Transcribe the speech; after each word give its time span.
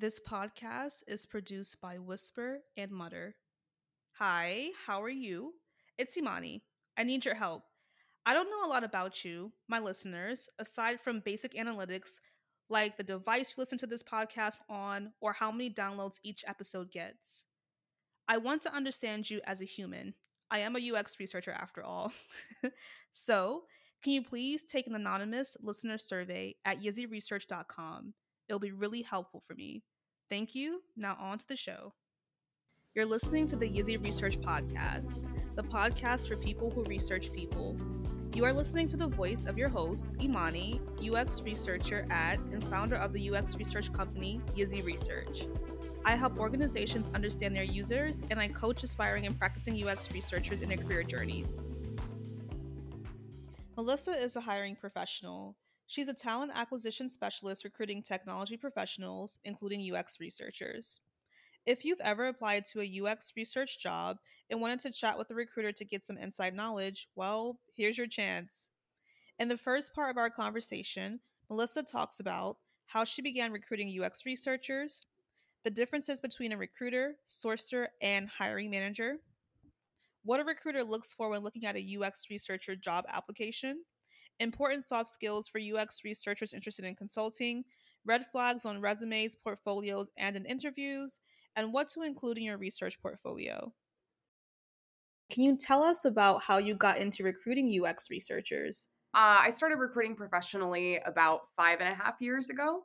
This 0.00 0.18
podcast 0.18 1.02
is 1.06 1.26
produced 1.26 1.78
by 1.82 1.98
Whisper 1.98 2.60
and 2.74 2.90
Mutter. 2.90 3.34
Hi, 4.12 4.70
how 4.86 5.02
are 5.02 5.10
you? 5.10 5.52
It's 5.98 6.16
Imani. 6.16 6.62
I 6.96 7.02
need 7.04 7.26
your 7.26 7.34
help. 7.34 7.64
I 8.24 8.32
don't 8.32 8.48
know 8.48 8.64
a 8.64 8.72
lot 8.72 8.82
about 8.82 9.26
you, 9.26 9.52
my 9.68 9.78
listeners, 9.78 10.48
aside 10.58 11.02
from 11.02 11.20
basic 11.20 11.52
analytics 11.52 12.12
like 12.70 12.96
the 12.96 13.02
device 13.02 13.54
you 13.54 13.60
listen 13.60 13.76
to 13.76 13.86
this 13.86 14.02
podcast 14.02 14.60
on 14.70 15.12
or 15.20 15.34
how 15.34 15.52
many 15.52 15.68
downloads 15.68 16.18
each 16.24 16.46
episode 16.48 16.90
gets. 16.90 17.44
I 18.26 18.38
want 18.38 18.62
to 18.62 18.74
understand 18.74 19.28
you 19.28 19.42
as 19.44 19.60
a 19.60 19.66
human. 19.66 20.14
I 20.50 20.60
am 20.60 20.76
a 20.76 20.92
UX 20.96 21.20
researcher 21.20 21.52
after 21.52 21.84
all. 21.84 22.14
so, 23.12 23.64
can 24.02 24.14
you 24.14 24.22
please 24.22 24.64
take 24.64 24.86
an 24.86 24.94
anonymous 24.94 25.58
listener 25.60 25.98
survey 25.98 26.54
at 26.64 26.80
yizzyresearch.com? 26.80 28.14
It'll 28.50 28.58
be 28.58 28.72
really 28.72 29.02
helpful 29.02 29.40
for 29.46 29.54
me. 29.54 29.84
Thank 30.28 30.56
you. 30.56 30.82
Now, 30.96 31.16
on 31.20 31.38
to 31.38 31.46
the 31.46 31.54
show. 31.54 31.94
You're 32.96 33.06
listening 33.06 33.46
to 33.46 33.54
the 33.54 33.70
Yizzy 33.70 34.04
Research 34.04 34.40
Podcast, 34.40 35.24
the 35.54 35.62
podcast 35.62 36.26
for 36.26 36.34
people 36.34 36.68
who 36.68 36.82
research 36.82 37.32
people. 37.32 37.78
You 38.34 38.44
are 38.44 38.52
listening 38.52 38.88
to 38.88 38.96
the 38.96 39.06
voice 39.06 39.44
of 39.44 39.56
your 39.56 39.68
host, 39.68 40.14
Imani, 40.20 40.80
UX 41.00 41.42
researcher 41.42 42.08
at 42.10 42.40
and 42.40 42.60
founder 42.64 42.96
of 42.96 43.12
the 43.12 43.30
UX 43.30 43.54
research 43.54 43.92
company, 43.92 44.40
Yizzy 44.56 44.84
Research. 44.84 45.46
I 46.04 46.16
help 46.16 46.36
organizations 46.36 47.08
understand 47.14 47.54
their 47.54 47.62
users, 47.62 48.20
and 48.32 48.40
I 48.40 48.48
coach 48.48 48.82
aspiring 48.82 49.26
and 49.26 49.38
practicing 49.38 49.80
UX 49.86 50.10
researchers 50.10 50.60
in 50.60 50.70
their 50.70 50.78
career 50.78 51.04
journeys. 51.04 51.64
Melissa 53.76 54.10
is 54.10 54.34
a 54.34 54.40
hiring 54.40 54.74
professional. 54.74 55.56
She's 55.90 56.06
a 56.06 56.14
talent 56.14 56.52
acquisition 56.54 57.08
specialist 57.08 57.64
recruiting 57.64 58.00
technology 58.00 58.56
professionals, 58.56 59.40
including 59.42 59.92
UX 59.92 60.20
researchers. 60.20 61.00
If 61.66 61.84
you've 61.84 61.98
ever 62.04 62.28
applied 62.28 62.64
to 62.66 62.80
a 62.80 63.00
UX 63.02 63.32
research 63.36 63.80
job 63.80 64.18
and 64.50 64.60
wanted 64.60 64.78
to 64.82 64.92
chat 64.92 65.18
with 65.18 65.32
a 65.32 65.34
recruiter 65.34 65.72
to 65.72 65.84
get 65.84 66.04
some 66.04 66.16
inside 66.16 66.54
knowledge, 66.54 67.08
well, 67.16 67.58
here's 67.76 67.98
your 67.98 68.06
chance. 68.06 68.70
In 69.40 69.48
the 69.48 69.56
first 69.56 69.92
part 69.92 70.10
of 70.10 70.16
our 70.16 70.30
conversation, 70.30 71.18
Melissa 71.48 71.82
talks 71.82 72.20
about 72.20 72.58
how 72.86 73.02
she 73.02 73.20
began 73.20 73.50
recruiting 73.50 74.00
UX 74.00 74.24
researchers, 74.24 75.06
the 75.64 75.70
differences 75.72 76.20
between 76.20 76.52
a 76.52 76.56
recruiter, 76.56 77.16
sourcer, 77.26 77.88
and 78.00 78.28
hiring 78.28 78.70
manager, 78.70 79.16
what 80.22 80.38
a 80.38 80.44
recruiter 80.44 80.84
looks 80.84 81.12
for 81.12 81.30
when 81.30 81.42
looking 81.42 81.66
at 81.66 81.74
a 81.74 81.98
UX 81.98 82.30
researcher 82.30 82.76
job 82.76 83.06
application, 83.08 83.82
important 84.40 84.84
soft 84.84 85.08
skills 85.08 85.46
for 85.46 85.60
UX 85.60 86.00
researchers 86.04 86.52
interested 86.52 86.84
in 86.84 86.96
consulting, 86.96 87.64
red 88.04 88.26
flags 88.26 88.64
on 88.64 88.80
resumes, 88.80 89.36
portfolios, 89.36 90.10
and 90.16 90.36
in 90.36 90.44
interviews, 90.46 91.20
and 91.54 91.72
what 91.72 91.88
to 91.90 92.02
include 92.02 92.38
in 92.38 92.44
your 92.44 92.58
research 92.58 93.00
portfolio. 93.00 93.72
Can 95.30 95.44
you 95.44 95.56
tell 95.56 95.84
us 95.84 96.04
about 96.04 96.42
how 96.42 96.58
you 96.58 96.74
got 96.74 96.98
into 96.98 97.22
recruiting 97.22 97.80
UX 97.80 98.10
researchers? 98.10 98.88
Uh, 99.14 99.42
I 99.42 99.50
started 99.50 99.76
recruiting 99.76 100.16
professionally 100.16 100.98
about 101.04 101.42
five 101.56 101.80
and 101.80 101.88
a 101.88 101.94
half 101.94 102.14
years 102.20 102.48
ago. 102.48 102.82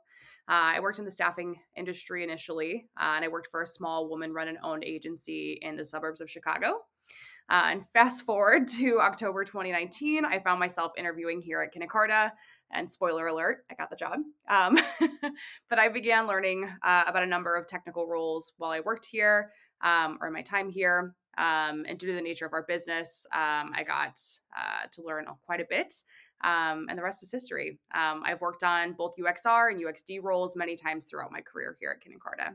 Uh, 0.47 0.75
I 0.75 0.79
worked 0.79 0.99
in 0.99 1.05
the 1.05 1.11
staffing 1.11 1.55
industry 1.75 2.23
initially, 2.23 2.87
uh, 2.99 3.13
and 3.15 3.25
I 3.25 3.29
worked 3.29 3.49
for 3.49 3.63
a 3.63 3.67
small 3.67 4.09
woman 4.09 4.31
run 4.31 4.47
and 4.47 4.59
owned 4.63 4.83
agency 4.83 5.57
in 5.61 5.75
the 5.75 5.85
suburbs 5.85 6.21
of 6.21 6.29
Chicago. 6.29 6.81
Uh, 7.49 7.63
and 7.65 7.87
fast 7.89 8.25
forward 8.25 8.67
to 8.79 8.99
October 8.99 9.43
2019, 9.43 10.25
I 10.25 10.39
found 10.39 10.59
myself 10.59 10.91
interviewing 10.97 11.41
here 11.41 11.61
at 11.61 11.71
Kin 11.71 11.87
+ 11.87 12.71
And 12.71 12.89
spoiler 12.89 13.27
alert, 13.27 13.65
I 13.71 13.75
got 13.75 13.89
the 13.89 13.95
job. 13.95 14.19
Um, 14.49 14.77
but 15.69 15.79
I 15.79 15.89
began 15.89 16.27
learning 16.27 16.69
uh, 16.83 17.03
about 17.07 17.23
a 17.23 17.27
number 17.27 17.55
of 17.55 17.67
technical 17.67 18.07
roles 18.07 18.53
while 18.57 18.71
I 18.71 18.79
worked 18.79 19.05
here 19.05 19.51
um, 19.83 20.17
or 20.21 20.31
my 20.31 20.41
time 20.41 20.69
here. 20.69 21.15
Um, 21.37 21.85
and 21.87 21.99
due 21.99 22.07
to 22.07 22.13
the 22.13 22.21
nature 22.21 22.45
of 22.45 22.53
our 22.53 22.63
business, 22.63 23.27
um, 23.33 23.71
I 23.75 23.83
got 23.85 24.19
uh, 24.57 24.87
to 24.93 25.03
learn 25.03 25.25
quite 25.45 25.59
a 25.59 25.65
bit. 25.69 25.93
Um, 26.43 26.87
and 26.89 26.97
the 26.97 27.03
rest 27.03 27.23
is 27.23 27.31
history. 27.31 27.79
Um, 27.93 28.23
I've 28.25 28.41
worked 28.41 28.63
on 28.63 28.93
both 28.93 29.15
UXR 29.17 29.71
and 29.71 29.81
UXD 29.81 30.21
roles 30.21 30.55
many 30.55 30.75
times 30.75 31.05
throughout 31.05 31.31
my 31.31 31.41
career 31.41 31.77
here 31.79 31.91
at 31.91 32.01
Kin 32.01 32.17
+ 32.19 32.21
Carta. 32.21 32.53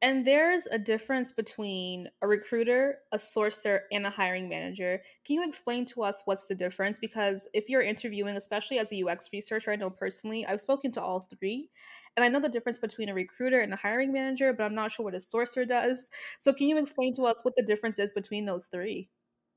And 0.00 0.24
there's 0.24 0.66
a 0.66 0.78
difference 0.78 1.32
between 1.32 2.08
a 2.22 2.28
recruiter, 2.28 2.98
a 3.10 3.16
sourcer, 3.16 3.80
and 3.90 4.06
a 4.06 4.10
hiring 4.10 4.48
manager. 4.48 5.02
Can 5.24 5.36
you 5.36 5.48
explain 5.48 5.84
to 5.86 6.04
us 6.04 6.22
what's 6.24 6.46
the 6.46 6.54
difference? 6.54 7.00
Because 7.00 7.48
if 7.52 7.68
you're 7.68 7.82
interviewing, 7.82 8.36
especially 8.36 8.78
as 8.78 8.92
a 8.92 9.04
UX 9.04 9.28
researcher, 9.32 9.72
I 9.72 9.76
know 9.76 9.90
personally, 9.90 10.46
I've 10.46 10.60
spoken 10.60 10.92
to 10.92 11.02
all 11.02 11.20
three, 11.20 11.70
and 12.16 12.24
I 12.24 12.28
know 12.28 12.38
the 12.38 12.48
difference 12.48 12.78
between 12.78 13.08
a 13.08 13.14
recruiter 13.14 13.58
and 13.58 13.72
a 13.72 13.76
hiring 13.76 14.12
manager, 14.12 14.52
but 14.52 14.62
I'm 14.62 14.74
not 14.74 14.92
sure 14.92 15.02
what 15.02 15.14
a 15.14 15.18
sourcer 15.18 15.66
does. 15.66 16.10
So, 16.38 16.52
can 16.52 16.68
you 16.68 16.78
explain 16.78 17.12
to 17.14 17.24
us 17.24 17.44
what 17.44 17.56
the 17.56 17.64
difference 17.64 17.98
is 17.98 18.12
between 18.12 18.44
those 18.46 18.66
three? 18.66 19.08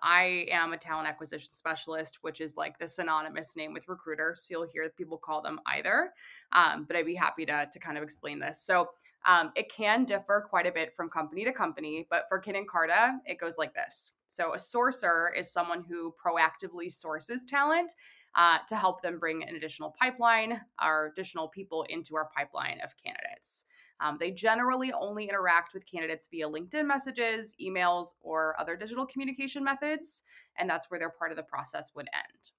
I 0.04 0.48
am 0.52 0.74
a 0.74 0.78
talent 0.78 1.08
acquisition 1.08 1.54
specialist, 1.54 2.20
which 2.22 2.42
is 2.42 2.58
like 2.58 2.80
the 2.80 2.88
synonymous 2.88 3.56
name 3.56 3.74
with 3.74 3.88
recruiter. 3.88 4.36
So 4.38 4.48
you'll 4.50 4.68
hear 4.68 4.90
people 4.98 5.20
call 5.20 5.44
them 5.44 5.60
either. 5.68 6.12
Um, 6.54 6.86
but 6.86 6.96
I'd 6.96 7.06
be 7.06 7.14
happy 7.14 7.46
to, 7.46 7.68
to 7.72 7.80
kind 7.80 7.98
of 7.98 8.04
explain 8.04 8.40
this. 8.40 8.64
So 8.64 8.90
um, 9.26 9.52
it 9.56 9.72
can 9.72 10.06
differ 10.06 10.46
quite 10.50 10.66
a 10.66 10.72
bit 10.72 10.96
from 10.96 11.10
company 11.10 11.44
to 11.46 11.52
company, 11.52 12.08
but 12.10 12.26
for 12.30 12.40
Kin 12.40 12.56
and 12.56 12.68
+ 12.68 12.70
Carta, 12.70 13.20
it 13.26 13.40
goes 13.40 13.58
like 13.58 13.74
this. 13.74 14.14
So 14.28 14.54
a 14.54 14.58
sourcer 14.58 15.28
is 15.38 15.52
someone 15.52 15.84
who 15.84 16.14
proactively 16.24 16.92
sources 16.92 17.46
talent 17.46 17.94
uh, 18.36 18.60
to 18.70 18.76
help 18.76 19.02
them 19.02 19.20
bring 19.20 19.44
an 19.44 19.56
additional 19.56 19.94
pipeline 20.00 20.62
or 20.82 21.12
additional 21.14 21.50
people 21.50 21.86
into 21.90 22.16
our 22.16 22.30
pipeline 22.36 22.80
of 22.82 22.96
candidates. 23.04 23.66
Um, 24.00 24.18
they 24.20 24.32
generally 24.32 24.92
only 24.94 25.26
interact 25.26 25.74
with 25.74 25.86
candidates 25.86 26.28
via 26.32 26.50
LinkedIn 26.50 26.88
messages, 26.88 27.54
emails, 27.62 28.16
or 28.22 28.60
other 28.60 28.76
digital 28.76 29.06
communication 29.06 29.64
methods, 29.64 30.24
and 30.58 30.68
that's 30.68 30.90
where 30.90 31.00
their 31.00 31.12
part 31.12 31.32
of 31.32 31.38
the 31.38 31.44
process 31.44 31.92
would 31.94 32.08
end. 32.14 32.52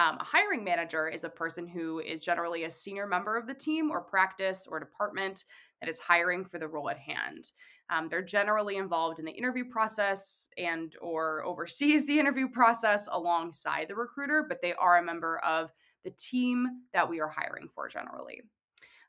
Um, 0.00 0.16
a 0.18 0.24
hiring 0.24 0.64
manager 0.64 1.08
is 1.08 1.24
a 1.24 1.28
person 1.28 1.66
who 1.66 1.98
is 1.98 2.24
generally 2.24 2.64
a 2.64 2.70
senior 2.70 3.06
member 3.06 3.36
of 3.36 3.46
the 3.46 3.52
team 3.52 3.90
or 3.90 4.00
practice 4.00 4.66
or 4.66 4.80
department 4.80 5.44
that 5.80 5.90
is 5.90 6.00
hiring 6.00 6.46
for 6.46 6.58
the 6.58 6.68
role 6.68 6.88
at 6.88 6.96
hand. 6.96 7.52
Um, 7.90 8.08
they're 8.08 8.22
generally 8.22 8.76
involved 8.76 9.18
in 9.18 9.26
the 9.26 9.30
interview 9.30 9.64
process 9.70 10.48
and 10.56 10.94
or 11.02 11.44
oversees 11.44 12.06
the 12.06 12.18
interview 12.18 12.48
process 12.48 13.08
alongside 13.12 13.88
the 13.88 13.94
recruiter, 13.94 14.46
but 14.48 14.62
they 14.62 14.72
are 14.72 14.96
a 14.96 15.04
member 15.04 15.38
of 15.40 15.70
the 16.02 16.12
team 16.12 16.66
that 16.94 17.06
we 17.06 17.20
are 17.20 17.28
hiring 17.28 17.68
for 17.74 17.86
generally. 17.86 18.40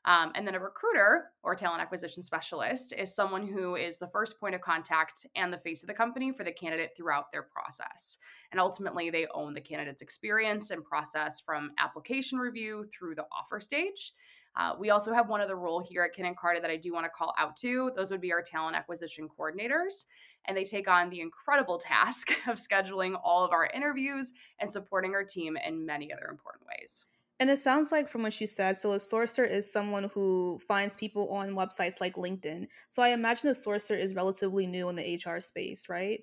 Um, 0.04 0.32
and 0.34 0.46
then 0.46 0.56
a 0.56 0.60
recruiter 0.60 1.26
or 1.44 1.54
talent 1.54 1.80
acquisition 1.80 2.22
specialist 2.22 2.92
is 2.96 3.14
someone 3.14 3.46
who 3.46 3.76
is 3.76 3.98
the 3.98 4.08
first 4.08 4.40
point 4.40 4.54
of 4.54 4.60
contact 4.60 5.26
and 5.36 5.52
the 5.52 5.58
face 5.58 5.82
of 5.82 5.86
the 5.86 5.94
company 5.94 6.32
for 6.32 6.42
the 6.42 6.52
candidate 6.52 6.90
throughout 6.96 7.30
their 7.30 7.44
process. 7.44 8.18
And 8.50 8.60
ultimately, 8.60 9.10
they 9.10 9.28
own 9.32 9.54
the 9.54 9.60
candidate's 9.60 10.02
experience 10.02 10.70
and 10.70 10.84
process 10.84 11.40
from 11.40 11.70
application 11.78 12.38
review 12.38 12.86
through 12.92 13.14
the 13.14 13.26
offer 13.32 13.60
stage. 13.60 14.12
Uh, 14.54 14.74
we 14.78 14.90
also 14.90 15.14
have 15.14 15.28
one 15.28 15.40
other 15.40 15.56
role 15.56 15.80
here 15.80 16.02
at 16.02 16.12
Kin 16.12 16.34
+ 16.34 16.36
Carta 16.36 16.60
that 16.60 16.70
I 16.70 16.76
do 16.76 16.92
want 16.92 17.06
to 17.06 17.10
call 17.10 17.32
out 17.38 17.56
to. 17.58 17.90
Those 17.96 18.10
would 18.10 18.20
be 18.20 18.32
our 18.32 18.42
talent 18.42 18.76
acquisition 18.76 19.28
coordinators. 19.28 20.04
And 20.46 20.56
they 20.56 20.64
take 20.64 20.88
on 20.88 21.08
the 21.08 21.20
incredible 21.20 21.78
task 21.82 22.32
of 22.48 22.56
scheduling 22.56 23.18
all 23.22 23.44
of 23.44 23.52
our 23.52 23.70
interviews 23.72 24.32
and 24.58 24.70
supporting 24.70 25.14
our 25.14 25.24
team 25.24 25.56
in 25.56 25.86
many 25.86 26.12
other 26.12 26.26
important 26.28 26.66
ways. 26.66 27.06
And 27.42 27.50
it 27.50 27.58
sounds 27.58 27.90
like 27.90 28.08
from 28.08 28.22
what 28.22 28.40
you 28.40 28.46
said, 28.46 28.76
so 28.76 28.92
a 28.92 28.98
sourcer 28.98 29.44
is 29.44 29.68
someone 29.68 30.08
who 30.14 30.60
finds 30.68 30.96
people 30.96 31.28
on 31.30 31.56
websites 31.56 32.00
like 32.00 32.14
LinkedIn. 32.14 32.68
So 32.88 33.02
I 33.02 33.08
imagine 33.08 33.48
a 33.48 33.52
sourcer 33.52 33.98
is 33.98 34.14
relatively 34.14 34.64
new 34.64 34.88
in 34.90 34.94
the 34.94 35.20
HR 35.26 35.40
space, 35.40 35.88
right? 35.88 36.20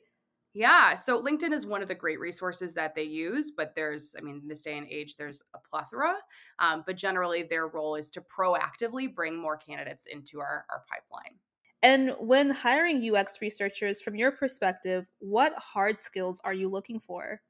Yeah. 0.54 0.96
So 0.96 1.22
LinkedIn 1.22 1.52
is 1.52 1.66
one 1.66 1.82
of 1.82 1.90
the 1.90 1.94
great 1.94 2.22
resources 2.22 2.74
that 2.76 2.96
they 2.96 3.04
use, 3.04 3.52
but 3.52 3.74
there's, 3.76 4.16
I 4.18 4.22
mean, 4.22 4.40
in 4.44 4.48
this 4.48 4.62
day 4.62 4.78
and 4.78 4.88
age, 4.88 5.18
there's 5.18 5.44
a 5.54 5.60
plethora. 5.70 6.16
Um, 6.60 6.86
but 6.88 6.96
generally, 6.96 7.44
their 7.44 7.68
role 7.68 7.96
is 7.96 8.10
to 8.12 8.22
proactively 8.22 9.14
bring 9.14 9.36
more 9.36 9.58
candidates 9.58 10.06
into 10.10 10.40
our, 10.40 10.66
our 10.70 10.86
pipeline. 10.90 11.36
And 11.84 12.16
when 12.22 12.50
hiring 12.50 13.14
UX 13.14 13.42
researchers, 13.42 14.00
from 14.00 14.16
your 14.16 14.32
perspective, 14.32 15.06
what 15.20 15.54
hard 15.58 16.02
skills 16.02 16.40
are 16.46 16.54
you 16.54 16.70
looking 16.70 17.02
for? 17.02 17.42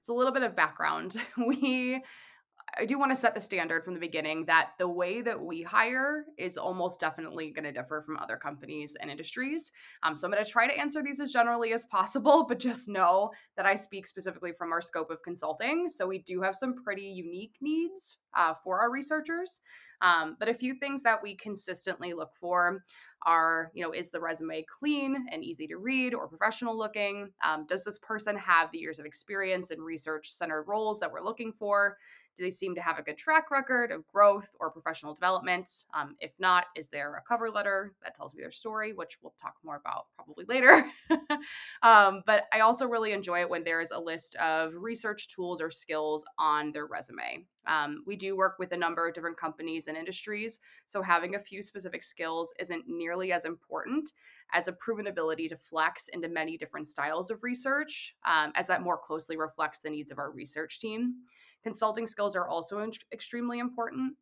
It's 0.00 0.10
a 0.10 0.12
little 0.12 0.32
bit 0.32 0.42
of 0.42 0.54
background. 0.54 1.16
We 1.38 2.02
I 2.78 2.84
do 2.84 2.98
want 2.98 3.10
to 3.10 3.16
set 3.16 3.34
the 3.34 3.40
standard 3.40 3.84
from 3.84 3.94
the 3.94 4.00
beginning 4.00 4.44
that 4.46 4.72
the 4.78 4.88
way 4.88 5.22
that 5.22 5.40
we 5.40 5.62
hire 5.62 6.26
is 6.36 6.58
almost 6.58 7.00
definitely 7.00 7.50
going 7.50 7.64
to 7.64 7.72
differ 7.72 8.02
from 8.02 8.18
other 8.18 8.36
companies 8.36 8.96
and 9.00 9.10
industries. 9.10 9.72
Um, 10.02 10.16
so 10.16 10.26
I'm 10.26 10.32
going 10.32 10.44
to 10.44 10.50
try 10.50 10.66
to 10.66 10.78
answer 10.78 11.02
these 11.02 11.20
as 11.20 11.32
generally 11.32 11.72
as 11.72 11.86
possible, 11.86 12.44
but 12.48 12.58
just 12.58 12.88
know 12.88 13.30
that 13.56 13.66
I 13.66 13.76
speak 13.76 14.06
specifically 14.06 14.52
from 14.52 14.72
our 14.72 14.82
scope 14.82 15.10
of 15.10 15.22
consulting. 15.22 15.88
So 15.88 16.06
we 16.06 16.18
do 16.18 16.42
have 16.42 16.54
some 16.54 16.74
pretty 16.74 17.02
unique 17.02 17.54
needs 17.60 18.18
uh, 18.36 18.54
for 18.62 18.80
our 18.80 18.90
researchers. 18.90 19.60
Um, 20.02 20.36
but 20.38 20.48
a 20.48 20.54
few 20.54 20.74
things 20.74 21.02
that 21.04 21.22
we 21.22 21.36
consistently 21.36 22.12
look 22.12 22.32
for 22.38 22.84
are, 23.24 23.70
you 23.74 23.82
know, 23.82 23.92
is 23.92 24.10
the 24.10 24.20
resume 24.20 24.64
clean 24.64 25.26
and 25.32 25.42
easy 25.42 25.66
to 25.66 25.78
read 25.78 26.14
or 26.14 26.28
professional 26.28 26.76
looking? 26.76 27.30
Um, 27.44 27.66
does 27.66 27.82
this 27.82 27.98
person 27.98 28.36
have 28.36 28.70
the 28.70 28.78
years 28.78 28.98
of 28.98 29.06
experience 29.06 29.70
in 29.70 29.80
research 29.80 30.30
centered 30.30 30.64
roles 30.64 31.00
that 31.00 31.10
we're 31.10 31.24
looking 31.24 31.52
for? 31.58 31.96
Do 32.36 32.44
they 32.44 32.50
seem 32.50 32.74
to 32.74 32.82
have 32.82 32.98
a 32.98 33.02
good 33.02 33.16
track 33.16 33.50
record 33.50 33.90
of 33.90 34.06
growth 34.06 34.50
or 34.60 34.70
professional 34.70 35.14
development? 35.14 35.68
Um, 35.94 36.16
if 36.20 36.32
not, 36.38 36.66
is 36.76 36.88
there 36.88 37.14
a 37.14 37.22
cover 37.26 37.50
letter 37.50 37.94
that 38.02 38.14
tells 38.14 38.34
me 38.34 38.42
their 38.42 38.50
story, 38.50 38.92
which 38.92 39.18
we'll 39.22 39.34
talk 39.40 39.54
more 39.64 39.76
about 39.76 40.06
probably 40.14 40.44
later? 40.46 40.84
um, 41.82 42.22
but 42.26 42.44
I 42.52 42.60
also 42.60 42.86
really 42.86 43.12
enjoy 43.12 43.40
it 43.40 43.48
when 43.48 43.64
there 43.64 43.80
is 43.80 43.90
a 43.90 43.98
list 43.98 44.36
of 44.36 44.74
research 44.74 45.28
tools 45.28 45.60
or 45.60 45.70
skills 45.70 46.24
on 46.38 46.72
their 46.72 46.86
resume. 46.86 47.46
Um, 47.66 48.04
we 48.06 48.16
do 48.16 48.36
work 48.36 48.58
with 48.58 48.72
a 48.72 48.76
number 48.76 49.08
of 49.08 49.14
different 49.14 49.38
companies 49.38 49.88
and 49.88 49.96
industries, 49.96 50.60
so 50.84 51.02
having 51.02 51.34
a 51.34 51.40
few 51.40 51.62
specific 51.62 52.02
skills 52.02 52.52
isn't 52.60 52.84
nearly 52.86 53.32
as 53.32 53.44
important 53.44 54.12
as 54.52 54.68
a 54.68 54.72
proven 54.72 55.08
ability 55.08 55.48
to 55.48 55.56
flex 55.56 56.08
into 56.08 56.28
many 56.28 56.56
different 56.56 56.86
styles 56.86 57.30
of 57.30 57.42
research, 57.42 58.14
um, 58.26 58.52
as 58.54 58.66
that 58.66 58.82
more 58.82 58.98
closely 58.98 59.36
reflects 59.36 59.80
the 59.80 59.90
needs 59.90 60.10
of 60.10 60.18
our 60.18 60.30
research 60.30 60.80
team. 60.80 61.14
Consulting 61.62 62.06
skills 62.06 62.36
are 62.36 62.48
also 62.48 62.80
in- 62.80 62.92
extremely 63.12 63.58
important. 63.58 64.14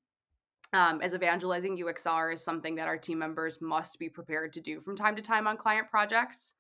Um, 0.73 1.01
as 1.03 1.15
evangelizing 1.15 1.77
UXR 1.79 2.33
is 2.33 2.43
something 2.43 2.75
that 2.75 2.89
our 2.89 2.99
team 2.99 3.19
members 3.19 3.61
must 3.61 3.99
be 3.99 4.09
prepared 4.09 4.53
to 4.55 4.61
do 4.61 4.81
from 4.81 4.97
time 4.97 5.15
to 5.15 5.23
time 5.23 5.47
on 5.47 5.57
client 5.57 5.89
projects. 5.89 6.55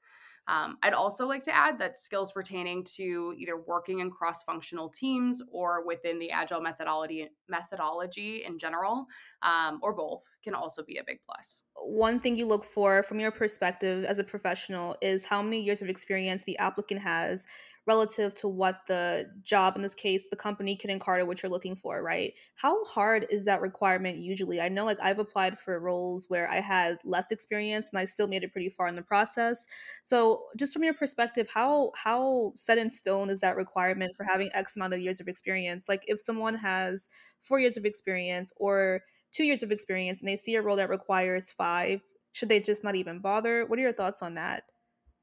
Um, 0.46 0.76
I'd 0.82 0.92
also 0.92 1.26
like 1.26 1.42
to 1.44 1.56
add 1.56 1.78
that 1.78 1.98
skills 1.98 2.32
pertaining 2.32 2.84
to 2.96 3.34
either 3.38 3.56
working 3.56 4.00
in 4.00 4.10
cross-functional 4.10 4.90
teams 4.90 5.42
or 5.50 5.86
within 5.86 6.18
the 6.18 6.30
agile 6.30 6.60
methodology 6.60 7.28
methodology 7.48 8.44
in 8.44 8.58
general, 8.58 9.06
um, 9.42 9.80
or 9.82 9.94
both, 9.94 10.22
can 10.42 10.54
also 10.54 10.82
be 10.82 10.98
a 10.98 11.04
big 11.06 11.18
plus. 11.26 11.62
One 11.76 12.20
thing 12.20 12.36
you 12.36 12.46
look 12.46 12.64
for 12.64 13.02
from 13.02 13.20
your 13.20 13.30
perspective 13.30 14.04
as 14.04 14.18
a 14.18 14.24
professional 14.24 14.96
is 15.00 15.24
how 15.24 15.42
many 15.42 15.62
years 15.62 15.82
of 15.82 15.88
experience 15.88 16.44
the 16.44 16.58
applicant 16.58 17.00
has 17.00 17.46
relative 17.86 18.34
to 18.34 18.48
what 18.48 18.80
the 18.86 19.30
job 19.42 19.76
in 19.76 19.82
this 19.82 19.94
case 19.94 20.28
the 20.30 20.36
company 20.36 20.74
Kin 20.74 20.98
+ 20.98 21.00
Carta 21.00 21.26
what 21.26 21.42
you're 21.42 21.50
looking 21.50 21.76
for 21.76 22.02
right? 22.02 22.32
How 22.56 22.82
hard 22.84 23.26
is 23.30 23.44
that 23.44 23.60
requirement 23.60 24.18
usually? 24.18 24.60
I 24.60 24.68
know 24.68 24.84
like 24.84 24.98
i've 25.02 25.18
applied 25.18 25.58
for 25.58 25.78
roles 25.78 26.30
where 26.30 26.48
i 26.50 26.60
had 26.60 26.98
less 27.04 27.30
experience 27.30 27.90
and 27.90 27.98
i 27.98 28.04
still 28.04 28.26
made 28.26 28.42
it 28.44 28.52
pretty 28.52 28.68
far 28.70 28.88
in 28.88 28.96
the 28.96 29.02
process. 29.02 29.66
So 30.02 30.44
just 30.56 30.72
from 30.72 30.84
your 30.84 30.94
perspective 30.94 31.48
how 31.52 31.92
how 31.94 32.52
set 32.56 32.78
in 32.78 32.90
stone 32.90 33.30
is 33.30 33.40
that 33.40 33.56
requirement 33.56 34.16
for 34.16 34.24
having 34.24 34.50
x 34.54 34.76
amount 34.76 34.94
of 34.94 35.00
years 35.00 35.20
of 35.20 35.28
experience? 35.28 35.88
Like 35.88 36.04
if 36.08 36.20
someone 36.20 36.54
has 36.56 37.08
four 37.42 37.58
years 37.58 37.76
of 37.76 37.84
experience 37.84 38.52
or 38.56 39.02
two 39.32 39.44
years 39.44 39.62
of 39.62 39.72
experience 39.72 40.20
and 40.20 40.28
they 40.28 40.36
see 40.36 40.54
a 40.54 40.62
role 40.62 40.76
that 40.76 40.88
requires 40.88 41.50
five 41.52 42.00
should 42.32 42.48
they 42.48 42.60
just 42.60 42.82
not 42.82 42.96
even 42.96 43.20
bother? 43.20 43.64
What 43.66 43.78
are 43.78 43.82
your 43.82 43.92
thoughts 43.92 44.22
on 44.22 44.34
that 44.34 44.64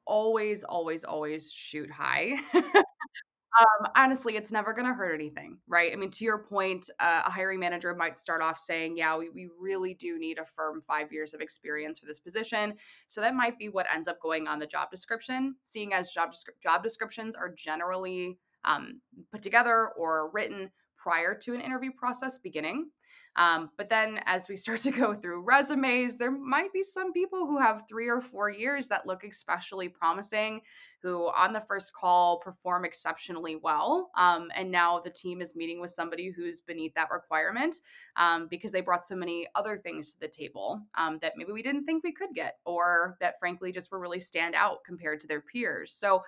always, 0.05 0.63
always, 0.63 1.03
always 1.03 1.51
shoot 1.51 1.89
high. 1.89 2.37
um, 2.53 3.91
honestly, 3.95 4.37
it's 4.37 4.51
never 4.51 4.73
going 4.73 4.87
to 4.87 4.93
hurt 4.93 5.13
anything, 5.13 5.57
right? 5.67 5.91
I 5.91 5.95
mean, 5.95 6.11
to 6.11 6.25
your 6.25 6.39
point, 6.39 6.89
uh, 6.99 7.23
a 7.25 7.31
hiring 7.31 7.59
manager 7.59 7.93
might 7.95 8.17
start 8.17 8.41
off 8.41 8.57
saying, 8.57 8.97
Yeah, 8.97 9.17
we, 9.17 9.29
we 9.29 9.49
really 9.59 9.93
do 9.93 10.17
need 10.17 10.39
a 10.39 10.45
firm 10.45 10.81
five 10.87 11.11
years 11.11 11.33
of 11.33 11.41
experience 11.41 11.99
for 11.99 12.05
this 12.05 12.19
position. 12.19 12.75
So 13.07 13.21
that 13.21 13.35
might 13.35 13.57
be 13.57 13.69
what 13.69 13.87
ends 13.93 14.07
up 14.07 14.21
going 14.21 14.47
on 14.47 14.59
the 14.59 14.67
job 14.67 14.89
description, 14.89 15.55
seeing 15.63 15.93
as 15.93 16.11
job, 16.11 16.31
job 16.61 16.83
descriptions 16.83 17.35
are 17.35 17.49
generally 17.49 18.37
um, 18.63 19.01
put 19.31 19.41
together 19.41 19.89
or 19.97 20.29
written 20.31 20.71
prior 21.01 21.33
to 21.33 21.53
an 21.53 21.61
interview 21.61 21.91
process 21.91 22.37
beginning. 22.37 22.89
Um, 23.37 23.69
but 23.77 23.89
then 23.89 24.19
as 24.25 24.49
we 24.49 24.55
start 24.57 24.81
to 24.81 24.91
go 24.91 25.13
through 25.13 25.43
resumes, 25.43 26.17
there 26.17 26.31
might 26.31 26.71
be 26.73 26.83
some 26.83 27.13
people 27.13 27.45
who 27.45 27.59
have 27.59 27.83
three 27.87 28.07
or 28.07 28.21
four 28.21 28.49
years 28.49 28.87
that 28.87 29.07
look 29.07 29.23
especially 29.23 29.89
promising, 29.89 30.61
who 31.01 31.31
on 31.35 31.53
the 31.53 31.61
first 31.61 31.93
call 31.93 32.39
perform 32.39 32.85
exceptionally 32.85 33.55
well. 33.55 34.11
Um, 34.17 34.49
and 34.55 34.69
now 34.69 34.99
the 34.99 35.09
team 35.09 35.41
is 35.41 35.55
meeting 35.55 35.81
with 35.81 35.91
somebody 35.91 36.29
who's 36.29 36.59
beneath 36.59 36.93
that 36.93 37.09
requirement 37.11 37.75
um, 38.17 38.47
because 38.49 38.71
they 38.71 38.81
brought 38.81 39.05
so 39.05 39.15
many 39.15 39.47
other 39.55 39.77
things 39.77 40.13
to 40.13 40.19
the 40.19 40.27
table 40.27 40.81
um, 40.95 41.17
that 41.21 41.33
maybe 41.35 41.51
we 41.51 41.63
didn't 41.63 41.85
think 41.85 42.03
we 42.03 42.13
could 42.13 42.33
get, 42.35 42.57
or 42.65 43.17
that 43.19 43.39
frankly 43.39 43.71
just 43.71 43.91
were 43.91 43.99
really 43.99 44.19
stand 44.19 44.53
out 44.53 44.83
compared 44.85 45.19
to 45.21 45.27
their 45.27 45.41
peers. 45.41 45.93
So 45.93 46.21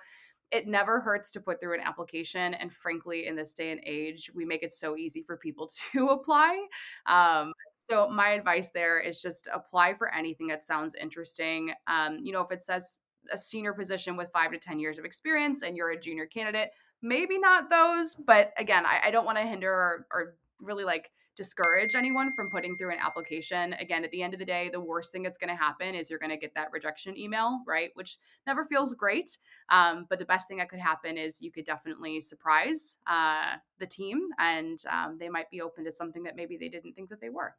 it 0.54 0.68
never 0.68 1.00
hurts 1.00 1.32
to 1.32 1.40
put 1.40 1.60
through 1.60 1.74
an 1.74 1.80
application. 1.80 2.54
And 2.54 2.72
frankly, 2.72 3.26
in 3.26 3.34
this 3.34 3.54
day 3.54 3.72
and 3.72 3.80
age, 3.84 4.30
we 4.32 4.44
make 4.44 4.62
it 4.62 4.72
so 4.72 4.96
easy 4.96 5.22
for 5.22 5.36
people 5.36 5.68
to 5.92 6.08
apply. 6.08 6.66
Um, 7.06 7.52
so 7.90 8.08
my 8.08 8.30
advice 8.30 8.70
there 8.70 9.00
is 9.00 9.20
just 9.20 9.48
apply 9.52 9.94
for 9.94 10.14
anything 10.14 10.46
that 10.46 10.62
sounds 10.62 10.94
interesting. 10.94 11.72
Um, 11.88 12.20
you 12.22 12.32
know, 12.32 12.40
if 12.40 12.52
it 12.52 12.62
says 12.62 12.98
a 13.32 13.36
senior 13.36 13.72
position 13.72 14.16
with 14.16 14.30
five 14.30 14.52
to 14.52 14.58
10 14.58 14.78
years 14.78 14.96
of 14.96 15.04
experience 15.04 15.62
and 15.62 15.76
you're 15.76 15.90
a 15.90 16.00
junior 16.00 16.26
candidate, 16.26 16.70
maybe 17.02 17.36
not 17.36 17.68
those. 17.68 18.14
But 18.14 18.52
again, 18.56 18.86
I, 18.86 19.08
I 19.08 19.10
don't 19.10 19.26
want 19.26 19.38
to 19.38 19.44
hinder 19.44 19.72
or, 19.72 20.06
or 20.12 20.36
really 20.60 20.84
like 20.84 21.10
discourage 21.36 21.94
anyone 21.94 22.32
from 22.32 22.50
putting 22.50 22.76
through 22.76 22.92
an 22.92 22.98
application. 23.00 23.72
Again, 23.74 24.04
at 24.04 24.10
the 24.10 24.22
end 24.22 24.34
of 24.34 24.38
the 24.38 24.46
day, 24.46 24.70
the 24.72 24.80
worst 24.80 25.12
thing 25.12 25.22
that's 25.22 25.38
going 25.38 25.48
to 25.48 25.56
happen 25.56 25.94
is 25.94 26.08
you're 26.10 26.18
going 26.18 26.30
to 26.30 26.36
get 26.36 26.54
that 26.54 26.68
rejection 26.72 27.16
email, 27.16 27.60
right? 27.66 27.90
Which 27.94 28.18
never 28.46 28.64
feels 28.64 28.94
great. 28.94 29.36
Um, 29.70 30.06
but 30.08 30.18
the 30.18 30.24
best 30.24 30.48
thing 30.48 30.58
that 30.58 30.68
could 30.68 30.80
happen 30.80 31.18
is 31.18 31.42
you 31.42 31.50
could 31.50 31.64
definitely 31.64 32.20
surprise 32.20 32.98
uh, 33.06 33.56
the 33.78 33.86
team 33.86 34.28
and 34.38 34.78
um, 34.90 35.16
they 35.18 35.28
might 35.28 35.50
be 35.50 35.60
open 35.60 35.84
to 35.84 35.92
something 35.92 36.22
that 36.24 36.36
maybe 36.36 36.56
they 36.56 36.68
didn't 36.68 36.94
think 36.94 37.08
that 37.10 37.20
they 37.20 37.30
were. 37.30 37.54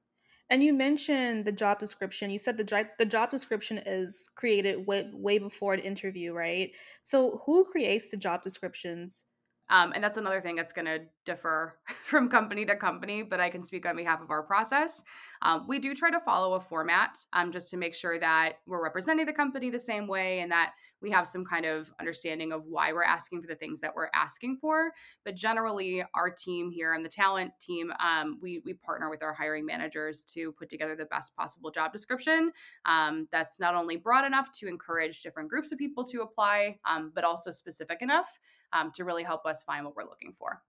And 0.50 0.62
you 0.62 0.74
mentioned 0.74 1.46
the 1.46 1.52
job 1.52 1.80
description. 1.80 2.30
You 2.30 2.38
said 2.38 2.58
the 2.58 2.64
job 2.64 2.86
the 3.00 3.06
job 3.06 3.32
description 3.32 3.80
is 3.84 4.30
created 4.36 4.86
way, 4.86 5.10
way 5.12 5.40
before 5.40 5.74
an 5.74 5.80
interview, 5.80 6.34
right? 6.34 6.72
So 7.02 7.42
who 7.46 7.66
creates 7.66 8.12
the 8.12 8.18
job 8.18 8.44
descriptions? 8.44 9.26
Um, 9.70 9.94
and 9.94 10.04
that's 10.04 10.18
another 10.18 10.42
thing 10.42 10.56
that's 10.56 10.74
going 10.74 10.86
to 10.86 11.00
differ 11.26 11.78
from 12.04 12.30
company 12.30 12.66
to 12.66 12.76
company, 12.76 13.24
but 13.24 13.40
I 13.40 13.50
can 13.50 13.64
speak 13.64 13.86
on 13.86 13.96
behalf 13.96 14.22
of 14.22 14.30
our 14.30 14.44
process. 14.44 15.04
Um, 15.42 15.66
we 15.68 15.80
do 15.80 15.96
try 15.96 16.12
to 16.12 16.20
follow 16.20 16.54
a 16.54 16.60
format 16.60 17.18
um, 17.34 17.52
just 17.52 17.70
to 17.72 17.78
make 17.78 17.96
sure 17.96 18.20
that 18.20 18.54
we're 18.68 18.84
representing 18.84 19.26
the 19.26 19.34
company 19.34 19.70
the 19.70 19.80
same 19.80 20.08
way 20.08 20.40
and 20.40 20.52
that 20.52 20.74
we 21.02 21.12
have 21.12 21.28
some 21.28 21.46
kind 21.46 21.66
of 21.66 21.92
understanding 22.00 22.52
of 22.52 22.66
why 22.66 22.92
we're 22.94 23.04
asking 23.04 23.42
for 23.42 23.48
the 23.48 23.56
things 23.56 23.80
that 23.82 23.94
we're 23.96 24.10
asking 24.16 24.58
for. 24.60 24.92
But 25.24 25.36
generally, 25.36 26.04
our 26.16 26.30
team 26.30 26.72
here 26.72 26.94
and 26.94 27.06
the 27.06 27.10
talent 27.10 27.52
team, 27.60 27.92
um, 28.00 28.40
we, 28.42 28.62
we 28.66 28.74
partner 28.74 29.10
with 29.10 29.22
our 29.22 29.34
hiring 29.34 29.66
managers 29.66 30.24
to 30.34 30.52
put 30.54 30.70
together 30.70 30.96
the 30.96 31.06
best 31.06 31.36
possible 31.36 31.70
job 31.70 31.92
description 31.92 32.52
um, 32.86 33.28
that's 33.32 33.60
not 33.60 33.76
only 33.76 33.98
broad 33.98 34.26
enough 34.26 34.52
to 34.54 34.68
encourage 34.68 35.22
different 35.22 35.50
groups 35.50 35.72
of 35.72 35.78
people 35.78 36.04
to 36.06 36.22
apply, 36.22 36.78
um, 36.90 37.12
but 37.14 37.24
also 37.24 37.52
specific 37.52 38.02
enough 38.02 38.40
um, 38.76 38.92
to 38.96 39.04
really 39.04 39.24
help 39.24 39.46
us 39.46 39.64
find 39.64 39.86
what 39.86 39.96
we're 39.96 40.04
looking 40.04 40.34
for. 40.38 40.62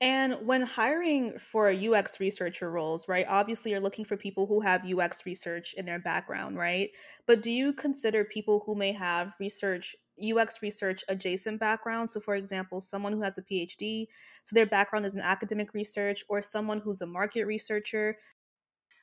And 0.00 0.36
when 0.46 0.62
hiring 0.62 1.36
for 1.38 1.72
UX 1.72 2.20
researcher 2.20 2.70
roles, 2.70 3.08
right, 3.08 3.26
obviously 3.28 3.72
you're 3.72 3.80
looking 3.80 4.04
for 4.04 4.16
people 4.16 4.46
who 4.46 4.60
have 4.60 4.86
UX 4.86 5.26
research 5.26 5.74
in 5.74 5.86
their 5.86 5.98
background, 5.98 6.56
right? 6.56 6.90
But 7.26 7.42
do 7.42 7.50
you 7.50 7.72
consider 7.72 8.24
people 8.24 8.62
who 8.64 8.76
may 8.76 8.92
have 8.92 9.34
research, 9.40 9.96
UX 10.22 10.62
research 10.62 11.02
adjacent 11.08 11.58
background? 11.58 12.12
So, 12.12 12.20
for 12.20 12.36
example, 12.36 12.80
someone 12.80 13.12
who 13.12 13.22
has 13.22 13.38
a 13.38 13.42
PhD, 13.42 14.06
so 14.44 14.54
their 14.54 14.66
background 14.66 15.04
is 15.04 15.16
in 15.16 15.22
academic 15.22 15.74
research, 15.74 16.22
or 16.28 16.40
someone 16.42 16.78
who's 16.78 17.00
a 17.00 17.06
market 17.06 17.46
researcher. 17.46 18.16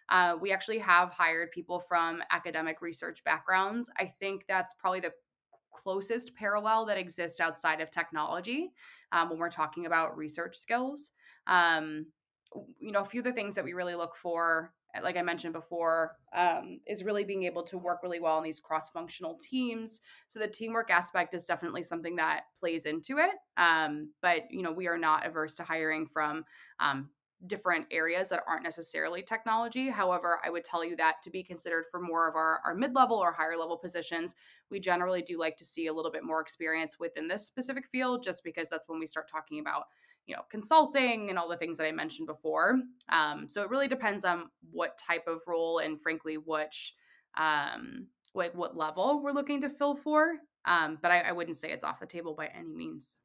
Uh, 0.08 0.38
we 0.39 0.54
actually 0.54 0.80
have 0.80 1.10
hired 1.10 1.51
people 1.51 1.82
from 1.82 2.22
academic 2.32 2.82
research 2.82 3.22
backgrounds. 3.25 3.89
I 3.98 4.06
think 4.06 4.46
that's 4.48 4.74
probably 4.80 5.01
the 5.01 5.12
closest 5.75 6.36
parallel 6.36 6.86
that 6.86 6.98
exists 6.98 7.39
outside 7.39 7.82
of 7.82 7.91
technology 7.91 8.72
um, 9.12 9.29
when 9.29 9.39
we're 9.39 9.50
talking 9.50 9.86
about 9.86 10.17
research 10.17 10.55
skills. 10.55 11.12
Um, 11.48 12.08
you 12.79 12.91
know, 12.91 13.01
a 13.01 13.05
few 13.05 13.20
of 13.20 13.25
the 13.25 13.34
things 13.34 13.55
that 13.55 13.65
we 13.65 13.74
really 13.74 13.96
look 13.96 14.15
for, 14.15 14.74
eh, 14.96 15.01
like 15.01 15.17
I 15.17 15.22
mentioned 15.22 15.53
before, 15.53 16.15
um, 16.34 16.79
is 16.88 17.03
really 17.03 17.25
being 17.25 17.44
able 17.44 17.63
to 17.63 17.77
work 17.77 18.00
really 18.01 18.22
well 18.22 18.38
in 18.38 18.44
these 18.44 18.62
cross 18.62 18.89
functional 18.91 19.38
teams. 19.41 20.01
So 20.27 20.39
the 20.39 20.48
teamwork 20.48 20.89
aspect 20.89 21.34
is 21.34 21.46
definitely 21.46 21.84
something 21.84 22.15
that 22.15 22.44
plays 22.60 22.86
into 22.86 23.17
it. 23.17 23.36
Um, 23.58 24.12
but, 24.22 24.44
you 24.50 24.62
know, 24.62 24.72
we 24.72 24.88
are 24.88 24.98
not 24.98 25.25
averse 25.25 25.55
to 25.55 25.63
hiring 25.63 26.08
from 26.08 26.46
um, 26.79 27.10
different 27.48 27.86
areas 27.92 28.30
that 28.30 28.44
aren't 28.48 28.63
necessarily 28.63 29.22
technology. 29.22 29.89
However, 29.89 30.39
I 30.44 30.50
would 30.50 30.63
tell 30.63 30.84
you 30.84 30.96
that 30.96 31.22
to 31.24 31.30
be 31.30 31.44
considered 31.44 31.86
for 31.92 32.00
more 32.00 32.27
of 32.27 32.36
our, 32.36 32.60
our 32.65 32.74
mid 32.74 32.96
level 32.96 33.18
or 33.18 33.32
higher 33.32 33.58
level 33.58 33.77
positions, 33.77 34.36
we 34.72 34.80
generally 34.80 35.22
do 35.22 35.38
like 35.38 35.58
to 35.58 35.65
see 35.65 35.88
a 35.88 35.94
little 35.94 36.12
bit 36.12 36.24
more 36.24 36.42
experience 36.42 36.98
within 37.00 37.27
this 37.27 37.46
specific 37.46 37.88
field, 37.88 38.24
just 38.24 38.44
because 38.44 38.70
that's 38.70 38.88
when 38.88 39.00
we 39.00 39.08
start 39.08 39.30
talking 39.30 39.60
about 39.60 39.84
you 40.25 40.36
know 40.36 40.42
consulting 40.50 41.30
and 41.30 41.38
all 41.38 41.48
the 41.48 41.58
things 41.58 41.77
that 41.77 41.86
i 41.86 41.92
mentioned 41.92 42.27
before. 42.27 42.80
Um, 43.12 43.48
so 43.48 43.62
it 43.62 43.70
really 43.70 43.88
depends 43.88 44.25
on 44.25 44.50
what 44.72 44.98
type 44.98 45.27
of 45.27 45.42
role 45.48 45.80
and 45.80 46.01
frankly 46.01 46.38
which 46.38 46.96
um, 47.38 48.08
what, 48.34 48.56
what 48.56 48.77
level 48.77 49.22
we're 49.24 49.32
looking 49.32 49.62
to 49.62 49.70
fill 49.70 49.96
for. 49.96 50.34
Um, 50.65 50.98
but 51.01 51.12
I, 51.12 51.22
I 51.22 51.32
wouldn't 51.32 51.58
say 51.58 51.72
it's 51.72 51.84
off 51.84 52.00
the 52.00 52.06
table 52.06 52.34
by 52.34 52.48
any 52.48 52.74
means 52.74 53.18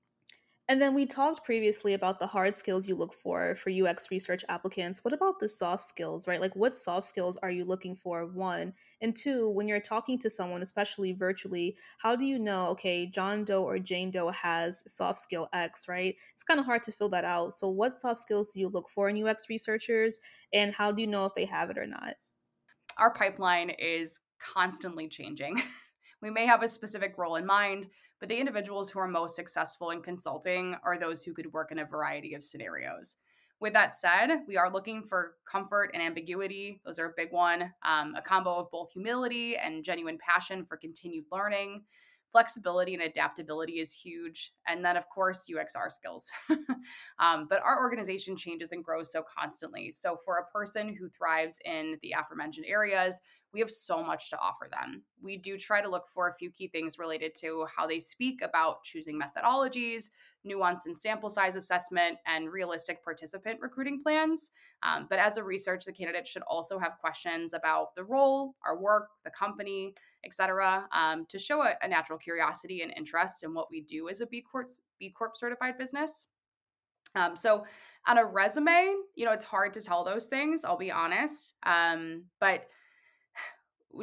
And 0.71 0.81
then 0.81 0.95
we 0.95 1.05
talked 1.05 1.45
previously 1.45 1.95
about 1.95 2.21
the 2.21 2.29
hard 2.29 2.55
skills 2.55 2.87
you 2.87 2.95
look 2.95 3.13
for 3.13 3.57
for 3.57 3.71
UX 3.71 4.09
research 4.13 4.45
applicants. 4.49 5.05
What 5.05 5.13
about 5.13 5.41
the 5.41 5.49
soft 5.49 5.83
skills, 5.83 6.29
right? 6.29 6.41
Like, 6.41 6.55
what 6.55 6.77
soft 6.77 7.09
skills 7.09 7.37
are 7.39 7.51
you 7.51 7.65
looking 7.65 7.97
for? 7.97 8.25
One. 8.25 8.73
And 9.01 9.17
two, 9.17 9.49
when 9.49 9.67
you're 9.67 9.81
talking 9.81 10.17
to 10.21 10.31
someone, 10.31 10.63
especially 10.63 11.11
virtually, 11.11 11.77
how 11.99 12.15
do 12.15 12.25
you 12.25 12.39
know, 12.39 12.69
okay, 12.69 13.05
John 13.05 13.43
Doe 13.43 13.65
or 13.65 13.81
Jane 13.81 14.13
Doe 14.13 14.29
has 14.29 14.85
soft 14.87 15.19
skill 15.19 15.49
X, 15.53 15.89
right? 15.89 16.15
It's 16.35 16.45
kind 16.45 16.61
of 16.61 16.67
hard 16.67 16.85
to 16.85 16.93
fill 16.93 17.09
that 17.09 17.25
out. 17.25 17.53
So, 17.53 17.69
what 17.69 17.93
soft 17.93 18.21
skills 18.21 18.53
do 18.53 18.61
you 18.61 18.69
look 18.69 18.89
for 18.89 19.09
in 19.09 19.27
UX 19.27 19.49
researchers? 19.51 20.21
And 20.53 20.73
how 20.73 20.93
do 20.93 21.03
you 21.03 21.09
know 21.09 21.27
if 21.27 21.35
they 21.35 21.47
have 21.47 21.71
it 21.71 21.79
or 21.79 21.87
not? 21.89 22.15
Our 22.97 23.13
pipeline 23.13 23.71
is 23.71 24.21
constantly 24.55 25.09
changing. 25.09 25.61
we 26.23 26.31
may 26.31 26.47
have 26.47 26.63
a 26.63 26.69
specific 26.69 27.15
role 27.17 27.37
in 27.37 27.47
mind, 27.47 27.89
but 28.19 28.29
the 28.29 28.39
individuals 28.39 28.91
who 28.91 28.99
are 28.99 29.09
most 29.09 29.35
successful 29.35 29.91
in 29.91 30.03
consulting 30.03 30.77
are 30.85 30.99
those 30.99 31.25
who 31.25 31.33
could 31.33 31.53
work 31.53 31.73
in 31.73 31.79
a 31.79 31.85
variety 31.85 32.35
of 32.35 32.45
scenarios. 32.45 33.17
With 33.61 33.75
that 33.75 33.95
said, 33.95 34.29
we 34.49 34.57
are 34.57 34.73
looking 34.73 35.03
for 35.03 35.35
comfort 35.51 35.91
and 35.93 36.03
ambiguity. 36.03 36.81
Those 36.85 36.99
are 36.99 37.07
a 37.07 37.15
big 37.17 37.31
one. 37.31 37.71
Um, 37.87 38.15
a 38.15 38.23
combo 38.23 38.55
of 38.55 38.71
both 38.71 38.91
humility 38.91 39.57
and 39.57 39.85
genuine 39.85 40.19
passion 40.19 40.65
for 40.65 40.79
continued 40.79 41.25
learning. 41.31 41.83
Flexibility 42.33 42.95
and 42.95 43.03
adaptability 43.03 43.81
is 43.81 43.93
huge. 43.93 44.53
And 44.67 44.83
then, 44.83 44.97
of 44.97 45.09
course, 45.11 45.45
UXR 45.51 45.91
skills. 45.91 46.31
um, 47.19 47.49
but 47.51 47.61
our 47.63 47.83
organization 47.83 48.35
changes 48.35 48.73
and 48.73 48.85
grows 48.85 49.13
so 49.13 49.25
constantly. 49.39 49.91
So, 49.91 50.17
for 50.25 50.37
a 50.37 50.51
person 50.51 50.97
who 50.97 51.11
thrives 51.11 51.59
in 51.65 51.99
the 52.03 52.15
aforementioned 52.19 52.67
areas, 52.67 53.21
we 53.53 53.61
have 53.61 53.71
so 53.71 54.03
much 54.03 54.31
to 54.31 54.39
offer 54.39 54.69
them. 54.71 55.03
We 55.21 55.37
do 55.37 55.59
try 55.59 55.81
to 55.83 55.89
look 55.89 56.07
for 56.09 56.29
a 56.29 56.35
few 56.35 56.51
key 56.51 56.69
things 56.69 56.99
related 56.99 57.35
to 57.41 57.67
how 57.75 57.87
they 57.87 57.99
speak 57.99 58.43
about 58.43 58.85
choosing 58.85 59.21
methodologies, 59.21 60.11
nuance 60.45 60.87
and 60.87 60.97
sample 60.97 61.31
size 61.31 61.57
assessment, 61.57 62.19
and 62.27 62.51
realistic 62.51 63.03
participant 63.03 63.61
recruiting 63.61 64.03
plans. 64.03 64.53
Um, 64.83 65.07
but 65.11 65.19
as 65.19 65.37
a 65.37 65.45
research, 65.45 65.85
the 65.85 65.93
candidate 65.93 66.27
should 66.27 66.43
also 66.43 66.79
have 66.79 66.99
questions 67.01 67.53
about 67.53 67.95
the 67.97 68.05
role, 68.05 68.55
our 68.65 68.79
work, 68.79 69.09
the 69.25 69.31
company, 69.31 69.95
etc., 70.25 70.87
um, 70.93 71.27
to 71.29 71.39
show 71.39 71.63
a, 71.63 71.75
a, 71.83 71.89
natural 71.89 72.19
curiosity 72.19 72.83
and 72.83 72.93
interest 72.97 73.43
in 73.43 73.55
what 73.55 73.71
we 73.71 73.81
do 73.81 74.09
as 74.09 74.21
a 74.21 74.27
B 74.27 74.43
Corp, 74.43 74.69
B 74.99 75.11
Corp 75.11 75.37
certified 75.37 75.79
business. 75.79 76.27
Um, 77.15 77.37
so 77.37 77.65
on 78.07 78.19
a 78.19 78.25
resume, 78.25 78.95
you 79.17 79.25
know, 79.25 79.33
it's 79.33 79.45
hard 79.45 79.75
to 79.75 79.83
tell 79.83 80.05
those 80.05 80.27
things, 80.27 80.65
I'll 80.65 80.79
be 80.79 80.93
honest. 80.93 81.55
Um, 81.65 82.25
but 82.39 82.67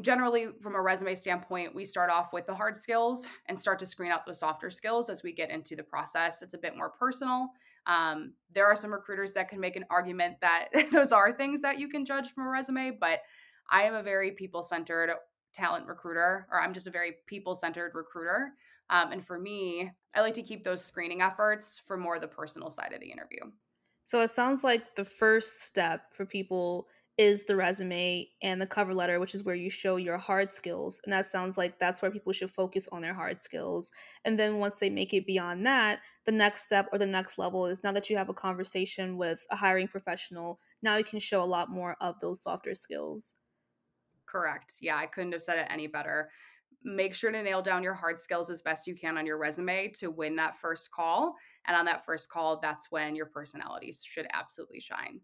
generally 0.01 0.47
from 0.61 0.75
a 0.75 0.81
resume 0.81 1.15
standpoint 1.15 1.73
we 1.73 1.85
start 1.85 2.09
off 2.09 2.33
with 2.33 2.45
the 2.45 2.53
hard 2.53 2.75
skills 2.75 3.25
and 3.47 3.57
start 3.57 3.79
to 3.79 3.85
screen 3.85 4.11
out 4.11 4.25
the 4.25 4.33
softer 4.33 4.69
skills 4.69 5.09
as 5.09 5.23
we 5.23 5.31
get 5.31 5.49
into 5.49 5.75
the 5.75 5.83
process. 5.83 6.41
It's 6.41 6.53
a 6.53 6.57
bit 6.57 6.75
more 6.75 6.89
personal. 6.89 7.49
Um, 7.85 8.33
there 8.53 8.65
are 8.65 8.75
some 8.75 8.91
recruiters 8.91 9.33
that 9.33 9.47
can 9.47 9.59
make 9.59 9.75
an 9.77 9.85
argument 9.89 10.37
that 10.41 10.67
those 10.91 11.11
are 11.11 11.31
things 11.31 11.61
that 11.61 11.79
you 11.79 11.87
can 11.87 12.05
judge 12.05 12.31
from 12.31 12.45
a 12.45 12.49
resume 12.49 12.97
but 12.99 13.21
i 13.71 13.83
am 13.83 13.95
a 13.95 14.03
very 14.03 14.31
people-centered 14.31 15.11
talent 15.53 15.87
recruiter 15.87 16.47
or 16.51 16.61
i'm 16.61 16.73
just 16.73 16.87
a 16.87 16.91
very 16.91 17.15
people-centered 17.25 17.91
recruiter. 17.95 18.53
Um, 18.89 19.11
and 19.13 19.25
for 19.25 19.39
me 19.39 19.89
i 20.13 20.21
like 20.21 20.33
to 20.33 20.43
keep 20.43 20.63
those 20.63 20.83
screening 20.83 21.21
efforts 21.21 21.81
for 21.85 21.95
more 21.95 22.19
the 22.19 22.27
personal 22.27 22.69
side 22.69 22.91
of 22.93 22.99
the 22.99 23.11
interview. 23.11 23.39
So 24.07 24.21
it 24.21 24.31
sounds 24.31 24.63
like 24.63 24.95
the 24.95 25.03
first 25.03 25.63
step 25.63 26.13
for 26.13 26.25
people 26.25 26.87
is 27.17 27.45
the 27.45 27.55
resume 27.55 28.27
and 28.41 28.61
the 28.61 28.67
cover 28.67 28.93
letter, 28.93 29.19
which 29.19 29.33
is 29.33 29.43
where 29.43 29.55
you 29.55 29.69
show 29.69 29.95
your 29.95 30.17
hard 30.17 30.49
skills. 30.51 31.01
And 31.03 31.11
that 31.13 31.25
sounds 31.25 31.57
like 31.57 31.79
that's 31.79 32.01
where 32.01 32.11
people 32.11 32.31
should 32.33 32.51
focus 32.51 32.87
on 32.89 33.01
their 33.01 33.13
hard 33.13 33.39
skills. 33.39 33.91
And 34.23 34.37
then 34.37 34.59
once 34.59 34.79
they 34.79 34.89
make 34.89 35.13
it 35.13 35.25
beyond 35.25 35.65
that, 35.65 36.01
the 36.25 36.31
next 36.31 36.65
step 36.65 36.89
or 36.91 36.99
the 36.99 37.05
next 37.07 37.37
level 37.37 37.65
is 37.65 37.83
now 37.83 37.91
that 37.93 38.09
you 38.09 38.17
have 38.17 38.29
a 38.29 38.33
conversation 38.33 39.17
with 39.17 39.45
a 39.49 39.55
hiring 39.55 39.87
professional, 39.87 40.59
now 40.81 40.97
you 40.97 41.03
can 41.03 41.19
show 41.19 41.43
a 41.43 41.45
lot 41.45 41.69
more 41.69 41.95
of 42.01 42.19
those 42.19 42.41
softer 42.41 42.75
skills. 42.75 43.37
Correct. 44.25 44.73
Yeah, 44.81 44.97
I 44.97 45.05
couldn't 45.05 45.31
have 45.31 45.41
said 45.41 45.57
it 45.57 45.67
any 45.69 45.87
better. 45.87 46.31
Make 46.83 47.15
sure 47.15 47.31
to 47.31 47.43
nail 47.43 47.61
down 47.61 47.83
your 47.83 47.93
hard 47.93 48.19
skills 48.19 48.49
as 48.49 48.61
best 48.61 48.87
you 48.87 48.95
can 48.95 49.17
on 49.17 49.25
your 49.25 49.37
resume 49.37 49.89
to 49.93 50.11
win 50.11 50.35
that 50.35 50.57
first 50.57 50.91
call. 50.91 51.35
And 51.65 51.75
on 51.75 51.85
that 51.85 52.05
first 52.05 52.29
call, 52.29 52.59
that's 52.59 52.91
when 52.91 53.15
your 53.15 53.25
personalities 53.27 54.03
should 54.03 54.27
absolutely 54.33 54.79
shine. 54.81 55.21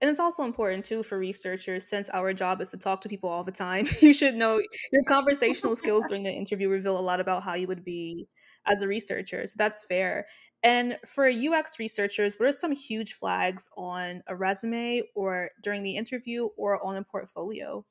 And 0.00 0.08
it's 0.10 0.20
also 0.20 0.44
important 0.44 0.84
too 0.84 1.02
for 1.02 1.18
researchers, 1.18 1.88
since 1.88 2.08
our 2.10 2.32
job 2.32 2.60
is 2.60 2.70
to 2.70 2.78
talk 2.78 3.00
to 3.00 3.08
people 3.08 3.28
all 3.28 3.44
the 3.44 3.52
time. 3.52 3.86
You 4.00 4.12
should 4.12 4.36
know 4.36 4.62
your 4.92 5.02
conversational 5.04 5.74
skills 5.74 6.06
during 6.08 6.22
the 6.22 6.32
interview 6.32 6.68
reveal 6.68 6.98
a 6.98 7.00
lot 7.00 7.20
about 7.20 7.42
how 7.42 7.54
you 7.54 7.66
would 7.66 7.84
be 7.84 8.28
as 8.66 8.82
a 8.82 8.88
researcher. 8.88 9.46
So 9.46 9.54
that's 9.58 9.84
fair. 9.84 10.26
And 10.62 10.98
for 11.06 11.28
UX 11.28 11.78
researchers, 11.78 12.36
what 12.38 12.48
are 12.48 12.52
some 12.52 12.72
huge 12.72 13.14
flags 13.14 13.68
on 13.76 14.22
a 14.26 14.34
resume 14.34 15.02
or 15.14 15.50
during 15.62 15.82
the 15.82 15.96
interview 15.96 16.48
or 16.56 16.84
on 16.84 16.96
a 16.96 17.04
portfolio? 17.04 17.84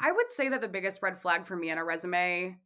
I 0.00 0.12
would 0.12 0.30
say 0.30 0.48
that 0.48 0.60
the 0.60 0.68
biggest 0.68 1.02
red 1.02 1.20
flag 1.20 1.46
for 1.46 1.56
me 1.56 1.70
on 1.70 1.78
a 1.78 1.84
resume 1.84 2.56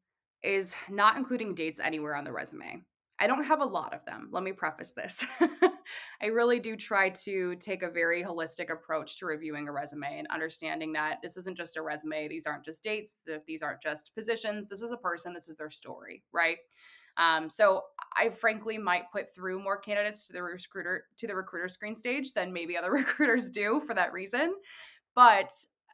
is 0.42 0.74
not 0.90 1.16
including 1.16 1.54
dates 1.54 1.80
anywhere 1.80 2.16
on 2.16 2.24
the 2.24 2.32
resume. 2.32 2.82
I 3.20 3.26
don't 3.28 3.44
have 3.44 3.60
a 3.60 3.64
lot 3.64 3.94
of 3.94 4.04
them. 4.04 4.28
Let 4.32 4.42
me 4.42 4.52
preface 4.52 4.90
this. 4.90 5.24
I 6.22 6.26
really 6.26 6.58
do 6.58 6.76
try 6.76 7.10
to 7.10 7.54
take 7.56 7.82
a 7.82 7.90
very 7.90 8.24
holistic 8.24 8.72
approach 8.72 9.18
to 9.18 9.26
reviewing 9.26 9.68
a 9.68 9.72
resume 9.72 10.18
and 10.18 10.26
understanding 10.32 10.92
that 10.94 11.18
this 11.22 11.36
isn't 11.36 11.56
just 11.56 11.76
a 11.76 11.82
resume. 11.82 12.26
These 12.26 12.46
aren't 12.46 12.64
just 12.64 12.82
dates. 12.82 13.20
These 13.46 13.62
aren't 13.62 13.80
just 13.80 14.14
positions. 14.14 14.68
This 14.68 14.82
is 14.82 14.90
a 14.90 14.96
person. 14.96 15.32
This 15.32 15.48
is 15.48 15.56
their 15.56 15.70
story, 15.70 16.24
right? 16.32 16.58
Um, 17.16 17.48
so 17.48 17.82
I 18.16 18.30
frankly 18.30 18.78
might 18.78 19.12
put 19.12 19.32
through 19.32 19.62
more 19.62 19.78
candidates 19.78 20.26
to 20.26 20.32
the 20.32 20.42
recruiter 20.42 21.04
to 21.18 21.26
the 21.28 21.36
recruiter 21.36 21.68
screen 21.68 21.94
stage 21.94 22.32
than 22.32 22.52
maybe 22.52 22.76
other 22.76 22.90
recruiters 22.92 23.50
do 23.50 23.82
for 23.86 23.94
that 23.94 24.12
reason. 24.12 24.54
But 25.14 25.52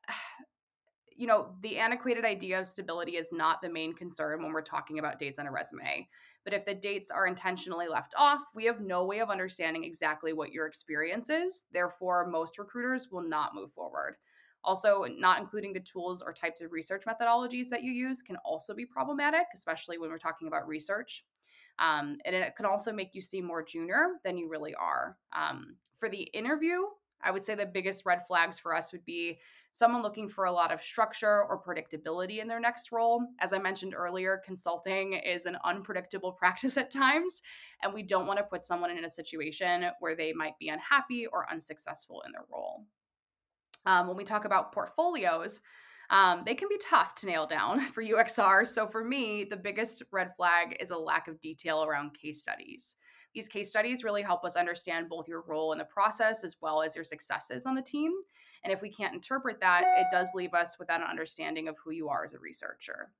you 1.16 1.26
know, 1.26 1.50
the 1.62 1.76
antiquated 1.76 2.24
idea 2.24 2.58
of 2.58 2.66
stability 2.66 3.16
is 3.16 3.28
not 3.30 3.60
the 3.60 3.68
main 3.68 3.92
concern 3.92 4.42
when 4.42 4.52
we're 4.52 4.62
talking 4.62 4.98
about 4.98 5.18
dates 5.18 5.38
on 5.38 5.46
a 5.46 5.50
resume. 5.50 6.08
But 6.44 6.54
if 6.54 6.64
the 6.64 6.74
dates 6.74 7.10
are 7.10 7.26
intentionally 7.26 7.88
left 7.88 8.14
off, 8.16 8.40
we 8.54 8.64
have 8.64 8.80
no 8.80 9.04
way 9.04 9.20
of 9.20 9.30
understanding 9.30 9.84
exactly 9.84 10.32
what 10.32 10.52
your 10.52 10.66
experience 10.66 11.28
is. 11.28 11.64
Therefore, 11.72 12.26
most 12.26 12.58
recruiters 12.58 13.08
will 13.10 13.22
not 13.22 13.54
move 13.54 13.72
forward. 13.72 14.16
Also, 14.62 15.06
not 15.18 15.40
including 15.40 15.72
the 15.72 15.80
tools 15.80 16.22
or 16.22 16.32
types 16.32 16.60
of 16.60 16.72
research 16.72 17.04
methodologies 17.06 17.68
that 17.70 17.82
you 17.82 17.92
use 17.92 18.22
can 18.22 18.36
also 18.44 18.74
be 18.74 18.84
problematic, 18.84 19.46
especially 19.54 19.98
when 19.98 20.10
we're 20.10 20.18
talking 20.18 20.48
about 20.48 20.66
research. 20.66 21.24
Um, 21.78 22.18
and 22.26 22.36
it 22.36 22.56
can 22.56 22.66
also 22.66 22.92
make 22.92 23.14
you 23.14 23.22
seem 23.22 23.44
more 23.44 23.62
junior 23.62 24.18
than 24.24 24.36
you 24.36 24.48
really 24.48 24.74
are. 24.74 25.16
Um, 25.34 25.76
for 25.98 26.10
the 26.10 26.22
interview, 26.22 26.82
I 27.22 27.30
would 27.30 27.44
say 27.44 27.54
the 27.54 27.66
biggest 27.66 28.06
red 28.06 28.26
flags 28.26 28.58
for 28.58 28.74
us 28.74 28.92
would 28.92 29.04
be 29.04 29.38
someone 29.72 30.02
looking 30.02 30.28
for 30.28 30.44
a 30.46 30.52
lot 30.52 30.72
of 30.72 30.82
structure 30.82 31.44
or 31.44 31.62
predictability 31.62 32.40
in 32.40 32.48
their 32.48 32.60
next 32.60 32.92
role. 32.92 33.24
As 33.40 33.52
I 33.52 33.58
mentioned 33.58 33.94
earlier, 33.94 34.42
consulting 34.44 35.14
is 35.14 35.46
an 35.46 35.56
unpredictable 35.64 36.32
practice 36.38 36.76
at 36.76 36.90
times, 36.90 37.42
and 37.82 37.94
we 37.94 38.02
don't 38.02 38.26
want 38.26 38.38
to 38.38 38.44
put 38.44 38.64
someone 38.64 38.90
in 38.90 39.04
a 39.04 39.10
situation 39.10 39.86
where 40.00 40.16
they 40.16 40.32
might 40.32 40.58
be 40.58 40.68
unhappy 40.68 41.26
or 41.26 41.50
unsuccessful 41.50 42.22
in 42.26 42.32
their 42.32 42.44
role. 42.52 42.84
Um, 43.86 44.08
when 44.08 44.16
we 44.16 44.24
talk 44.24 44.44
about 44.44 44.72
portfolios, 44.72 45.60
um, 46.10 46.42
they 46.44 46.54
can 46.54 46.68
be 46.68 46.78
tough 46.78 47.14
to 47.16 47.26
nail 47.26 47.46
down 47.46 47.86
for 47.92 48.02
UXR. 48.02 48.66
So 48.66 48.86
for 48.86 49.04
me, 49.04 49.44
the 49.44 49.56
biggest 49.56 50.02
red 50.12 50.34
flag 50.36 50.76
is 50.80 50.90
a 50.90 50.96
lack 50.96 51.28
of 51.28 51.40
detail 51.40 51.84
around 51.84 52.18
case 52.20 52.42
studies. 52.42 52.96
These 53.34 53.48
case 53.48 53.70
studies 53.70 54.02
really 54.02 54.22
help 54.22 54.44
us 54.44 54.56
understand 54.56 55.08
both 55.08 55.28
your 55.28 55.42
role 55.42 55.72
in 55.72 55.78
the 55.78 55.84
process 55.84 56.42
as 56.42 56.56
well 56.60 56.82
as 56.82 56.94
your 56.94 57.04
successes 57.04 57.66
on 57.66 57.74
the 57.74 57.82
team. 57.82 58.12
And 58.64 58.72
if 58.72 58.82
we 58.82 58.90
can't 58.90 59.14
interpret 59.14 59.60
that, 59.60 59.84
it 59.96 60.06
does 60.10 60.30
leave 60.34 60.52
us 60.52 60.78
without 60.78 61.00
an 61.00 61.06
understanding 61.06 61.68
of 61.68 61.76
who 61.82 61.92
you 61.92 62.08
are 62.08 62.24
as 62.24 62.34
a 62.34 62.38
researcher. 62.38 63.10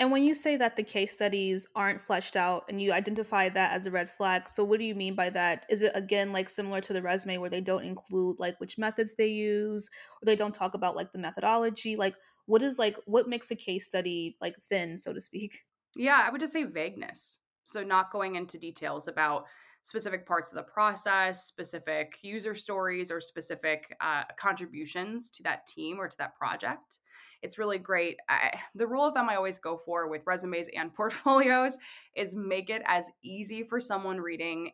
And 0.00 0.10
when 0.10 0.24
you 0.24 0.34
say 0.34 0.56
that 0.56 0.76
the 0.76 0.82
case 0.82 1.12
studies 1.12 1.66
aren't 1.76 2.00
fleshed 2.00 2.34
out 2.34 2.64
and 2.70 2.80
you 2.80 2.90
identify 2.90 3.50
that 3.50 3.72
as 3.72 3.86
a 3.86 3.90
red 3.90 4.08
flag, 4.08 4.48
so 4.48 4.64
what 4.64 4.78
do 4.78 4.86
you 4.86 4.94
mean 4.94 5.14
by 5.14 5.28
that? 5.28 5.66
Is 5.68 5.82
it 5.82 5.92
again 5.94 6.32
like 6.32 6.48
similar 6.48 6.80
to 6.80 6.94
the 6.94 7.02
resume 7.02 7.36
where 7.36 7.50
they 7.50 7.60
don't 7.60 7.84
include 7.84 8.40
like 8.40 8.58
which 8.60 8.78
methods 8.78 9.14
they 9.14 9.26
use 9.26 9.90
or 10.22 10.24
they 10.24 10.36
don't 10.36 10.54
talk 10.54 10.72
about 10.72 10.96
like 10.96 11.12
the 11.12 11.18
methodology? 11.18 11.96
Like 11.96 12.16
what 12.46 12.62
is 12.62 12.78
like 12.78 12.96
what 13.04 13.28
makes 13.28 13.50
a 13.50 13.56
case 13.56 13.84
study 13.84 14.38
like 14.40 14.56
thin, 14.70 14.96
so 14.96 15.12
to 15.12 15.20
speak? 15.20 15.66
Yeah, 15.94 16.24
I 16.26 16.30
would 16.30 16.40
just 16.40 16.54
say 16.54 16.64
vagueness. 16.64 17.36
So 17.70 17.82
not 17.84 18.12
going 18.12 18.36
into 18.36 18.58
details 18.58 19.08
about 19.08 19.44
specific 19.82 20.26
parts 20.26 20.50
of 20.50 20.56
the 20.56 20.62
process, 20.62 21.46
specific 21.46 22.18
user 22.22 22.54
stories, 22.54 23.10
or 23.10 23.20
specific 23.20 23.96
uh, 24.00 24.24
contributions 24.38 25.30
to 25.30 25.42
that 25.42 25.66
team 25.66 25.98
or 25.98 26.08
to 26.08 26.16
that 26.18 26.36
project. 26.36 26.98
It's 27.42 27.58
really 27.58 27.78
great. 27.78 28.18
I, 28.28 28.58
the 28.74 28.86
rule 28.86 29.04
of 29.04 29.14
thumb 29.14 29.28
I 29.28 29.36
always 29.36 29.58
go 29.58 29.78
for 29.84 30.08
with 30.08 30.22
resumes 30.26 30.66
and 30.76 30.94
portfolios 30.94 31.78
is 32.14 32.34
make 32.34 32.70
it 32.70 32.82
as 32.86 33.06
easy 33.22 33.62
for 33.62 33.80
someone 33.80 34.20
reading, 34.20 34.72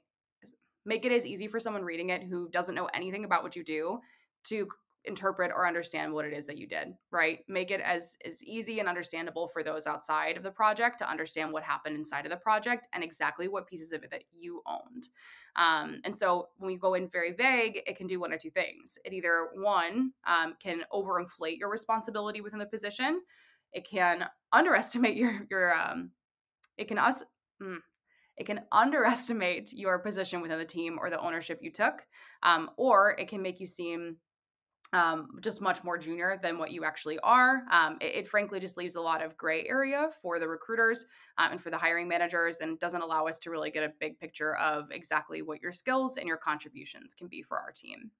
make 0.84 1.04
it 1.04 1.12
as 1.12 1.26
easy 1.26 1.46
for 1.46 1.60
someone 1.60 1.84
reading 1.84 2.10
it 2.10 2.22
who 2.22 2.48
doesn't 2.50 2.74
know 2.74 2.88
anything 2.94 3.24
about 3.24 3.42
what 3.42 3.56
you 3.56 3.64
do 3.64 4.00
to 4.44 4.68
interpret 5.06 5.50
or 5.54 5.66
understand 5.66 6.12
what 6.12 6.24
it 6.24 6.32
is 6.32 6.46
that 6.46 6.58
you 6.58 6.66
did 6.66 6.94
right? 7.10 7.40
Make 7.48 7.70
it 7.70 7.80
as 7.80 8.16
as 8.24 8.42
easy 8.42 8.78
and 8.80 8.88
understandable 8.88 9.48
for 9.48 9.62
those 9.62 9.86
outside 9.86 10.36
of 10.36 10.42
the 10.42 10.50
project 10.50 10.98
to 10.98 11.10
understand 11.10 11.52
what 11.52 11.62
happened 11.62 11.96
inside 11.96 12.26
of 12.26 12.30
the 12.30 12.36
project 12.36 12.86
and 12.92 13.02
exactly 13.02 13.48
what 13.48 13.66
pieces 13.66 13.92
of 13.92 14.04
it 14.04 14.10
that 14.10 14.24
you 14.36 14.62
owned. 14.66 15.08
Um, 15.56 16.00
and 16.04 16.14
so 16.14 16.48
when 16.58 16.68
we 16.68 16.76
go 16.76 16.94
in 16.94 17.08
very 17.08 17.32
vague 17.32 17.80
it 17.86 17.96
can 17.96 18.06
do 18.06 18.20
one 18.20 18.32
or 18.32 18.38
two 18.38 18.50
things. 18.50 18.98
It 19.04 19.12
either 19.12 19.48
one 19.54 20.12
um, 20.26 20.54
can 20.62 20.82
overinflate 20.92 21.58
your 21.58 21.70
responsibility 21.70 22.40
within 22.40 22.58
the 22.58 22.66
position. 22.66 23.20
It 23.72 23.88
can 23.88 24.26
underestimate 24.52 25.16
your 25.22 25.46
your 25.50 25.74
um, 25.74 26.10
it 26.76 26.88
can 26.88 26.98
us 26.98 27.22
mm, 27.62 27.78
it 28.36 28.44
can 28.44 28.60
underestimate 28.70 29.72
your 29.72 29.98
position 29.98 30.42
within 30.42 30.58
the 30.58 30.64
team 30.64 30.98
or 31.00 31.08
the 31.08 31.20
ownership 31.20 31.60
you 31.62 31.72
took, 31.72 32.06
um, 32.42 32.70
or 32.76 33.16
it 33.18 33.28
can 33.28 33.40
make 33.40 33.60
you 33.60 33.66
seem 33.66 34.16
um, 34.92 35.28
just 35.40 35.60
much 35.60 35.82
more 35.82 35.98
junior 35.98 36.38
than 36.42 36.58
what 36.58 36.70
you 36.70 36.84
actually 36.84 37.18
are. 37.20 37.64
Um, 37.72 37.98
it, 38.00 38.14
it, 38.14 38.28
frankly 38.28 38.60
just 38.60 38.76
leaves 38.76 38.94
a 38.94 39.00
lot 39.00 39.22
of 39.22 39.36
gray 39.36 39.66
area 39.68 40.10
for 40.22 40.38
the 40.38 40.46
recruiters 40.46 41.04
um, 41.38 41.52
and 41.52 41.60
for 41.60 41.70
the 41.70 41.78
hiring 41.78 42.06
managers 42.06 42.58
and 42.58 42.78
doesn't 42.78 43.02
allow 43.02 43.26
us 43.26 43.38
to 43.40 43.50
really 43.50 43.70
get 43.70 43.82
a 43.82 43.92
big 43.98 44.18
picture 44.18 44.56
of 44.56 44.90
exactly 44.92 45.42
what 45.42 45.60
your 45.60 45.72
skills 45.72 46.18
and 46.18 46.28
your 46.28 46.36
contributions 46.36 47.14
can 47.14 47.26
be 47.26 47.42
for 47.42 47.58
our 47.58 47.72
team. 47.72 48.10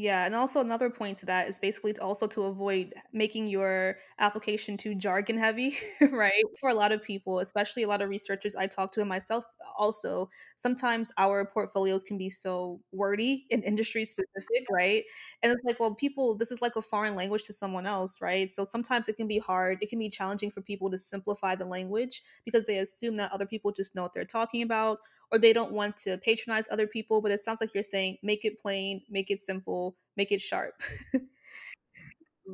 Yeah, 0.00 0.24
and 0.26 0.34
also 0.36 0.60
another 0.60 0.90
point 0.90 1.18
to 1.18 1.26
that 1.26 1.48
is 1.48 1.58
basically 1.58 1.92
to 1.94 2.02
also 2.02 2.28
to 2.28 2.42
avoid 2.44 2.94
making 3.12 3.48
your 3.48 3.98
application 4.20 4.76
too 4.76 4.94
jargon 4.94 5.36
heavy, 5.36 5.76
right? 6.12 6.44
For 6.60 6.68
a 6.70 6.74
lot 6.74 6.92
of 6.92 7.02
people, 7.02 7.40
especially 7.40 7.82
a 7.82 7.88
lot 7.88 8.00
of 8.00 8.08
researchers 8.08 8.54
I 8.54 8.68
talk 8.68 8.92
to 8.92 9.00
and 9.00 9.08
myself 9.08 9.44
also, 9.76 10.30
sometimes 10.54 11.10
our 11.18 11.44
portfolios 11.44 12.04
can 12.04 12.16
be 12.16 12.30
so 12.30 12.80
wordy 12.92 13.46
and 13.50 13.64
industry 13.64 14.04
specific, 14.04 14.66
right? 14.70 15.02
And 15.42 15.52
it's 15.52 15.64
like, 15.64 15.80
well, 15.80 15.94
people, 15.96 16.36
this 16.36 16.52
is 16.52 16.62
like 16.62 16.76
a 16.76 16.82
foreign 16.82 17.16
language 17.16 17.44
to 17.46 17.52
someone 17.52 17.86
else, 17.86 18.20
right? 18.20 18.48
So 18.48 18.62
sometimes 18.62 19.08
it 19.08 19.16
can 19.16 19.26
be 19.26 19.38
hard, 19.38 19.78
it 19.82 19.88
can 19.88 19.98
be 19.98 20.10
challenging 20.10 20.52
for 20.52 20.62
people 20.62 20.90
to 20.92 20.98
simplify 20.98 21.56
the 21.56 21.64
language 21.64 22.22
because 22.44 22.66
they 22.66 22.78
assume 22.78 23.16
that 23.16 23.32
other 23.32 23.46
people 23.46 23.72
just 23.72 23.96
know 23.96 24.02
what 24.02 24.14
they're 24.14 24.24
talking 24.24 24.62
about 24.62 24.98
or 25.30 25.38
they 25.38 25.52
don't 25.52 25.72
want 25.72 25.96
to 25.98 26.18
patronize 26.18 26.68
other 26.70 26.86
people. 26.86 27.20
But 27.20 27.32
it 27.32 27.40
sounds 27.40 27.60
like 27.60 27.74
you're 27.74 27.82
saying 27.82 28.18
make 28.22 28.44
it 28.44 28.58
plain, 28.58 29.02
make 29.08 29.30
it 29.30 29.42
simple, 29.42 29.96
make 30.16 30.32
it 30.32 30.40
sharp. 30.40 30.74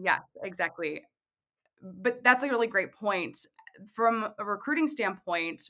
yes, 0.02 0.23
exactly. 0.43 1.02
But 1.83 2.25
that's 2.25 2.45
a 2.45 2.49
really 2.49 2.66
great 2.66 2.93
point. 2.93 3.38
From 3.95 4.28
a 4.38 4.45
recruiting 4.45 4.88
standpoint, 4.88 5.62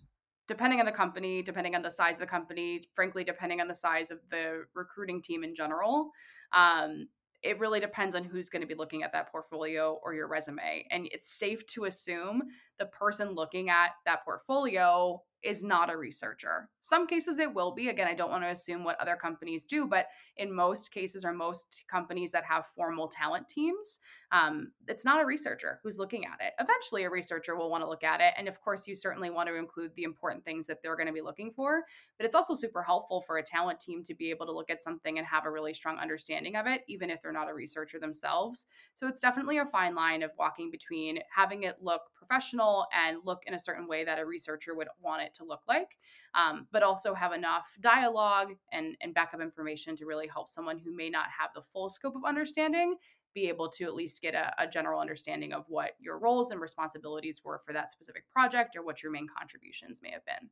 depending 0.47 0.79
on 0.81 0.87
the 0.87 0.93
company, 0.93 1.43
depending 1.43 1.75
on 1.75 1.83
the 1.83 1.91
size 1.91 2.17
of 2.17 2.21
the 2.21 2.27
company, 2.27 2.83
frankly, 2.95 3.25
depending 3.25 3.61
on 3.61 3.69
the 3.69 3.75
size 3.75 4.11
of 4.11 4.19
the 4.31 4.65
recruiting 4.75 5.23
team 5.23 5.43
in 5.43 5.55
general, 5.55 6.11
um, 6.53 7.09
it 7.43 7.59
really 7.59 7.79
depends 7.79 8.15
on 8.15 8.25
who's 8.25 8.49
going 8.49 8.63
to 8.63 8.67
be 8.67 8.75
looking 8.75 9.03
at 9.03 9.13
that 9.13 9.31
portfolio 9.31 9.99
or 10.03 10.15
your 10.15 10.27
resume. 10.27 10.87
And 10.91 11.07
it's 11.13 11.33
safe 11.33 11.65
to 11.67 11.85
assume 11.85 12.43
the 12.79 12.87
person 12.87 13.35
looking 13.35 13.71
at 13.71 13.91
that 14.05 14.25
portfolio 14.25 15.23
is 15.45 15.63
not 15.63 15.93
a 15.93 15.97
researcher. 15.97 16.71
Some 16.81 17.07
cases 17.07 17.39
it 17.39 17.55
will 17.55 17.75
be. 17.75 17.89
Again, 17.91 18.09
I 18.09 18.15
don't 18.15 18.31
want 18.31 18.43
to 18.43 18.51
assume 18.51 18.83
what 18.83 18.99
other 19.01 19.15
companies 19.15 19.67
do, 19.67 19.87
but 19.87 20.07
in 20.39 20.53
most 20.53 20.91
cases 20.91 21.25
or 21.25 21.33
most 21.33 21.85
companies 21.91 22.33
that 22.33 22.45
have 22.45 22.67
formal 22.75 23.09
talent 23.09 23.49
teams, 23.49 24.01
um, 24.33 24.73
it's 24.89 25.05
not 25.05 25.23
a 25.23 25.27
researcher 25.27 25.81
who's 25.83 25.99
looking 25.99 26.25
at 26.25 26.45
it. 26.45 26.55
Eventually, 26.59 27.05
a 27.05 27.11
researcher 27.11 27.57
will 27.57 27.71
want 27.71 27.83
to 27.83 27.89
look 27.89 28.03
at 28.03 28.21
it. 28.21 28.33
And 28.39 28.49
of 28.49 28.61
course, 28.61 28.89
you 28.89 28.97
certainly 28.97 29.31
want 29.31 29.49
to 29.49 29.57
include 29.57 29.93
the 29.95 30.05
important 30.05 30.45
things 30.45 30.67
that 30.67 30.79
they're 30.83 30.97
going 30.97 31.09
to 31.09 31.13
be 31.13 31.21
looking 31.21 31.53
for. 31.55 31.83
But 32.19 32.25
it's 32.25 32.35
also 32.35 32.55
super 32.55 32.83
helpful 32.83 33.21
for 33.21 33.37
a 33.37 33.43
talent 33.43 33.81
team 33.81 34.03
to 34.05 34.15
be 34.15 34.31
able 34.31 34.47
to 34.47 34.53
look 34.53 34.71
at 34.71 34.83
something 34.83 35.19
and 35.19 35.27
have 35.27 35.45
a 35.45 35.51
really 35.51 35.75
strong 35.75 35.99
understanding 35.99 36.57
of 36.57 36.67
it, 36.67 36.83
even 36.89 37.11
if 37.11 37.21
they're 37.21 37.33
not 37.33 37.51
a 37.51 37.55
researcher 37.55 37.99
themselves. 37.99 38.67
So 38.95 39.07
it's 39.09 39.21
definitely 39.21 39.59
a 39.59 39.67
fine 39.67 39.95
line 39.95 40.23
of 40.23 40.31
walking 40.39 40.71
between 40.71 41.19
having 41.35 41.65
it 41.65 41.77
look 41.83 42.01
professional 42.17 42.64
and 42.93 43.19
look 43.25 43.43
in 43.47 43.55
a 43.55 43.59
certain 43.59 43.87
way 43.87 44.05
that 44.05 44.19
a 44.19 44.27
researcher 44.27 44.75
would 44.75 44.89
want 45.01 45.23
it 45.23 45.35
to 45.35 45.45
look 45.45 45.63
like, 45.69 45.97
um, 46.35 46.67
but 46.73 46.83
also 46.83 47.15
have 47.15 47.33
enough 47.33 47.69
dialogue 47.81 48.53
and, 48.73 48.97
and 49.01 49.15
backup 49.15 49.41
information 49.41 49.97
to 49.97 50.07
really 50.07 50.27
help 50.27 50.49
someone 50.49 50.79
who 50.79 50.95
may 50.95 51.11
not 51.11 51.27
have 51.39 51.51
the 51.55 51.63
full 51.63 51.89
scope 51.89 52.17
of 52.17 52.25
understanding 52.27 52.97
be 53.35 53.49
able 53.49 53.69
to 53.69 53.85
at 53.85 53.95
least 53.95 54.23
get 54.23 54.35
a, 54.35 54.55
a 54.63 54.67
general 54.67 55.01
understanding 55.01 55.53
of 55.53 55.65
what 55.69 55.93
your 55.99 56.19
roles 56.19 56.51
and 56.51 56.61
responsibilities 56.61 57.41
were 57.45 57.61
for 57.67 57.73
that 57.73 57.91
specific 57.91 58.25
project 58.31 58.77
or 58.77 58.85
what 58.85 59.03
your 59.03 59.11
main 59.11 59.27
contributions 59.39 60.01
may 60.03 60.11
have 60.11 60.25
been. 60.25 60.49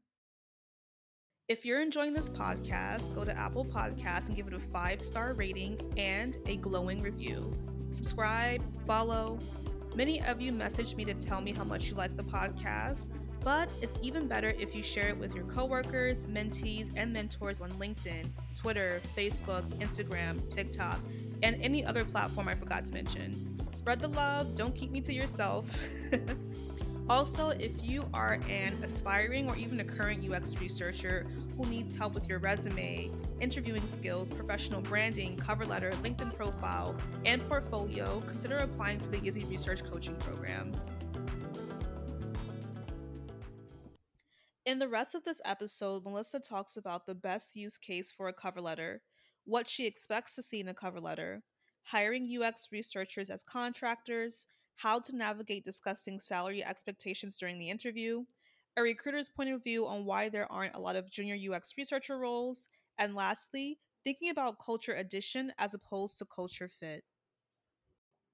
If 1.49 1.65
you're 1.65 1.83
enjoying 1.83 2.15
this 2.15 2.29
podcast, 2.29 3.15
go 3.15 3.25
to 3.25 3.37
Apple 3.37 3.65
Podcasts 3.65 4.29
and 4.29 4.37
give 4.37 4.47
it 4.47 4.55
a 4.55 4.59
five 4.59 5.03
star 5.03 5.33
rating 5.35 5.93
and 5.97 6.37
a 6.47 6.57
glowing 6.57 7.03
review. 7.03 7.53
Subscribe, 7.91 8.63
follow, 8.87 9.39
Many 9.95 10.23
of 10.23 10.41
you 10.41 10.53
messaged 10.53 10.97
me 10.97 11.05
to 11.05 11.13
tell 11.13 11.43
me 11.43 11.53
how 11.53 11.65
much 11.65 11.91
you 11.91 11.95
like 11.95 12.17
the 12.17 12.23
podcast, 12.23 13.09
but 13.45 13.71
it's 13.83 13.99
even 14.01 14.27
better 14.27 14.55
if 14.59 14.75
you 14.75 14.83
share 14.83 15.09
it 15.09 15.19
with 15.19 15.35
your 15.35 15.45
coworkers, 15.45 16.25
mentees, 16.27 16.91
and 16.97 17.13
mentors 17.13 17.61
on 17.61 17.71
LinkedIn, 17.73 18.31
Twitter, 18.55 19.03
Facebook, 19.15 19.63
Instagram, 19.81 20.49
TikTok, 20.49 20.99
and 21.43 21.61
any 21.63 21.85
other 21.85 22.07
platform 22.07 22.49
I 22.49 22.55
forgot 22.55 22.87
to 22.87 22.95
mention. 22.95 23.59
Spread 23.73 24.01
the 24.01 24.09
love, 24.09 24.55
don't 24.57 24.75
keep 24.75 24.91
me 24.91 25.01
to 25.03 25.13
yourself. 25.13 25.71
also, 27.09 27.51
if 27.51 27.85
you 27.85 28.09
are 28.15 28.39
an 28.49 28.75
aspiring 28.83 29.49
or 29.49 29.57
even 29.57 29.81
a 29.81 29.85
current 29.85 30.29
UX 30.29 30.57
researcher 30.59 31.27
who 31.57 31.67
needs 31.67 31.95
help 31.95 32.15
with 32.15 32.29
your 32.29 32.39
resume, 32.39 33.11
interviewing 33.41 33.87
skills, 33.87 34.31
professional 34.31 34.81
branding, 34.81 35.37
cover 35.37 35.67
letter, 35.67 35.91
LinkedIn 36.03 36.35
profile, 36.37 36.95
and 37.25 37.47
portfolio, 37.49 38.21
consider 38.27 38.59
applying 38.59 39.01
for 39.01 39.09
the 39.09 39.19
Yizzy 39.19 39.49
Research 39.51 39.83
Coaching 39.85 40.17
Program. 40.17 40.73
In 44.65 44.79
the 44.79 44.89
rest 44.89 45.17
of 45.17 45.25
this 45.25 45.41
episode, 45.45 46.05
Melissa 46.05 46.39
talks 46.39 46.77
about 46.77 47.07
the 47.07 47.17
best 47.17 47.57
use 47.57 47.77
case 47.77 48.13
for 48.13 48.29
a 48.29 48.33
cover 48.33 48.61
letter, 48.61 49.03
what 49.45 49.69
she 49.69 49.87
expects 49.87 50.37
to 50.37 50.43
see 50.43 50.61
in 50.61 50.69
a 50.69 50.75
cover 50.75 51.01
letter, 51.01 51.43
hiring 51.83 52.29
UX 52.41 52.69
researchers 52.71 53.29
as 53.29 53.43
contractors, 53.43 54.47
how 54.77 54.99
to 55.01 55.17
navigate 55.17 55.65
discussing 55.65 56.21
salary 56.21 56.65
expectations 56.65 57.39
during 57.39 57.59
the 57.59 57.71
interview, 57.71 58.25
a 58.77 58.83
recruiter's 58.83 59.29
point 59.31 59.51
of 59.51 59.63
view 59.63 59.87
on 59.87 60.05
why 60.05 60.29
there 60.29 60.51
aren't 60.51 60.75
a 60.75 60.81
lot 60.81 60.97
of 60.97 61.11
junior 61.11 61.35
UX 61.35 61.77
researcher 61.79 62.19
roles, 62.19 62.69
and 62.99 63.15
lastly, 63.15 63.81
thinking 64.05 64.29
about 64.31 64.59
culture 64.59 64.93
addition 64.95 65.53
as 65.59 65.75
opposed 65.75 66.19
to 66.19 66.27
culture 66.27 66.69
fit. 66.69 67.05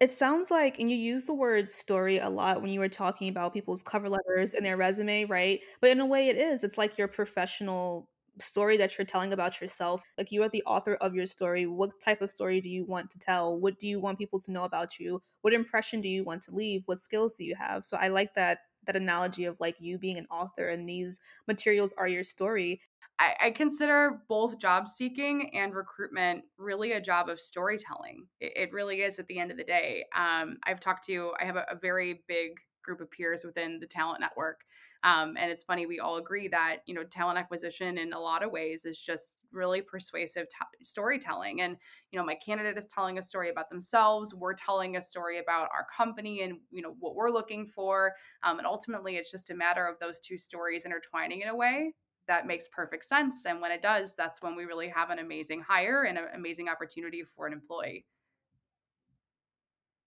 It 0.01 0.13
sounds 0.13 0.51
like, 0.51 0.79
and 0.79 0.89
you 0.91 0.97
use 0.97 1.25
the 1.25 1.35
word 1.35 1.71
story 1.71 2.19
a 2.19 2.29
lot 2.31 2.63
when 2.63 2.71
you 2.71 2.79
were 2.79 2.89
talking 2.89 3.29
about 3.29 3.53
people's 3.53 3.83
cover 3.83 4.09
letters 4.09 4.55
and 4.55 4.65
their 4.65 4.77
resume, 4.77 5.25
right? 5.25 5.61
But 5.81 5.91
in 5.91 5.99
a 6.01 6.07
way, 6.07 6.29
it 6.29 6.37
is. 6.37 6.63
It's 6.63 6.79
like 6.79 6.97
your 6.99 7.09
professional 7.09 8.09
story 8.41 8.77
that 8.77 8.97
you're 8.97 9.05
telling 9.05 9.33
about 9.33 9.61
yourself. 9.61 10.03
Like 10.17 10.31
you 10.31 10.43
are 10.43 10.49
the 10.49 10.63
author 10.65 10.95
of 10.97 11.15
your 11.15 11.27
story. 11.27 11.67
What 11.67 12.01
type 12.01 12.23
of 12.23 12.31
story 12.31 12.61
do 12.61 12.69
you 12.69 12.85
want 12.85 13.11
to 13.11 13.19
tell? 13.19 13.59
What 13.59 13.79
do 13.79 13.87
you 13.87 14.01
want 14.01 14.19
people 14.19 14.41
to 14.41 14.53
know 14.53 14.65
about 14.65 14.99
you? 14.99 15.23
What 15.43 15.55
impression 15.55 16.01
do 16.01 16.09
you 16.09 16.25
want 16.25 16.43
to 16.43 16.55
leave? 16.55 16.83
What 16.87 17.01
skills 17.01 17.37
do 17.37 17.45
you 17.45 17.55
have? 17.57 17.85
So 17.85 17.97
I 17.97 18.09
like 18.09 18.35
that 18.35 18.61
that 18.85 18.97
analogy 18.97 19.45
of 19.45 19.61
like 19.61 19.77
you 19.81 19.99
being 19.99 20.19
an 20.19 20.27
author 20.31 20.69
and 20.69 20.89
these 20.89 21.21
materials 21.47 21.93
are 21.99 22.09
your 22.09 22.23
story. 22.23 22.81
I, 23.19 23.35
I 23.41 23.51
consider 23.51 24.23
both 24.29 24.59
job 24.59 24.89
seeking 24.89 25.51
and 25.55 25.75
recruitment 25.75 26.45
really 26.57 26.93
a 26.93 27.01
job 27.01 27.29
of 27.29 27.41
storytelling. 27.41 28.27
It, 28.41 28.53
it 28.55 28.73
really 28.73 29.01
is 29.01 29.19
at 29.19 29.27
the 29.27 29.39
end 29.39 29.51
of 29.51 29.57
the 29.57 29.65
day. 29.65 30.05
Um, 30.17 30.59
I've 30.65 30.81
talked 30.81 31.05
to, 31.07 31.33
I 31.41 31.45
have 31.45 31.57
a, 31.57 31.67
a 31.71 31.77
very 31.77 32.23
big 32.29 32.53
group 32.85 33.01
of 33.01 33.11
peers 33.11 33.45
within 33.45 33.81
the 33.81 33.87
talent 33.87 34.21
network. 34.21 34.61
Um, 35.05 35.37
and 35.39 35.51
it's 35.51 35.63
funny, 35.63 35.87
we 35.87 36.01
all 36.01 36.17
agree 36.17 36.49
that, 36.49 36.79
you 36.87 36.95
know, 36.95 37.05
talent 37.05 37.39
acquisition 37.39 37.99
in 37.99 38.13
a 38.13 38.19
lot 38.19 38.43
of 38.43 38.51
ways 38.51 38.85
is 38.85 39.01
just 39.01 39.45
really 39.53 39.81
persuasive 39.81 40.49
t- 40.49 40.85
storytelling. 40.85 41.61
And, 41.61 41.77
you 42.11 42.19
know, 42.19 42.25
my 42.25 42.35
candidate 42.35 42.77
is 42.77 42.89
telling 42.89 43.19
a 43.19 43.23
story 43.23 43.49
about 43.51 43.71
themselves. 43.71 44.35
We're 44.35 44.55
telling 44.55 44.97
a 44.97 45.01
story 45.01 45.39
about 45.39 45.69
our 45.73 45.87
company 45.97 46.43
and, 46.43 46.59
you 46.71 46.83
know, 46.83 46.97
what 46.99 47.15
we're 47.15 47.31
looking 47.31 47.67
for. 47.67 48.15
Um, 48.43 48.59
and 48.59 48.67
ultimately, 48.67 49.17
it's 49.17 49.31
just 49.31 49.51
a 49.51 49.55
matter 49.55 49.87
of 49.87 49.99
those 50.01 50.21
two 50.21 50.37
stories 50.37 50.85
intertwining 50.85 51.43
in 51.43 51.49
a 51.49 51.57
way 51.57 51.95
that 52.27 52.47
makes 52.47 52.69
perfect 52.69 53.05
sense. 53.07 53.47
And 53.47 53.61
when 53.61 53.71
it 53.73 53.83
does, 53.83 54.15
that's 54.15 54.43
when 54.43 54.55
we 54.55 54.65
really 54.65 54.89
have 54.89 55.11
an 55.11 55.19
amazing 55.19 55.63
hire 55.63 56.05
and 56.05 56.19
an 56.19 56.27
amazing 56.35 56.69
opportunity 56.69 57.23
for 57.23 57.47
an 57.47 57.53
employee. 57.53 58.05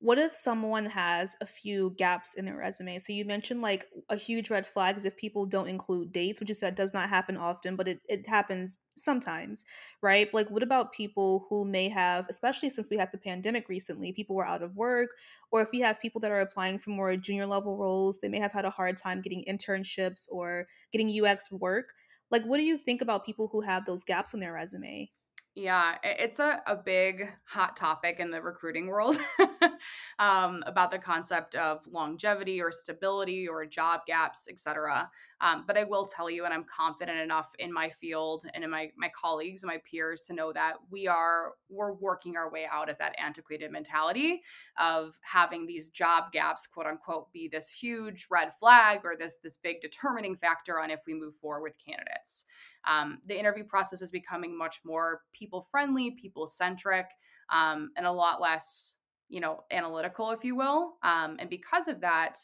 What 0.04 0.18
if 0.18 0.34
someone 0.34 0.88
has 0.88 1.36
a 1.42 1.46
few 1.46 1.92
gaps 1.92 2.34
in 2.34 2.46
their 2.46 2.58
resume? 2.58 2.98
So 2.98 3.14
you 3.14 3.24
mentioned 3.24 3.62
like 3.62 3.88
a 4.10 4.16
huge 4.16 4.50
red 4.50 4.66
flag 4.66 4.98
is 4.98 5.06
if 5.06 5.16
people 5.16 5.46
don't 5.46 5.68
include 5.68 6.12
dates, 6.12 6.40
which 6.40 6.50
you 6.50 6.56
said 6.56 6.74
does 6.74 6.92
not 6.92 7.08
happen 7.08 7.38
often, 7.38 7.76
but 7.76 7.88
it, 7.88 8.02
it 8.10 8.26
happens 8.28 8.78
sometimes, 8.98 9.64
right? 10.02 10.34
Like 10.34 10.50
what 10.50 10.64
about 10.64 10.92
people 10.92 11.46
who 11.50 11.66
may 11.66 11.88
have, 11.90 12.26
especially 12.30 12.72
since 12.72 12.90
we 12.90 12.98
had 12.98 13.12
the 13.12 13.20
pandemic 13.20 13.70
recently, 13.70 14.12
people 14.12 14.36
were 14.36 14.46
out 14.48 14.64
of 14.64 14.76
work, 14.76 15.12
or 15.52 15.62
if 15.62 15.70
you 15.72 15.84
have 15.84 16.02
people 16.02 16.20
that 16.22 16.32
are 16.32 16.42
applying 16.42 16.80
for 16.80 16.90
more 16.90 17.16
junior 17.16 17.46
level 17.46 17.78
roles, 17.78 18.20
they 18.22 18.30
may 18.30 18.40
have 18.40 18.52
had 18.52 18.66
a 18.66 18.72
hard 18.72 18.98
time 18.98 19.22
getting 19.22 19.46
internships 19.48 20.28
or 20.32 20.68
getting 20.92 21.10
UX 21.10 21.52
work 21.52 21.94
like, 22.32 22.44
what 22.46 22.58
do 22.58 22.64
you 22.64 22.78
think 22.78 23.02
about 23.02 23.26
people 23.26 23.50
who 23.50 23.60
have 23.62 23.86
those 23.86 24.06
gaps 24.06 24.34
on 24.34 24.40
their 24.40 24.54
resume? 24.54 25.12
Yeah, 25.54 25.96
it's 26.04 26.40
a, 26.40 26.62
a 26.66 26.78
big 26.78 27.28
hot 27.44 27.76
topic 27.76 28.22
in 28.22 28.32
the 28.32 28.42
recruiting 28.42 28.88
world 28.88 29.20
um, 30.20 30.64
about 30.66 30.92
the 30.92 30.98
concept 30.98 31.56
of 31.56 31.86
longevity 31.88 32.62
or 32.62 32.72
stability 32.72 33.50
or 33.50 33.66
job 33.66 34.02
gaps, 34.08 34.48
etc. 34.50 35.10
Um, 35.42 35.64
but 35.66 35.76
I 35.76 35.84
will 35.84 36.06
tell 36.06 36.30
you, 36.30 36.46
and 36.46 36.54
I'm 36.54 36.66
confident 36.66 37.20
enough 37.20 37.50
in 37.58 37.74
my 37.74 37.90
field 37.90 38.46
and 38.54 38.64
in 38.64 38.70
my 38.70 38.92
my 38.96 39.12
colleagues 39.20 39.64
and 39.64 39.70
my 39.70 39.82
peers 39.90 40.26
to 40.28 40.34
know 40.34 40.54
that 40.54 40.76
we 40.90 41.08
are 41.08 41.54
we're 41.70 41.94
working 41.94 42.38
our 42.38 42.52
way 42.52 42.68
out 42.72 42.90
of 42.90 42.98
that 43.00 43.16
antiquated 43.18 43.72
mentality 43.72 44.42
of 44.80 45.18
having 45.22 45.66
these 45.66 45.90
job 45.90 46.32
gaps, 46.32 46.68
quote 46.68 46.86
unquote, 46.86 47.34
be 47.34 47.50
this 47.52 47.72
huge 47.72 48.28
red 48.30 48.52
flag 48.60 49.00
or 49.04 49.16
this 49.18 49.40
this 49.44 49.58
big 49.58 49.82
determining 49.82 50.38
factor 50.38 50.80
on 50.80 50.92
if 50.92 51.00
we 51.08 51.14
move 51.14 51.36
forward 51.36 51.64
with 51.64 51.74
candidates. 51.84 52.46
Um, 52.88 53.20
the 53.26 53.38
interview 53.38 53.64
process 53.64 54.02
is 54.02 54.12
becoming 54.12 54.58
much 54.58 54.82
more 54.86 55.22
people 55.34 55.68
friendly, 55.72 56.12
people 56.12 56.46
centric, 56.46 57.08
um, 57.52 57.92
and 57.98 58.06
a 58.06 58.12
lot 58.12 58.42
less, 58.42 58.96
you 59.30 59.40
know, 59.40 59.64
analytical, 59.72 60.32
if 60.32 60.44
you 60.44 60.56
will. 60.56 60.94
Um, 61.04 61.38
and 61.40 61.50
because 61.50 61.88
of 61.88 62.02
that, 62.02 62.38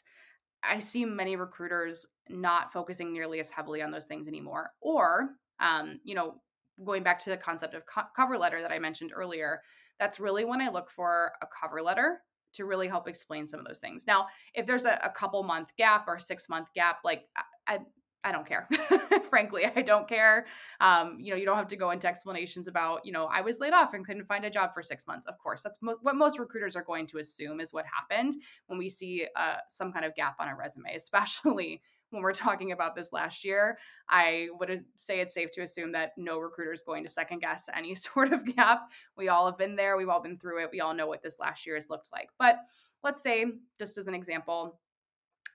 I 0.62 0.80
see 0.80 1.04
many 1.04 1.36
recruiters 1.36 2.06
not 2.28 2.72
focusing 2.72 3.12
nearly 3.12 3.40
as 3.40 3.50
heavily 3.50 3.82
on 3.82 3.90
those 3.90 4.06
things 4.06 4.28
anymore. 4.28 4.70
Or, 4.80 5.30
um, 5.60 6.00
you 6.04 6.14
know, 6.14 6.40
going 6.84 7.02
back 7.02 7.18
to 7.20 7.30
the 7.30 7.36
concept 7.36 7.74
of 7.74 7.84
co- 7.86 8.08
cover 8.14 8.36
letter 8.38 8.60
that 8.60 8.72
I 8.72 8.78
mentioned 8.78 9.12
earlier, 9.14 9.62
that's 9.98 10.20
really 10.20 10.44
when 10.44 10.60
I 10.60 10.68
look 10.68 10.90
for 10.90 11.32
a 11.42 11.46
cover 11.60 11.82
letter 11.82 12.20
to 12.54 12.64
really 12.64 12.88
help 12.88 13.08
explain 13.08 13.46
some 13.46 13.60
of 13.60 13.66
those 13.66 13.80
things. 13.80 14.04
Now, 14.06 14.26
if 14.54 14.66
there's 14.66 14.84
a, 14.84 14.98
a 15.02 15.10
couple 15.10 15.42
month 15.42 15.68
gap 15.76 16.06
or 16.06 16.18
six 16.18 16.48
month 16.48 16.68
gap, 16.74 16.98
like 17.04 17.24
I, 17.66 17.78
I 18.24 18.32
don't 18.32 18.46
care. 18.46 18.68
Frankly, 19.30 19.64
I 19.64 19.82
don't 19.82 20.08
care. 20.08 20.46
Um, 20.80 21.18
you 21.20 21.30
know, 21.30 21.36
you 21.36 21.46
don't 21.46 21.56
have 21.56 21.68
to 21.68 21.76
go 21.76 21.90
into 21.90 22.08
explanations 22.08 22.66
about, 22.66 23.06
you 23.06 23.12
know, 23.12 23.26
I 23.26 23.40
was 23.40 23.60
laid 23.60 23.72
off 23.72 23.94
and 23.94 24.04
couldn't 24.04 24.26
find 24.26 24.44
a 24.44 24.50
job 24.50 24.74
for 24.74 24.82
six 24.82 25.06
months. 25.06 25.26
Of 25.26 25.38
course, 25.38 25.62
that's 25.62 25.78
mo- 25.82 25.98
what 26.02 26.16
most 26.16 26.38
recruiters 26.38 26.74
are 26.74 26.82
going 26.82 27.06
to 27.08 27.18
assume 27.18 27.60
is 27.60 27.72
what 27.72 27.84
happened 27.86 28.34
when 28.66 28.78
we 28.78 28.90
see 28.90 29.26
uh, 29.36 29.56
some 29.68 29.92
kind 29.92 30.04
of 30.04 30.14
gap 30.16 30.36
on 30.40 30.48
a 30.48 30.56
resume, 30.56 30.92
especially 30.96 31.80
when 32.10 32.22
we're 32.22 32.32
talking 32.32 32.72
about 32.72 32.96
this 32.96 33.12
last 33.12 33.44
year. 33.44 33.78
I 34.08 34.48
would 34.58 34.84
say 34.96 35.20
it's 35.20 35.34
safe 35.34 35.52
to 35.52 35.62
assume 35.62 35.92
that 35.92 36.12
no 36.16 36.38
recruiter 36.38 36.72
is 36.72 36.82
going 36.82 37.04
to 37.04 37.08
second 37.08 37.40
guess 37.40 37.68
any 37.74 37.94
sort 37.94 38.32
of 38.32 38.44
gap. 38.56 38.90
We 39.16 39.28
all 39.28 39.46
have 39.46 39.58
been 39.58 39.76
there. 39.76 39.96
We've 39.96 40.08
all 40.08 40.22
been 40.22 40.38
through 40.38 40.64
it. 40.64 40.70
We 40.72 40.80
all 40.80 40.94
know 40.94 41.06
what 41.06 41.22
this 41.22 41.38
last 41.38 41.66
year 41.66 41.76
has 41.76 41.88
looked 41.88 42.10
like. 42.12 42.30
But 42.38 42.58
let's 43.04 43.22
say, 43.22 43.46
just 43.78 43.96
as 43.96 44.08
an 44.08 44.14
example, 44.14 44.80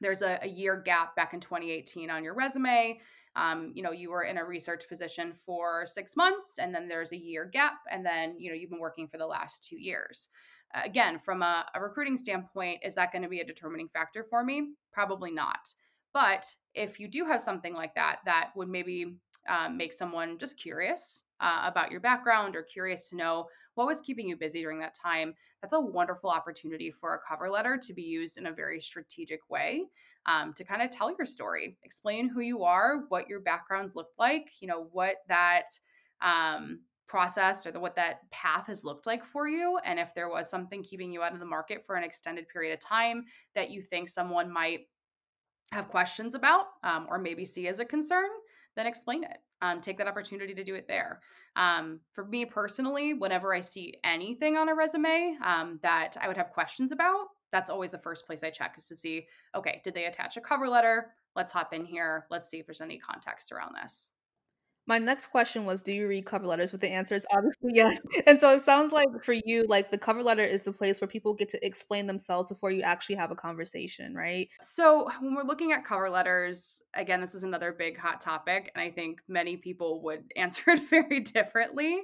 there's 0.04 0.22
a, 0.22 0.39
a 0.44 0.48
year 0.48 0.80
gap 0.80 1.16
back 1.16 1.34
in 1.34 1.39
2018 1.39 2.12
on 2.12 2.24
your 2.24 2.36
resume. 2.36 3.00
Um, 3.36 3.72
you 3.74 3.82
know, 3.82 3.92
you 3.92 4.12
were 4.12 4.24
in 4.24 4.38
a 4.38 4.46
research 4.46 4.88
position 4.88 5.34
for 5.46 5.86
six 5.88 6.16
months, 6.16 6.60
and 6.60 6.76
then 6.76 6.88
there's 6.88 7.12
a 7.12 7.18
year 7.18 7.50
gap, 7.52 7.80
and 7.92 8.06
then 8.06 8.36
you 8.38 8.50
know 8.50 8.56
you've 8.56 8.70
been 8.70 8.80
working 8.80 9.08
for 9.08 9.18
the 9.18 9.26
last 9.26 9.63
two 9.68 9.78
years. 9.78 10.30
Uh, 10.76 10.82
again, 10.86 11.18
from 11.18 11.42
a, 11.42 11.66
a 11.74 11.82
recruiting 11.82 12.18
standpoint, 12.18 12.80
is 12.84 12.94
that 12.96 13.12
going 13.12 13.24
to 13.24 13.30
be 13.30 13.39
a 13.39 13.46
determining 13.46 13.89
factor 13.89 14.24
for 14.30 14.44
me? 14.44 14.74
Probably 14.92 15.32
not. 15.32 15.74
But 16.13 16.46
if 16.76 17.00
you 17.00 17.08
do 17.08 17.26
have 17.26 17.42
something 17.42 17.74
like 17.74 17.96
that, 17.96 18.20
that 18.26 18.52
would 18.56 18.70
maybe 18.70 19.16
um, 19.50 19.78
make 19.78 19.94
someone 19.94 20.38
just 20.38 20.60
curious 20.60 21.22
uh, 21.43 21.62
about 21.65 21.91
your 21.91 21.99
background 21.99 22.56
or 22.56 22.63
curious 22.63 23.10
to 23.10 23.15
know 23.15 23.45
what 23.75 23.88
was 23.88 24.01
keeping 24.01 24.27
you 24.27 24.38
busy 24.38 24.62
during 24.62 24.79
that 24.79 24.95
time, 24.95 25.34
that's 25.62 25.73
a 25.73 25.79
wonderful 25.79 26.29
opportunity 26.29 26.89
for 26.89 27.13
a 27.13 27.19
cover 27.27 27.49
letter 27.49 27.77
to 27.77 27.93
be 27.93 28.01
used 28.01 28.38
in 28.38 28.47
a 28.47 28.51
very 28.51 28.79
strategic 28.79 29.39
way 29.49 29.84
um, 30.25 30.53
to 30.53 30.63
kind 30.63 30.82
of 30.82 30.89
tell 30.89 31.12
your 31.12 31.25
story, 31.25 31.77
explain 31.84 32.29
who 32.29 32.39
you 32.39 32.63
are, 32.63 33.03
what 33.10 33.27
your 33.27 33.41
backgrounds 33.41 33.95
look 33.95 34.10
like, 34.17 34.51
you 34.62 34.67
know, 34.67 34.88
what 34.91 35.17
that 35.27 35.65
um, 36.21 36.79
process 37.08 37.65
or 37.65 37.71
the, 37.71 37.79
what 37.79 37.95
that 37.95 38.29
path 38.32 38.67
has 38.67 38.86
looked 38.86 39.06
like 39.06 39.25
for 39.25 39.47
you. 39.47 39.77
And 39.86 39.99
if 39.99 40.13
there 40.15 40.29
was 40.29 40.49
something 40.49 40.84
keeping 40.84 41.12
you 41.12 41.23
out 41.23 41.34
of 41.34 41.39
the 41.39 41.45
market 41.45 41.86
for 41.86 41.95
an 41.95 42.03
extended 42.03 42.47
period 42.47 42.73
of 42.73 42.79
time 42.79 43.25
that 43.56 43.69
you 43.69 43.82
think 43.82 44.08
someone 44.08 44.51
might 44.51 44.82
have 45.71 45.89
questions 45.89 46.36
about 46.36 46.65
um, 46.84 47.08
or 47.10 47.17
maybe 47.17 47.43
see 47.43 47.67
as 47.67 47.79
a 47.79 47.86
concern, 47.86 48.29
then 48.75 48.88
explain 48.88 49.23
it 49.23 49.38
um, 49.63 49.82
take 49.82 49.97
that 49.97 50.08
opportunity 50.08 50.54
to 50.54 50.63
do 50.63 50.76
it 50.76 50.88
there. 50.88 51.21
Um, 51.56 52.02
for 52.12 52.26
me 52.26 52.45
personally, 52.45 53.13
whenever 53.13 53.56
I 53.56 53.62
see 53.62 53.95
anything 54.04 54.58
on 54.58 54.69
a 54.69 54.76
resume 54.76 55.38
um, 55.43 55.80
that 55.82 56.17
I 56.21 56.28
would 56.28 56.38
have 56.38 56.52
questions 56.52 56.91
about, 56.91 57.28
that's 57.52 57.69
always 57.69 57.91
the 57.91 57.97
first 57.97 58.26
place 58.26 58.43
I 58.43 58.49
check 58.49 58.76
is 58.78 58.88
to 58.88 58.95
see, 58.95 59.26
okay, 59.56 59.80
did 59.84 59.93
they 59.93 60.06
attach 60.06 60.38
a 60.38 60.41
cover 60.41 60.67
letter? 60.67 61.13
Let's 61.36 61.54
hop 61.54 61.73
in 61.73 61.86
here. 61.86 62.26
Let's 62.30 62.49
see 62.49 62.60
if 62.60 62.65
there's 62.65 62.82
any 62.82 62.99
context 62.99 63.52
around 63.52 63.73
this. 63.82 64.12
My 64.86 64.98
next 64.98 65.28
question 65.28 65.63
was, 65.63 65.82
do 65.82 65.93
you 65.93 66.08
read 66.08 66.26
cover 66.26 66.46
letters 66.46 66.74
with 66.74 66.82
the 66.82 66.89
answers? 66.89 67.26
Obviously, 67.34 67.72
yes. 67.74 68.02
And 68.28 68.39
so 68.39 68.54
it 68.54 68.62
sounds 68.62 68.91
like 68.91 69.08
for 69.24 69.34
you, 69.34 69.65
like 69.67 69.91
the 69.91 69.98
cover 69.98 70.22
letter 70.22 70.43
is 70.43 70.63
the 70.63 70.74
place 70.74 71.00
where 71.00 71.08
people 71.08 71.34
get 71.34 71.48
to 71.50 71.65
explain 71.65 72.06
themselves 72.06 72.50
before 72.50 72.69
you 72.69 72.82
actually 72.82 73.15
have 73.15 73.32
a 73.32 73.36
conversation, 73.36 74.13
right? 74.13 74.50
So 74.62 75.10
when 75.22 75.36
we're 75.36 75.43
looking 75.43 75.72
at 75.72 75.86
cover 75.86 76.10
letters, 76.10 76.82
again, 76.93 77.22
this 77.22 77.34
is 77.34 77.43
another 77.43 77.72
big 77.72 77.98
hot 77.98 78.19
topic, 78.19 78.72
and 78.76 78.84
I 78.84 78.91
think 78.91 79.22
many 79.28 79.56
people 79.56 80.02
would 80.04 80.26
answer 80.36 80.72
it 80.72 80.89
very 80.89 81.22
differently. 81.22 82.02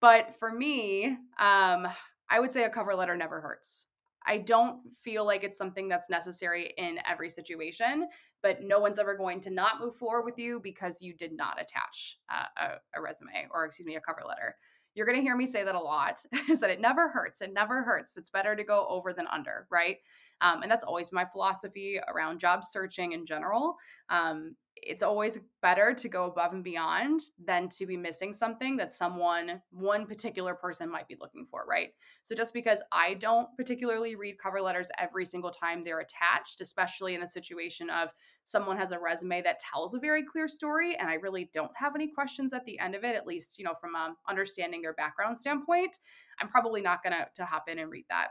But 0.00 0.36
for 0.38 0.52
me, 0.52 1.06
um, 1.38 1.88
I 2.28 2.40
would 2.40 2.52
say 2.52 2.64
a 2.64 2.70
cover 2.70 2.94
letter 2.94 3.16
never 3.16 3.40
hurts. 3.40 3.86
I 4.26 4.38
don't 4.38 4.80
feel 5.02 5.24
like 5.24 5.44
it's 5.44 5.58
something 5.58 5.88
that's 5.88 6.10
necessary 6.10 6.72
in 6.76 6.98
every 7.08 7.28
situation, 7.28 8.08
but 8.42 8.62
no 8.62 8.78
one's 8.78 8.98
ever 8.98 9.16
going 9.16 9.40
to 9.42 9.50
not 9.50 9.80
move 9.80 9.96
forward 9.96 10.24
with 10.24 10.38
you 10.38 10.60
because 10.62 11.00
you 11.00 11.14
did 11.14 11.32
not 11.36 11.60
attach 11.60 12.18
uh, 12.32 12.46
a, 12.94 12.98
a 12.98 13.02
resume 13.02 13.48
or, 13.52 13.64
excuse 13.64 13.86
me, 13.86 13.96
a 13.96 14.00
cover 14.00 14.22
letter. 14.26 14.56
You're 14.94 15.06
going 15.06 15.16
to 15.16 15.22
hear 15.22 15.36
me 15.36 15.46
say 15.46 15.64
that 15.64 15.74
a 15.74 15.80
lot 15.80 16.18
is 16.50 16.60
that 16.60 16.70
it 16.70 16.80
never 16.80 17.08
hurts. 17.08 17.40
It 17.40 17.52
never 17.52 17.82
hurts. 17.82 18.16
It's 18.16 18.30
better 18.30 18.54
to 18.54 18.64
go 18.64 18.86
over 18.88 19.12
than 19.12 19.26
under, 19.28 19.66
right? 19.70 19.96
Um, 20.42 20.62
and 20.62 20.70
that's 20.70 20.84
always 20.84 21.12
my 21.12 21.24
philosophy 21.24 21.98
around 22.08 22.40
job 22.40 22.64
searching 22.64 23.12
in 23.12 23.24
general. 23.24 23.76
Um, 24.10 24.56
it's 24.76 25.02
always 25.02 25.38
better 25.60 25.94
to 25.94 26.08
go 26.08 26.24
above 26.24 26.52
and 26.52 26.64
beyond 26.64 27.20
than 27.44 27.68
to 27.68 27.86
be 27.86 27.96
missing 27.96 28.32
something 28.32 28.76
that 28.76 28.92
someone 28.92 29.60
one 29.70 30.06
particular 30.06 30.54
person 30.54 30.90
might 30.90 31.06
be 31.06 31.16
looking 31.20 31.46
for 31.50 31.64
right 31.68 31.90
so 32.22 32.34
just 32.34 32.52
because 32.52 32.82
i 32.90 33.14
don't 33.14 33.48
particularly 33.56 34.16
read 34.16 34.38
cover 34.42 34.60
letters 34.60 34.88
every 34.98 35.24
single 35.24 35.50
time 35.50 35.84
they're 35.84 36.00
attached 36.00 36.60
especially 36.60 37.14
in 37.14 37.20
the 37.20 37.26
situation 37.26 37.90
of 37.90 38.08
someone 38.44 38.76
has 38.76 38.92
a 38.92 38.98
resume 38.98 39.42
that 39.42 39.60
tells 39.60 39.94
a 39.94 40.00
very 40.00 40.24
clear 40.24 40.48
story 40.48 40.96
and 40.96 41.08
i 41.08 41.14
really 41.14 41.50
don't 41.52 41.72
have 41.76 41.94
any 41.94 42.08
questions 42.08 42.52
at 42.52 42.64
the 42.64 42.78
end 42.78 42.94
of 42.94 43.04
it 43.04 43.14
at 43.14 43.26
least 43.26 43.58
you 43.58 43.64
know 43.64 43.74
from 43.80 43.94
um, 43.94 44.16
understanding 44.28 44.82
their 44.82 44.94
background 44.94 45.36
standpoint 45.36 45.98
i'm 46.40 46.48
probably 46.48 46.80
not 46.80 47.02
going 47.02 47.12
to 47.12 47.26
to 47.36 47.44
hop 47.44 47.68
in 47.68 47.78
and 47.78 47.90
read 47.90 48.06
that 48.08 48.28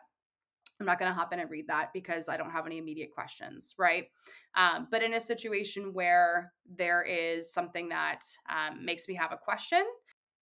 I'm 0.82 0.86
not 0.88 1.00
going 1.00 1.12
to 1.12 1.16
hop 1.16 1.32
in 1.32 1.40
and 1.40 1.50
read 1.50 1.68
that 1.68 1.94
because 1.94 2.28
I 2.28 2.38
don't 2.38 2.50
have 2.50 2.66
any 2.66 2.80
immediate 2.80 3.12
questions, 3.14 3.76
right? 3.78 4.06
Um, 4.56 4.88
but 4.90 5.04
in 5.04 5.14
a 5.14 5.20
situation 5.20 5.94
where 5.94 6.52
there 6.76 7.04
is 7.04 7.54
something 7.54 7.88
that 7.90 8.22
um, 8.50 8.84
makes 8.84 9.08
me 9.08 9.14
have 9.16 9.32
a 9.32 9.38
question, 9.38 9.84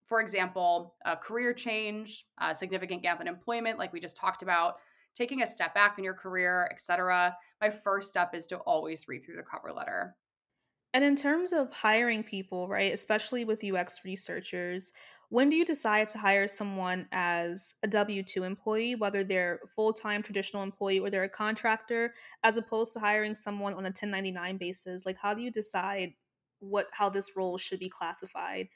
for 0.08 0.22
example, 0.22 0.96
a 1.06 1.16
career 1.16 1.54
change, 1.54 2.26
a 2.42 2.56
significant 2.56 3.04
gap 3.04 3.20
in 3.22 3.28
employment, 3.28 3.78
like 3.78 3.92
we 3.92 4.00
just 4.00 4.18
talked 4.18 4.42
about, 4.42 4.76
taking 5.16 5.44
a 5.44 5.48
step 5.48 5.76
back 5.76 5.98
in 5.98 6.04
your 6.04 6.14
career, 6.14 6.70
etc. 6.72 7.36
My 7.62 7.70
first 7.70 8.08
step 8.08 8.34
is 8.34 8.48
to 8.48 8.58
always 8.60 9.08
read 9.08 9.24
through 9.24 9.36
the 9.36 9.44
cover 9.44 9.74
letter. 9.74 10.16
And 10.94 11.04
in 11.04 11.16
terms 11.16 11.54
of 11.54 11.72
hiring 11.72 12.24
people, 12.24 12.68
right, 12.68 12.94
especially 12.94 13.46
with 13.46 13.64
UX 13.64 14.00
researchers, 14.04 14.94
when 15.30 15.50
do 15.50 15.56
you 15.56 15.64
decide 15.64 16.10
to 16.10 16.18
hire 16.18 16.48
someone 16.48 17.08
as 17.12 17.76
a 17.84 17.88
W 17.88 18.24
2 18.24 18.44
employee, 18.44 18.96
whether 18.96 19.24
they're 19.24 19.60
full 19.76 19.94
time 19.94 20.24
traditional 20.24 20.64
employee 20.64 21.00
or 21.00 21.10
they're 21.10 21.24
a 21.24 21.30
contractor, 21.30 22.14
as 22.44 22.58
opposed 22.58 22.94
to 22.94 23.00
hiring 23.00 23.36
someone 23.36 23.74
on 23.74 23.86
a 23.86 23.94
1099 23.94 24.58
basis? 24.58 25.06
Like, 25.06 25.18
how 25.22 25.34
do 25.36 25.42
you 25.42 25.52
decide 25.52 26.14
what 26.60 26.88
how 26.92 27.10
this 27.10 27.38
role 27.38 27.58
should 27.58 27.80
be 27.80 27.90
classified? 27.90 28.68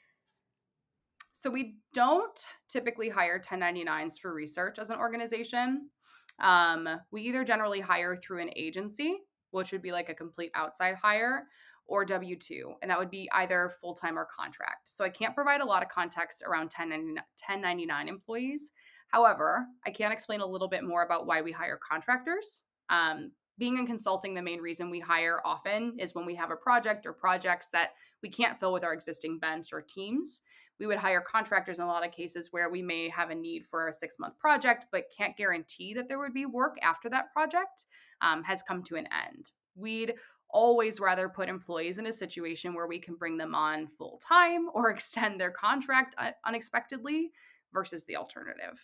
So, 1.32 1.50
we 1.50 1.78
don't 1.92 2.38
typically 2.68 3.08
hire 3.08 3.40
1099s 3.40 4.20
for 4.20 4.32
research 4.32 4.78
as 4.78 4.90
an 4.90 4.98
organization. 4.98 5.90
Um, 6.38 6.88
we 7.10 7.22
either 7.22 7.44
generally 7.44 7.80
hire 7.80 8.16
through 8.16 8.42
an 8.42 8.50
agency, 8.54 9.18
which 9.50 9.72
would 9.72 9.82
be 9.82 9.92
like 9.92 10.08
a 10.08 10.14
complete 10.14 10.52
outside 10.54 10.94
hire, 10.94 11.46
or 11.86 12.04
W 12.04 12.36
2, 12.36 12.74
and 12.82 12.90
that 12.90 12.98
would 12.98 13.10
be 13.10 13.28
either 13.32 13.74
full 13.80 13.94
time 13.94 14.18
or 14.18 14.26
contract. 14.36 14.88
So 14.88 15.04
I 15.04 15.10
can't 15.10 15.34
provide 15.34 15.60
a 15.60 15.66
lot 15.66 15.82
of 15.82 15.88
context 15.88 16.42
around 16.46 16.72
1099 16.76 18.08
employees. 18.08 18.72
However, 19.08 19.66
I 19.86 19.90
can 19.90 20.12
explain 20.12 20.40
a 20.40 20.46
little 20.46 20.68
bit 20.68 20.82
more 20.82 21.02
about 21.02 21.26
why 21.26 21.42
we 21.42 21.52
hire 21.52 21.78
contractors. 21.78 22.64
Um, 22.90 23.32
being 23.58 23.78
in 23.78 23.86
consulting, 23.86 24.34
the 24.34 24.42
main 24.42 24.60
reason 24.60 24.90
we 24.90 24.98
hire 24.98 25.40
often 25.44 25.96
is 25.98 26.14
when 26.14 26.26
we 26.26 26.34
have 26.34 26.50
a 26.50 26.56
project 26.56 27.06
or 27.06 27.12
projects 27.12 27.68
that 27.72 27.90
we 28.22 28.28
can't 28.28 28.58
fill 28.58 28.72
with 28.72 28.82
our 28.82 28.92
existing 28.92 29.38
bench 29.38 29.72
or 29.72 29.80
teams. 29.80 30.40
We 30.80 30.86
would 30.86 30.98
hire 30.98 31.20
contractors 31.20 31.78
in 31.78 31.84
a 31.84 31.88
lot 31.88 32.04
of 32.04 32.12
cases 32.12 32.48
where 32.50 32.68
we 32.68 32.82
may 32.82 33.08
have 33.10 33.30
a 33.30 33.34
need 33.34 33.64
for 33.64 33.86
a 33.86 33.92
six 33.92 34.18
month 34.18 34.38
project, 34.38 34.86
but 34.90 35.04
can't 35.16 35.36
guarantee 35.36 35.94
that 35.94 36.08
there 36.08 36.18
would 36.18 36.34
be 36.34 36.46
work 36.46 36.76
after 36.82 37.08
that 37.10 37.32
project 37.32 37.84
um, 38.20 38.42
has 38.42 38.62
come 38.62 38.82
to 38.84 38.96
an 38.96 39.06
end. 39.26 39.52
We'd 39.76 40.14
always 40.54 41.00
rather 41.00 41.28
put 41.28 41.48
employees 41.50 41.98
in 41.98 42.06
a 42.06 42.12
situation 42.12 42.72
where 42.72 42.86
we 42.86 42.98
can 42.98 43.16
bring 43.16 43.36
them 43.36 43.54
on 43.54 43.86
full 43.86 44.18
time 44.26 44.68
or 44.72 44.88
extend 44.90 45.38
their 45.38 45.50
contract 45.50 46.14
unexpectedly 46.46 47.32
versus 47.74 48.04
the 48.04 48.16
alternative. 48.16 48.80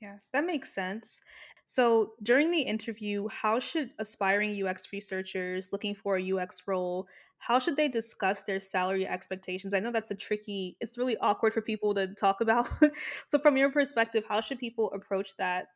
Yeah, 0.00 0.16
that 0.32 0.46
makes 0.46 0.72
sense. 0.72 1.20
So, 1.66 2.14
during 2.22 2.50
the 2.50 2.62
interview, 2.62 3.28
how 3.28 3.60
should 3.60 3.90
aspiring 3.98 4.66
UX 4.66 4.88
researchers 4.92 5.72
looking 5.72 5.94
for 5.94 6.16
a 6.16 6.32
UX 6.32 6.62
role, 6.66 7.06
how 7.38 7.58
should 7.58 7.76
they 7.76 7.86
discuss 7.86 8.42
their 8.42 8.58
salary 8.58 9.06
expectations? 9.06 9.72
I 9.72 9.78
know 9.78 9.92
that's 9.92 10.10
a 10.10 10.16
tricky, 10.16 10.76
it's 10.80 10.98
really 10.98 11.16
awkward 11.18 11.54
for 11.54 11.60
people 11.60 11.94
to 11.94 12.08
talk 12.08 12.40
about. 12.40 12.66
so, 13.24 13.38
from 13.38 13.56
your 13.56 13.70
perspective, 13.70 14.24
how 14.28 14.40
should 14.40 14.58
people 14.58 14.90
approach 14.92 15.36
that? 15.36 15.66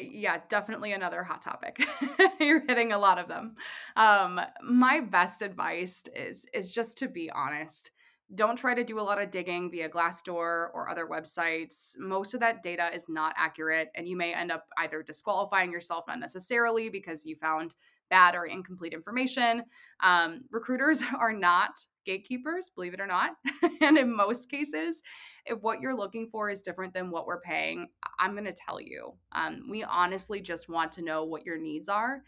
Yeah, 0.00 0.40
definitely 0.48 0.92
another 0.92 1.22
hot 1.22 1.42
topic. 1.42 1.84
You're 2.40 2.64
hitting 2.66 2.92
a 2.92 2.98
lot 2.98 3.18
of 3.18 3.28
them. 3.28 3.56
Um, 3.96 4.40
my 4.62 5.00
best 5.00 5.42
advice 5.42 6.04
is 6.14 6.46
is 6.54 6.70
just 6.70 6.98
to 6.98 7.08
be 7.08 7.30
honest 7.30 7.90
don't 8.34 8.56
try 8.56 8.74
to 8.74 8.84
do 8.84 9.00
a 9.00 9.02
lot 9.02 9.20
of 9.20 9.30
digging 9.30 9.70
via 9.70 9.88
Glassdoor 9.88 10.68
or 10.72 10.88
other 10.88 11.06
websites. 11.06 11.98
Most 11.98 12.32
of 12.34 12.40
that 12.40 12.62
data 12.62 12.88
is 12.94 13.08
not 13.08 13.34
accurate, 13.36 13.88
and 13.96 14.06
you 14.06 14.16
may 14.16 14.32
end 14.32 14.52
up 14.52 14.66
either 14.78 15.02
disqualifying 15.02 15.72
yourself 15.72 16.04
not 16.06 16.20
necessarily 16.20 16.90
because 16.90 17.26
you 17.26 17.34
found 17.34 17.74
bad 18.08 18.34
or 18.34 18.46
incomplete 18.46 18.92
information. 18.92 19.64
Um, 20.02 20.42
recruiters 20.50 21.02
are 21.18 21.32
not 21.32 21.72
gatekeepers, 22.04 22.70
believe 22.74 22.94
it 22.94 23.00
or 23.00 23.06
not. 23.06 23.32
and 23.80 23.98
in 23.98 24.14
most 24.14 24.50
cases, 24.50 25.02
if 25.46 25.60
what 25.60 25.80
you're 25.80 25.96
looking 25.96 26.28
for 26.30 26.50
is 26.50 26.62
different 26.62 26.94
than 26.94 27.10
what 27.10 27.26
we're 27.26 27.40
paying, 27.40 27.88
I'm 28.18 28.32
going 28.32 28.44
to 28.44 28.52
tell 28.52 28.80
you. 28.80 29.14
Um, 29.32 29.66
we 29.68 29.82
honestly 29.82 30.40
just 30.40 30.68
want 30.68 30.92
to 30.92 31.02
know 31.02 31.24
what 31.24 31.44
your 31.44 31.58
needs 31.58 31.88
are 31.88 32.22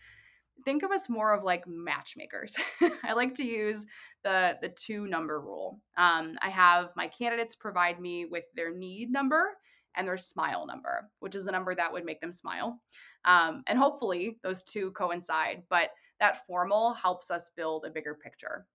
think 0.64 0.82
of 0.82 0.90
us 0.90 1.08
more 1.08 1.32
of 1.32 1.42
like 1.42 1.66
matchmakers. 1.66 2.54
I 3.04 3.12
like 3.12 3.34
to 3.34 3.44
use 3.44 3.84
the 4.22 4.56
the 4.60 4.68
two 4.68 5.06
number 5.06 5.40
rule. 5.40 5.80
Um, 5.96 6.36
I 6.40 6.50
have 6.50 6.90
my 6.96 7.08
candidates 7.08 7.56
provide 7.56 8.00
me 8.00 8.26
with 8.26 8.44
their 8.54 8.74
need 8.74 9.10
number 9.10 9.50
and 9.96 10.06
their 10.06 10.16
smile 10.16 10.66
number, 10.66 11.10
which 11.20 11.34
is 11.34 11.44
the 11.44 11.52
number 11.52 11.74
that 11.74 11.92
would 11.92 12.04
make 12.04 12.20
them 12.20 12.32
smile. 12.32 12.80
Um, 13.24 13.62
and 13.66 13.78
hopefully 13.78 14.38
those 14.42 14.62
two 14.62 14.90
coincide, 14.92 15.62
but 15.68 15.90
that 16.20 16.46
formal 16.46 16.94
helps 16.94 17.30
us 17.30 17.50
build 17.56 17.84
a 17.84 17.90
bigger 17.90 18.14
picture. 18.14 18.66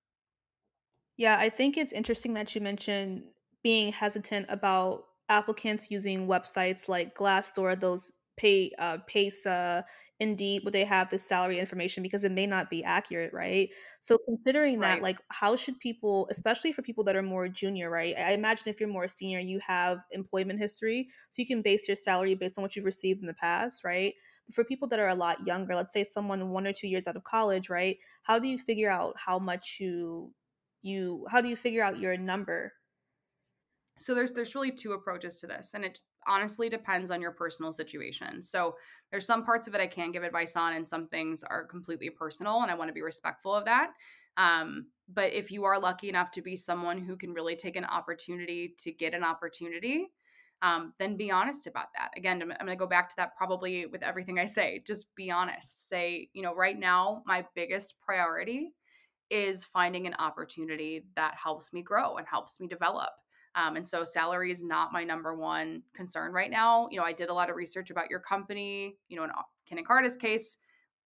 Yeah, 1.18 1.38
I 1.40 1.50
think 1.50 1.78
it's 1.78 1.94
interesting 1.94 2.34
that 2.36 2.54
you 2.56 2.62
mentioned 2.62 3.24
being 3.64 3.92
hesitant 3.92 4.46
about 4.50 5.06
applicants 5.30 5.92
using 5.92 6.28
websites 6.28 6.88
like 6.88 7.16
Glassdoor, 7.16 7.80
those 7.80 8.12
pay 8.38 8.72
uh, 8.78 9.00
Paysa, 9.10 9.84
Indeed, 10.20 10.64
would 10.64 10.74
they 10.74 10.86
have 10.86 11.10
the 11.10 11.18
salary 11.20 11.60
information 11.60 12.04
because 12.04 12.24
it 12.24 12.32
may 12.32 12.46
not 12.48 12.70
be 12.70 12.84
accurate, 12.84 13.34
right? 13.34 13.70
So 14.00 14.18
considering 14.28 14.82
that, 14.82 15.02
Right. 15.02 15.02
like, 15.02 15.20
how 15.32 15.56
should 15.56 15.80
people, 15.80 16.28
especially 16.30 16.72
for 16.72 16.82
people 16.84 17.04
that 17.06 17.16
are 17.16 17.24
more 17.24 17.48
junior, 17.50 17.90
right? 17.90 18.16
I 18.18 18.32
imagine 18.34 18.70
if 18.70 18.80
you're 18.80 18.90
more 18.90 19.08
senior, 19.08 19.40
you 19.40 19.60
have 19.66 20.00
employment 20.12 20.60
history, 20.60 21.10
so 21.32 21.42
you 21.42 21.48
can 21.48 21.62
base 21.64 21.88
your 21.88 21.96
salary 21.96 22.36
based 22.36 22.58
on 22.60 22.62
what 22.62 22.76
you've 22.76 22.86
received 22.86 23.22
in 23.22 23.28
the 23.28 23.34
past, 23.34 23.84
right? 23.84 24.14
But 24.46 24.56
for 24.56 24.64
people 24.64 24.88
that 24.90 25.00
are 25.00 25.08
a 25.10 25.16
lot 25.16 25.46
younger, 25.46 25.76
let's 25.76 25.94
say 25.94 26.04
someone 26.04 26.50
one 26.50 26.68
or 26.68 26.74
two 26.74 26.88
years 26.88 27.08
out 27.08 27.16
of 27.16 27.24
college, 27.24 27.70
right? 27.70 27.98
How 28.24 28.40
do 28.40 28.48
you 28.48 28.58
figure 28.60 28.90
out 28.92 29.16
how 29.20 29.40
much 29.40 29.78
you 29.80 30.34
you 30.82 31.26
how 31.30 31.42
do 31.42 31.50
you 31.50 31.56
figure 31.56 31.84
out 31.84 32.00
your 32.00 32.18
number 32.18 32.74
So 34.00 34.14
there's 34.14 34.32
there's 34.32 34.54
really 34.56 34.72
two 34.72 34.94
approaches 34.94 35.40
to 35.40 35.48
this 35.48 35.72
and 35.74 35.84
it 35.84 36.00
honestly 36.28 36.70
depends 36.70 37.10
on 37.10 37.22
your 37.22 37.32
personal 37.32 37.72
situation. 37.74 38.42
So 38.42 38.76
there's 39.12 39.26
some 39.26 39.46
parts 39.46 39.68
of 39.68 39.74
it 39.76 39.82
I 39.82 39.88
can 39.88 40.12
give 40.12 40.24
advice 40.24 40.56
on 40.56 40.74
and 40.74 40.88
some 40.88 41.08
things 41.08 41.44
are 41.44 41.66
completely 41.66 42.10
personal 42.10 42.62
and 42.62 42.70
I 42.72 42.76
want 42.76 42.90
to 42.90 42.94
be 42.94 43.02
respectful 43.02 43.54
of 43.56 43.66
that. 43.66 43.92
Um, 44.36 44.88
but 45.08 45.34
if 45.34 45.52
you 45.52 45.64
are 45.64 45.80
lucky 45.80 46.10
enough 46.10 46.32
to 46.32 46.42
be 46.42 46.58
someone 46.58 47.00
who 47.00 47.16
can 47.16 47.34
really 47.34 47.56
take 47.56 47.76
an 47.76 47.86
opportunity 47.86 48.76
to 48.80 48.92
get 48.92 49.14
an 49.14 49.24
opportunity, 49.24 50.08
um, 50.62 50.94
then 51.00 51.18
be 51.18 51.32
honest 51.32 51.66
about 51.66 51.88
that. 51.96 52.12
Again, 52.18 52.42
I'm, 52.42 52.52
I'm 52.52 52.66
going 52.66 52.78
to 52.78 52.84
go 52.84 52.88
back 52.88 53.10
to 53.10 53.16
that 53.18 53.36
probably 53.38 53.86
with 53.88 54.04
everything 54.04 54.38
I 54.38 54.46
say. 54.46 54.84
Just 54.86 55.16
be 55.16 55.32
honest. 55.32 55.88
Say, 55.88 56.30
you 56.34 56.44
know, 56.44 56.54
right 56.54 56.78
now, 56.78 57.24
my 57.26 57.46
biggest 57.56 58.00
priority 58.02 58.74
is 59.30 59.66
finding 59.66 60.08
an 60.08 60.16
opportunity 60.20 61.06
that 61.16 61.36
helps 61.42 61.74
me 61.74 61.82
grow 61.82 62.18
and 62.18 62.28
helps 62.28 62.60
me 62.60 62.68
develop. 62.68 63.10
Um, 63.56 63.76
and 63.76 63.86
so 63.86 64.04
salary 64.04 64.52
is 64.52 64.64
not 64.64 64.94
my 64.94 65.04
number 65.04 65.36
one 65.36 65.82
concern 65.96 66.32
right 66.32 66.52
now. 66.52 66.88
You 66.92 66.98
know, 66.98 67.04
I 67.04 67.14
did 67.14 67.30
a 67.30 67.34
lot 67.34 67.50
of 67.50 67.56
research 67.56 67.90
about 67.90 68.10
your 68.10 68.20
company. 68.20 68.98
You 69.10 69.18
know, 69.18 69.24
in 69.24 69.32
Kin 69.68 69.80
and 69.80 69.88
Carta's 69.88 70.16
case, 70.16 70.58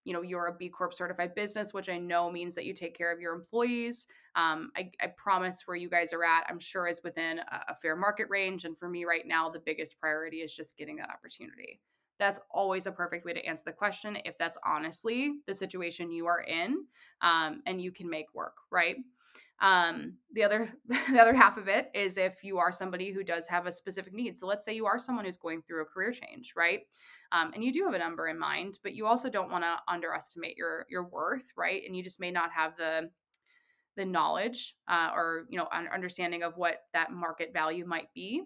you 0.03 0.13
know, 0.13 0.21
you're 0.21 0.47
a 0.47 0.55
B 0.57 0.67
Corp 0.69 0.93
certified 0.93 1.33
business, 1.35 1.73
which 1.73 1.87
I 1.87 1.97
know 1.97 2.29
means 2.29 2.55
that 2.55 2.65
you 2.65 2.73
take 2.73 2.97
care 2.97 3.11
of 3.13 3.21
your 3.21 3.33
employees. 3.33 4.07
Um, 4.35 4.71
I, 4.75 4.91
I, 5.01 5.07
promise 5.17 5.63
where 5.65 5.75
you 5.75 5.89
guys 5.89 6.13
are 6.13 6.23
at, 6.23 6.45
I'm 6.49 6.59
sure 6.59 6.87
is 6.87 7.01
within 7.03 7.39
a, 7.39 7.71
a 7.71 7.75
fair 7.81 7.97
market 7.97 8.27
range. 8.29 8.63
And 8.63 8.77
for 8.77 8.87
me 8.87 9.03
right 9.03 9.27
now, 9.27 9.49
the 9.49 9.59
biggest 9.59 9.99
priority 9.99 10.37
is 10.37 10.55
just 10.55 10.77
getting 10.77 10.95
that 10.97 11.09
opportunity. 11.09 11.81
That's 12.21 12.39
always 12.51 12.85
a 12.85 12.91
perfect 12.91 13.25
way 13.25 13.33
to 13.33 13.43
answer 13.43 13.63
the 13.65 13.71
question 13.71 14.15
if 14.25 14.37
that's 14.37 14.59
honestly 14.63 15.33
the 15.47 15.55
situation 15.55 16.11
you 16.11 16.27
are 16.27 16.41
in 16.41 16.85
um, 17.23 17.63
and 17.65 17.81
you 17.81 17.91
can 17.91 18.07
make 18.07 18.27
work, 18.35 18.57
right? 18.69 18.97
Um, 19.59 20.17
the 20.31 20.43
other 20.43 20.71
the 20.87 21.19
other 21.19 21.33
half 21.33 21.57
of 21.57 21.67
it 21.67 21.89
is 21.95 22.19
if 22.19 22.43
you 22.43 22.59
are 22.59 22.71
somebody 22.71 23.11
who 23.11 23.23
does 23.23 23.47
have 23.47 23.65
a 23.65 23.71
specific 23.71 24.13
need. 24.13 24.37
So 24.37 24.45
let's 24.45 24.63
say 24.63 24.75
you 24.75 24.85
are 24.85 24.99
someone 24.99 25.25
who's 25.25 25.37
going 25.37 25.63
through 25.63 25.81
a 25.81 25.85
career 25.85 26.11
change, 26.11 26.53
right? 26.55 26.81
Um, 27.31 27.53
and 27.55 27.63
you 27.63 27.73
do 27.73 27.85
have 27.85 27.95
a 27.95 27.99
number 27.99 28.27
in 28.27 28.37
mind, 28.37 28.77
but 28.83 28.93
you 28.93 29.07
also 29.07 29.27
don't 29.27 29.51
want 29.51 29.63
to 29.63 29.79
underestimate 29.87 30.57
your 30.57 30.85
your 30.91 31.07
worth, 31.07 31.45
right? 31.57 31.81
And 31.87 31.97
you 31.97 32.03
just 32.03 32.19
may 32.19 32.29
not 32.29 32.51
have 32.51 32.77
the 32.77 33.09
the 33.97 34.05
knowledge 34.05 34.75
uh, 34.87 35.09
or 35.15 35.45
you 35.49 35.57
know 35.57 35.67
understanding 35.71 36.43
of 36.43 36.55
what 36.55 36.83
that 36.93 37.11
market 37.11 37.51
value 37.51 37.85
might 37.87 38.13
be 38.13 38.43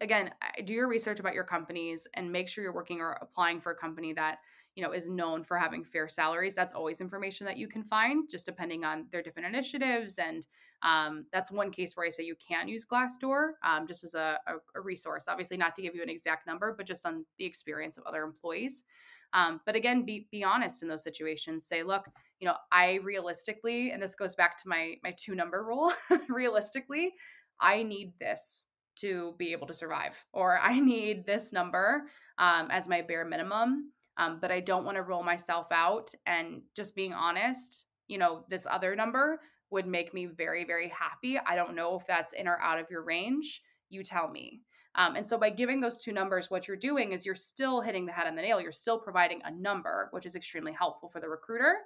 again 0.00 0.30
do 0.64 0.74
your 0.74 0.88
research 0.88 1.20
about 1.20 1.34
your 1.34 1.44
companies 1.44 2.06
and 2.14 2.30
make 2.30 2.48
sure 2.48 2.62
you're 2.62 2.74
working 2.74 3.00
or 3.00 3.18
applying 3.22 3.60
for 3.60 3.72
a 3.72 3.74
company 3.74 4.12
that 4.12 4.38
you 4.76 4.82
know 4.82 4.92
is 4.92 5.08
known 5.08 5.42
for 5.42 5.56
having 5.56 5.84
fair 5.84 6.08
salaries. 6.08 6.54
That's 6.54 6.74
always 6.74 7.00
information 7.00 7.46
that 7.46 7.56
you 7.56 7.66
can 7.66 7.82
find 7.84 8.28
just 8.30 8.46
depending 8.46 8.84
on 8.84 9.06
their 9.10 9.22
different 9.22 9.48
initiatives 9.48 10.18
and 10.18 10.46
um, 10.82 11.26
that's 11.30 11.50
one 11.50 11.70
case 11.70 11.94
where 11.94 12.06
i 12.06 12.10
say 12.10 12.22
you 12.22 12.36
can 12.36 12.66
use 12.66 12.86
glassdoor 12.86 13.50
um, 13.62 13.86
just 13.86 14.02
as 14.04 14.14
a, 14.14 14.38
a, 14.46 14.54
a, 14.78 14.80
resource. 14.80 15.24
Obviously 15.28 15.58
not 15.58 15.74
to 15.74 15.82
give 15.82 15.94
you 15.94 16.02
an 16.02 16.08
exact 16.08 16.46
number 16.46 16.74
but 16.76 16.86
just 16.86 17.04
on 17.04 17.24
the 17.38 17.44
experience 17.44 17.98
of 17.98 18.04
other 18.04 18.22
employees. 18.22 18.84
Um, 19.32 19.60
but 19.66 19.76
again 19.76 20.04
be, 20.04 20.26
be 20.30 20.42
honest 20.42 20.82
in 20.82 20.88
those 20.88 21.02
situations. 21.02 21.66
Say 21.66 21.82
look 21.82 22.06
you 22.40 22.46
know 22.46 22.54
i 22.72 22.98
realistically 23.04 23.92
and 23.92 24.02
this 24.02 24.14
goes 24.14 24.34
back 24.34 24.56
to 24.58 24.68
my 24.68 24.94
my 25.04 25.14
two 25.16 25.34
number 25.34 25.64
rule 25.64 25.92
realistically 26.28 27.12
i 27.60 27.82
need 27.82 28.12
this 28.18 28.64
to 28.96 29.34
be 29.38 29.52
able 29.52 29.66
to 29.66 29.74
survive 29.74 30.24
or 30.32 30.58
i 30.60 30.78
need 30.78 31.24
this 31.26 31.52
number 31.52 32.02
um, 32.38 32.68
as 32.70 32.88
my 32.88 33.02
bare 33.02 33.24
minimum 33.24 33.90
um, 34.20 34.38
but 34.38 34.50
I 34.50 34.60
don't 34.60 34.84
want 34.84 34.96
to 34.96 35.02
roll 35.02 35.22
myself 35.22 35.68
out. 35.72 36.10
And 36.26 36.60
just 36.76 36.94
being 36.94 37.14
honest, 37.14 37.86
you 38.06 38.18
know, 38.18 38.44
this 38.50 38.66
other 38.70 38.94
number 38.94 39.40
would 39.70 39.86
make 39.86 40.12
me 40.12 40.26
very, 40.26 40.64
very 40.64 40.88
happy. 40.88 41.38
I 41.38 41.56
don't 41.56 41.74
know 41.74 41.98
if 41.98 42.06
that's 42.06 42.34
in 42.34 42.46
or 42.46 42.60
out 42.60 42.78
of 42.78 42.90
your 42.90 43.02
range. 43.02 43.62
You 43.88 44.04
tell 44.04 44.28
me. 44.28 44.60
Um, 44.96 45.16
and 45.16 45.26
so 45.26 45.38
by 45.38 45.50
giving 45.50 45.80
those 45.80 46.02
two 46.02 46.12
numbers, 46.12 46.50
what 46.50 46.68
you're 46.68 46.76
doing 46.76 47.12
is 47.12 47.24
you're 47.24 47.34
still 47.34 47.80
hitting 47.80 48.04
the 48.04 48.12
head 48.12 48.26
on 48.26 48.34
the 48.34 48.42
nail. 48.42 48.60
You're 48.60 48.72
still 48.72 48.98
providing 48.98 49.40
a 49.44 49.50
number, 49.50 50.08
which 50.10 50.26
is 50.26 50.34
extremely 50.34 50.72
helpful 50.72 51.08
for 51.08 51.20
the 51.20 51.28
recruiter, 51.28 51.76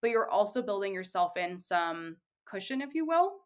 but 0.00 0.10
you're 0.10 0.30
also 0.30 0.62
building 0.62 0.94
yourself 0.94 1.36
in 1.36 1.58
some 1.58 2.16
cushion, 2.46 2.80
if 2.80 2.94
you 2.94 3.04
will, 3.04 3.40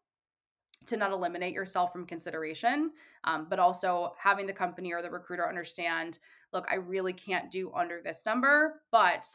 to 0.89 0.97
not 0.97 1.11
eliminate 1.11 1.53
yourself 1.53 1.91
from 1.91 2.05
consideration, 2.05 2.91
um, 3.23 3.47
but 3.49 3.59
also 3.59 4.13
having 4.21 4.45
the 4.45 4.53
company 4.53 4.93
or 4.93 5.01
the 5.01 5.09
recruiter 5.09 5.47
understand 5.47 6.19
look, 6.51 6.65
I 6.69 6.75
really 6.75 7.13
can't 7.13 7.51
do 7.51 7.71
under 7.73 8.01
this 8.01 8.25
number, 8.25 8.81
but 8.91 9.25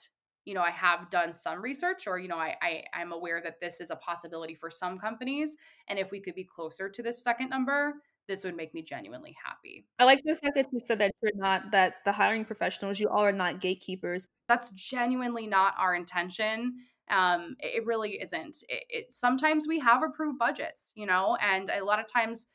you 0.44 0.52
know, 0.52 0.60
I 0.60 0.70
have 0.70 1.08
done 1.10 1.32
some 1.32 1.62
research 1.62 2.06
or, 2.06 2.18
you 2.18 2.28
know, 2.28 2.36
I, 2.36 2.54
I 2.60 2.84
I'm 2.92 3.12
aware 3.12 3.40
that 3.42 3.60
this 3.60 3.80
is 3.80 3.90
a 3.90 3.96
possibility 3.96 4.54
for 4.54 4.70
some 4.70 4.98
companies. 4.98 5.56
And 5.88 5.98
if 5.98 6.10
we 6.10 6.20
could 6.20 6.34
be 6.34 6.44
closer 6.44 6.88
to 6.90 7.02
this 7.02 7.22
second 7.22 7.48
number, 7.48 7.94
this 8.26 8.44
would 8.44 8.56
make 8.56 8.74
me 8.74 8.82
genuinely 8.82 9.36
happy. 9.42 9.86
I 9.98 10.04
like 10.04 10.22
the 10.24 10.34
fact 10.34 10.54
that 10.56 10.66
you 10.72 10.78
said 10.84 10.98
that 10.98 11.12
you're 11.22 11.32
not 11.34 11.70
that 11.72 11.96
the 12.04 12.12
hiring 12.12 12.44
professionals, 12.44 12.98
you 12.98 13.08
all 13.08 13.20
are 13.20 13.32
not 13.32 13.60
gatekeepers. 13.60 14.28
That's 14.48 14.70
genuinely 14.72 15.46
not 15.46 15.74
our 15.78 15.94
intention. 15.94 16.74
Um, 17.10 17.56
it 17.60 17.84
really 17.84 18.20
isn't. 18.22 18.64
It, 18.68 18.84
it, 18.88 19.12
sometimes 19.12 19.68
we 19.68 19.78
have 19.80 20.02
approved 20.02 20.38
budgets, 20.38 20.92
you 20.94 21.06
know, 21.06 21.36
and 21.42 21.70
a 21.70 21.84
lot 21.84 22.00
of 22.00 22.06
times 22.06 22.46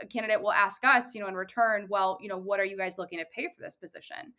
a 0.00 0.06
candidate 0.06 0.40
will 0.40 0.52
ask 0.52 0.84
us, 0.84 1.14
you 1.14 1.20
know, 1.20 1.28
in 1.28 1.34
return, 1.34 1.86
well, 1.88 2.18
you 2.20 2.28
know, 2.28 2.38
what 2.38 2.60
are 2.60 2.64
you 2.64 2.76
guys 2.76 2.98
looking 2.98 3.18
to 3.18 3.24
pay 3.34 3.48
for 3.54 3.62
this 3.62 3.76
position? 3.76 4.32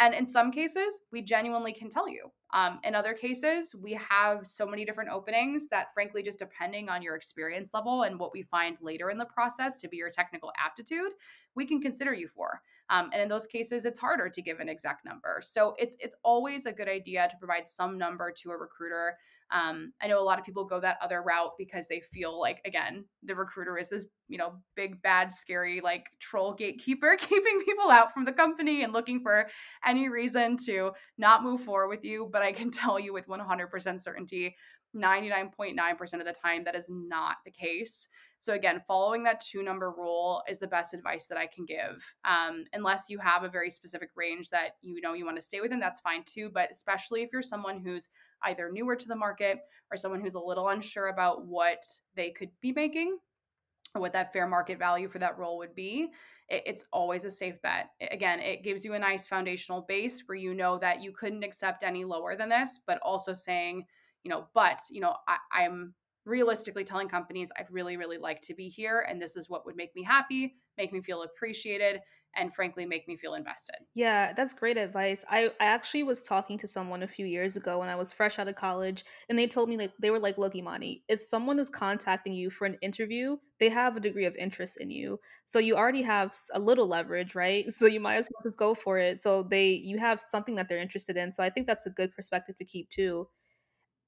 And 0.00 0.14
in 0.14 0.26
some 0.26 0.50
cases, 0.50 1.02
we 1.12 1.20
genuinely 1.22 1.74
can 1.74 1.90
tell 1.90 2.08
you. 2.08 2.30
Um, 2.52 2.80
in 2.82 2.94
other 2.94 3.12
cases, 3.12 3.74
we 3.80 3.92
have 3.92 4.46
so 4.46 4.66
many 4.66 4.84
different 4.84 5.10
openings 5.10 5.68
that, 5.68 5.92
frankly, 5.92 6.22
just 6.22 6.38
depending 6.38 6.88
on 6.88 7.02
your 7.02 7.14
experience 7.14 7.70
level 7.74 8.02
and 8.02 8.18
what 8.18 8.32
we 8.32 8.42
find 8.42 8.76
later 8.80 9.10
in 9.10 9.18
the 9.18 9.26
process 9.26 9.78
to 9.78 9.88
be 9.88 9.98
your 9.98 10.10
technical 10.10 10.50
aptitude, 10.58 11.12
we 11.54 11.66
can 11.66 11.80
consider 11.80 12.14
you 12.14 12.26
for. 12.26 12.62
Um, 12.88 13.10
and 13.12 13.22
in 13.22 13.28
those 13.28 13.46
cases, 13.46 13.84
it's 13.84 14.00
harder 14.00 14.28
to 14.28 14.42
give 14.42 14.58
an 14.58 14.68
exact 14.68 15.04
number. 15.04 15.40
So 15.42 15.76
it's 15.78 15.96
it's 16.00 16.16
always 16.24 16.66
a 16.66 16.72
good 16.72 16.88
idea 16.88 17.28
to 17.30 17.36
provide 17.36 17.68
some 17.68 17.96
number 17.96 18.32
to 18.32 18.50
a 18.50 18.56
recruiter. 18.56 19.16
Um, 19.52 19.92
I 20.00 20.06
know 20.06 20.20
a 20.20 20.24
lot 20.24 20.38
of 20.38 20.44
people 20.44 20.64
go 20.64 20.80
that 20.80 20.98
other 21.02 21.22
route 21.22 21.52
because 21.58 21.88
they 21.88 22.00
feel 22.00 22.38
like 22.38 22.60
again 22.64 23.04
the 23.22 23.34
recruiter 23.34 23.78
is 23.78 23.88
this 23.88 24.06
you 24.28 24.38
know 24.38 24.54
big 24.76 25.02
bad 25.02 25.32
scary 25.32 25.80
like 25.80 26.06
troll 26.18 26.54
gatekeeper 26.54 27.16
keeping 27.20 27.60
people 27.64 27.90
out 27.90 28.14
from 28.14 28.24
the 28.24 28.32
company 28.32 28.82
and 28.84 28.92
looking 28.92 29.20
for 29.20 29.48
any 29.84 30.08
reason 30.08 30.56
to 30.66 30.92
not 31.18 31.42
move 31.42 31.62
forward 31.62 31.88
with 31.88 32.04
you. 32.04 32.28
But 32.32 32.42
I 32.42 32.52
can 32.52 32.70
tell 32.80 32.98
you 32.98 33.12
with 33.12 33.26
100% 33.28 34.00
certainty 34.00 34.56
99.9% 34.96 36.14
of 36.14 36.24
the 36.24 36.32
time 36.32 36.64
that 36.64 36.74
is 36.74 36.86
not 36.90 37.36
the 37.44 37.50
case. 37.50 38.08
So 38.38 38.54
again 38.54 38.80
following 38.86 39.22
that 39.24 39.40
two 39.40 39.62
number 39.62 39.90
rule 39.90 40.42
is 40.48 40.58
the 40.58 40.66
best 40.66 40.94
advice 40.94 41.26
that 41.26 41.38
i 41.38 41.46
can 41.46 41.64
give. 41.64 42.02
Um, 42.24 42.64
unless 42.72 43.04
you 43.08 43.18
have 43.18 43.44
a 43.44 43.48
very 43.48 43.70
specific 43.70 44.10
range 44.16 44.48
that 44.50 44.76
you 44.80 45.00
know 45.00 45.12
you 45.14 45.24
want 45.24 45.36
to 45.36 45.42
stay 45.42 45.60
within 45.60 45.78
that's 45.78 46.00
fine 46.00 46.24
too. 46.24 46.50
But 46.52 46.70
especially 46.70 47.22
if 47.22 47.30
you're 47.32 47.42
someone 47.42 47.80
who's 47.80 48.08
either 48.44 48.70
newer 48.72 48.96
to 48.96 49.08
the 49.08 49.16
market 49.16 49.58
or 49.90 49.96
someone 49.96 50.20
who's 50.20 50.34
a 50.34 50.40
little 50.40 50.68
unsure 50.68 51.08
about 51.08 51.46
what 51.46 51.82
they 52.14 52.30
could 52.30 52.50
be 52.60 52.72
making 52.72 53.18
or 53.94 54.00
what 54.00 54.12
that 54.12 54.32
fair 54.32 54.46
market 54.46 54.78
value 54.78 55.08
for 55.08 55.18
that 55.18 55.38
role 55.38 55.58
would 55.58 55.74
be 55.74 56.10
it's 56.50 56.84
always 56.92 57.24
a 57.24 57.30
safe 57.30 57.62
bet. 57.62 57.90
Again, 58.10 58.40
it 58.40 58.64
gives 58.64 58.84
you 58.84 58.94
a 58.94 58.98
nice 58.98 59.28
foundational 59.28 59.82
base 59.82 60.24
where 60.26 60.36
you 60.36 60.52
know 60.52 60.78
that 60.78 61.00
you 61.00 61.12
couldn't 61.12 61.44
accept 61.44 61.84
any 61.84 62.04
lower 62.04 62.36
than 62.36 62.48
this, 62.48 62.80
but 62.86 62.98
also 63.02 63.32
saying, 63.32 63.84
you 64.24 64.30
know, 64.30 64.48
but, 64.52 64.80
you 64.90 65.00
know, 65.00 65.14
I, 65.28 65.36
I'm 65.52 65.94
realistically 66.24 66.84
telling 66.84 67.08
companies 67.08 67.50
I'd 67.56 67.70
really, 67.70 67.96
really 67.96 68.18
like 68.18 68.40
to 68.42 68.54
be 68.54 68.68
here. 68.68 69.06
And 69.08 69.22
this 69.22 69.36
is 69.36 69.48
what 69.48 69.64
would 69.64 69.76
make 69.76 69.94
me 69.94 70.02
happy, 70.02 70.56
make 70.80 70.92
me 70.92 71.00
feel 71.00 71.22
appreciated, 71.22 72.00
and 72.36 72.54
frankly, 72.54 72.86
make 72.86 73.06
me 73.08 73.16
feel 73.16 73.34
invested. 73.34 73.76
Yeah, 73.92 74.32
that's 74.32 74.52
great 74.54 74.76
advice. 74.76 75.24
I, 75.28 75.46
I 75.60 75.64
actually 75.66 76.04
was 76.04 76.22
talking 76.22 76.56
to 76.58 76.68
someone 76.68 77.02
a 77.02 77.08
few 77.08 77.26
years 77.26 77.56
ago 77.56 77.80
when 77.80 77.88
I 77.88 77.96
was 77.96 78.12
fresh 78.12 78.38
out 78.38 78.46
of 78.46 78.54
college, 78.54 79.04
and 79.28 79.36
they 79.36 79.48
told 79.48 79.68
me 79.68 79.76
like 79.76 79.90
they 80.00 80.10
were 80.12 80.20
like, 80.20 80.38
"Look, 80.38 80.54
Imani, 80.54 81.02
if 81.08 81.20
someone 81.20 81.58
is 81.58 81.68
contacting 81.68 82.32
you 82.32 82.50
for 82.50 82.66
an 82.66 82.78
interview, 82.82 83.36
they 83.58 83.68
have 83.68 83.96
a 83.96 84.00
degree 84.00 84.26
of 84.26 84.36
interest 84.36 84.76
in 84.80 84.90
you, 84.90 85.18
so 85.44 85.58
you 85.58 85.74
already 85.76 86.02
have 86.02 86.32
a 86.54 86.60
little 86.60 86.86
leverage, 86.86 87.34
right? 87.34 87.64
So 87.80 87.86
you 87.86 87.98
might 87.98 88.16
as 88.16 88.28
well 88.32 88.42
just 88.48 88.58
go 88.58 88.74
for 88.74 88.98
it. 88.98 89.18
So 89.18 89.42
they 89.42 89.70
you 89.70 89.98
have 89.98 90.20
something 90.20 90.54
that 90.54 90.68
they're 90.68 90.78
interested 90.78 91.16
in. 91.16 91.32
So 91.32 91.42
I 91.42 91.50
think 91.50 91.66
that's 91.66 91.86
a 91.86 91.90
good 91.90 92.12
perspective 92.14 92.56
to 92.58 92.64
keep 92.64 92.90
too. 92.90 93.26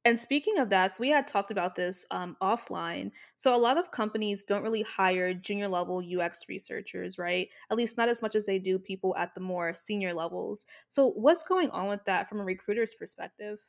And 0.04 0.18
speaking 0.18 0.58
of 0.58 0.70
that, 0.70 0.94
so 0.94 1.00
we 1.00 1.10
had 1.10 1.28
talked 1.28 1.52
about 1.52 1.76
this 1.76 2.04
um, 2.10 2.36
offline. 2.42 3.12
So 3.36 3.54
a 3.54 3.58
lot 3.58 3.78
of 3.78 3.92
companies 3.92 4.42
don't 4.42 4.62
really 4.62 4.82
hire 4.82 5.32
junior 5.32 5.68
level 5.68 6.02
UX 6.02 6.46
researchers, 6.48 7.18
right? 7.18 7.48
At 7.70 7.76
least 7.76 7.96
not 7.96 8.08
as 8.08 8.20
much 8.20 8.34
as 8.34 8.44
they 8.44 8.58
do 8.58 8.78
people 8.78 9.14
at 9.16 9.34
the 9.34 9.40
more 9.40 9.72
senior 9.72 10.12
levels. 10.12 10.66
So 10.88 11.10
what's 11.10 11.44
going 11.44 11.70
on 11.70 11.88
with 11.88 12.04
that 12.06 12.28
from 12.28 12.40
a 12.40 12.44
recruiter's 12.44 12.94
perspective? 12.94 13.60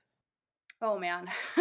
Oh 0.82 1.00
man, 1.00 1.28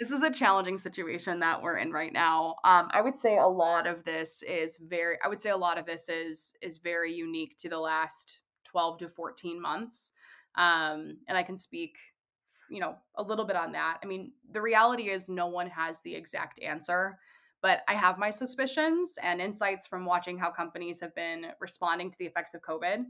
this 0.00 0.10
is 0.10 0.22
a 0.24 0.30
challenging 0.30 0.76
situation 0.76 1.38
that 1.38 1.62
we're 1.62 1.76
in 1.76 1.92
right 1.92 2.12
now. 2.12 2.56
Um, 2.64 2.88
I 2.90 3.00
would 3.00 3.16
say 3.16 3.38
a 3.38 3.46
lot 3.46 3.86
of 3.86 4.02
this 4.02 4.42
is 4.42 4.76
very. 4.82 5.16
I 5.24 5.28
would 5.28 5.40
say 5.40 5.50
a 5.50 5.56
lot 5.56 5.78
of 5.78 5.86
this 5.86 6.08
is 6.08 6.52
is 6.60 6.78
very 6.78 7.12
unique 7.12 7.56
to 7.58 7.68
the 7.68 7.78
last 7.78 8.40
twelve 8.64 8.98
to 8.98 9.08
fourteen 9.08 9.62
months. 9.62 10.10
Um, 10.56 11.18
and 11.28 11.38
I 11.38 11.44
can 11.44 11.56
speak 11.56 11.96
you 12.70 12.80
know, 12.80 12.96
a 13.16 13.22
little 13.22 13.44
bit 13.44 13.56
on 13.56 13.72
that. 13.72 13.98
I 14.02 14.06
mean, 14.06 14.32
the 14.52 14.60
reality 14.60 15.10
is 15.10 15.28
no 15.28 15.46
one 15.46 15.68
has 15.68 16.00
the 16.02 16.14
exact 16.14 16.60
answer, 16.60 17.18
but 17.62 17.80
I 17.88 17.94
have 17.94 18.18
my 18.18 18.30
suspicions 18.30 19.14
and 19.22 19.40
insights 19.40 19.86
from 19.86 20.04
watching 20.04 20.38
how 20.38 20.50
companies 20.50 21.00
have 21.00 21.14
been 21.14 21.46
responding 21.60 22.10
to 22.10 22.16
the 22.18 22.26
effects 22.26 22.54
of 22.54 22.62
COVID. 22.62 23.04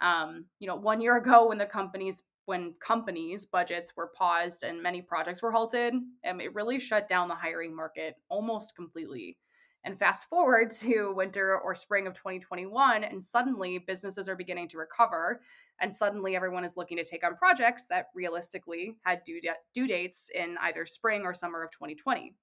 Um, 0.00 0.46
you 0.58 0.66
know, 0.66 0.76
one 0.76 1.00
year 1.00 1.16
ago 1.16 1.48
when 1.48 1.58
the 1.58 1.66
companies 1.66 2.24
when 2.46 2.74
companies 2.78 3.46
budgets 3.46 3.94
were 3.96 4.12
paused 4.14 4.64
and 4.64 4.82
many 4.82 5.00
projects 5.00 5.40
were 5.40 5.50
halted, 5.50 5.94
um, 6.28 6.40
it 6.40 6.54
really 6.54 6.78
shut 6.78 7.08
down 7.08 7.28
the 7.28 7.34
hiring 7.34 7.74
market 7.74 8.16
almost 8.28 8.76
completely. 8.76 9.38
And 9.84 9.98
fast 9.98 10.28
forward 10.28 10.70
to 10.80 11.12
winter 11.14 11.58
or 11.58 11.74
spring 11.74 12.06
of 12.06 12.14
2021, 12.14 13.04
and 13.04 13.22
suddenly 13.22 13.78
businesses 13.78 14.28
are 14.28 14.36
beginning 14.36 14.68
to 14.68 14.78
recover. 14.78 15.40
And 15.80 15.94
suddenly 15.94 16.36
everyone 16.36 16.64
is 16.64 16.76
looking 16.76 16.96
to 16.98 17.04
take 17.04 17.24
on 17.24 17.36
projects 17.36 17.86
that 17.88 18.06
realistically 18.14 18.96
had 19.04 19.22
due, 19.24 19.40
de- 19.40 19.54
due 19.74 19.86
dates 19.86 20.30
in 20.34 20.56
either 20.62 20.86
spring 20.86 21.22
or 21.22 21.34
summer 21.34 21.62
of 21.62 21.70
2020. 21.72 22.34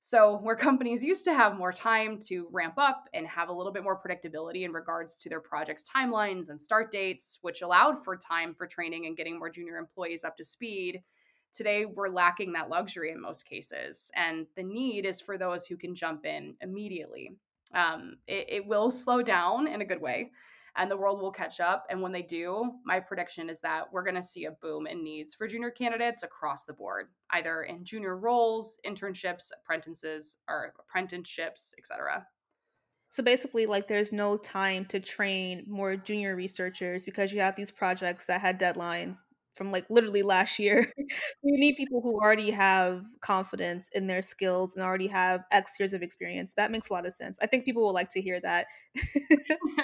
So, 0.00 0.38
where 0.38 0.54
companies 0.54 1.02
used 1.02 1.24
to 1.24 1.34
have 1.34 1.56
more 1.56 1.72
time 1.72 2.20
to 2.28 2.46
ramp 2.52 2.74
up 2.76 3.08
and 3.12 3.26
have 3.26 3.48
a 3.48 3.52
little 3.52 3.72
bit 3.72 3.82
more 3.82 4.00
predictability 4.00 4.62
in 4.62 4.72
regards 4.72 5.18
to 5.18 5.28
their 5.28 5.40
projects' 5.40 5.84
timelines 5.84 6.48
and 6.48 6.60
start 6.60 6.92
dates, 6.92 7.38
which 7.42 7.62
allowed 7.62 8.04
for 8.04 8.16
time 8.16 8.54
for 8.54 8.66
training 8.66 9.06
and 9.06 9.16
getting 9.16 9.38
more 9.38 9.50
junior 9.50 9.78
employees 9.78 10.22
up 10.22 10.36
to 10.36 10.44
speed, 10.44 11.02
Today, 11.56 11.86
we're 11.86 12.10
lacking 12.10 12.52
that 12.52 12.68
luxury 12.68 13.12
in 13.12 13.18
most 13.18 13.48
cases, 13.48 14.10
and 14.14 14.46
the 14.56 14.62
need 14.62 15.06
is 15.06 15.22
for 15.22 15.38
those 15.38 15.66
who 15.66 15.78
can 15.78 15.94
jump 15.94 16.26
in 16.26 16.54
immediately. 16.60 17.38
Um, 17.72 18.18
it, 18.26 18.46
it 18.50 18.66
will 18.66 18.90
slow 18.90 19.22
down 19.22 19.66
in 19.66 19.80
a 19.80 19.86
good 19.86 20.02
way, 20.02 20.32
and 20.76 20.90
the 20.90 20.98
world 20.98 21.18
will 21.18 21.32
catch 21.32 21.58
up. 21.58 21.86
And 21.88 22.02
when 22.02 22.12
they 22.12 22.20
do, 22.20 22.72
my 22.84 23.00
prediction 23.00 23.48
is 23.48 23.62
that 23.62 23.90
we're 23.90 24.02
going 24.02 24.16
to 24.16 24.22
see 24.22 24.44
a 24.44 24.50
boom 24.50 24.86
in 24.86 25.02
needs 25.02 25.34
for 25.34 25.48
junior 25.48 25.70
candidates 25.70 26.24
across 26.24 26.66
the 26.66 26.74
board, 26.74 27.06
either 27.30 27.62
in 27.62 27.86
junior 27.86 28.18
roles, 28.18 28.76
internships, 28.86 29.50
apprentices, 29.58 30.36
or 30.50 30.74
apprenticeships, 30.78 31.72
etc. 31.78 32.26
So 33.08 33.22
basically, 33.22 33.64
like, 33.64 33.88
there's 33.88 34.12
no 34.12 34.36
time 34.36 34.84
to 34.86 35.00
train 35.00 35.64
more 35.66 35.96
junior 35.96 36.36
researchers 36.36 37.06
because 37.06 37.32
you 37.32 37.40
have 37.40 37.56
these 37.56 37.70
projects 37.70 38.26
that 38.26 38.42
had 38.42 38.60
deadlines 38.60 39.22
from 39.56 39.72
like 39.72 39.86
literally 39.88 40.22
last 40.22 40.58
year. 40.58 40.92
you 40.98 41.58
need 41.58 41.76
people 41.76 42.00
who 42.02 42.14
already 42.20 42.50
have 42.50 43.04
confidence 43.20 43.88
in 43.94 44.06
their 44.06 44.22
skills 44.22 44.76
and 44.76 44.84
already 44.84 45.06
have 45.06 45.44
X 45.50 45.76
years 45.78 45.94
of 45.94 46.02
experience. 46.02 46.52
That 46.52 46.70
makes 46.70 46.90
a 46.90 46.92
lot 46.92 47.06
of 47.06 47.12
sense. 47.12 47.38
I 47.40 47.46
think 47.46 47.64
people 47.64 47.82
will 47.82 47.94
like 47.94 48.10
to 48.10 48.20
hear 48.20 48.40
that. 48.40 48.66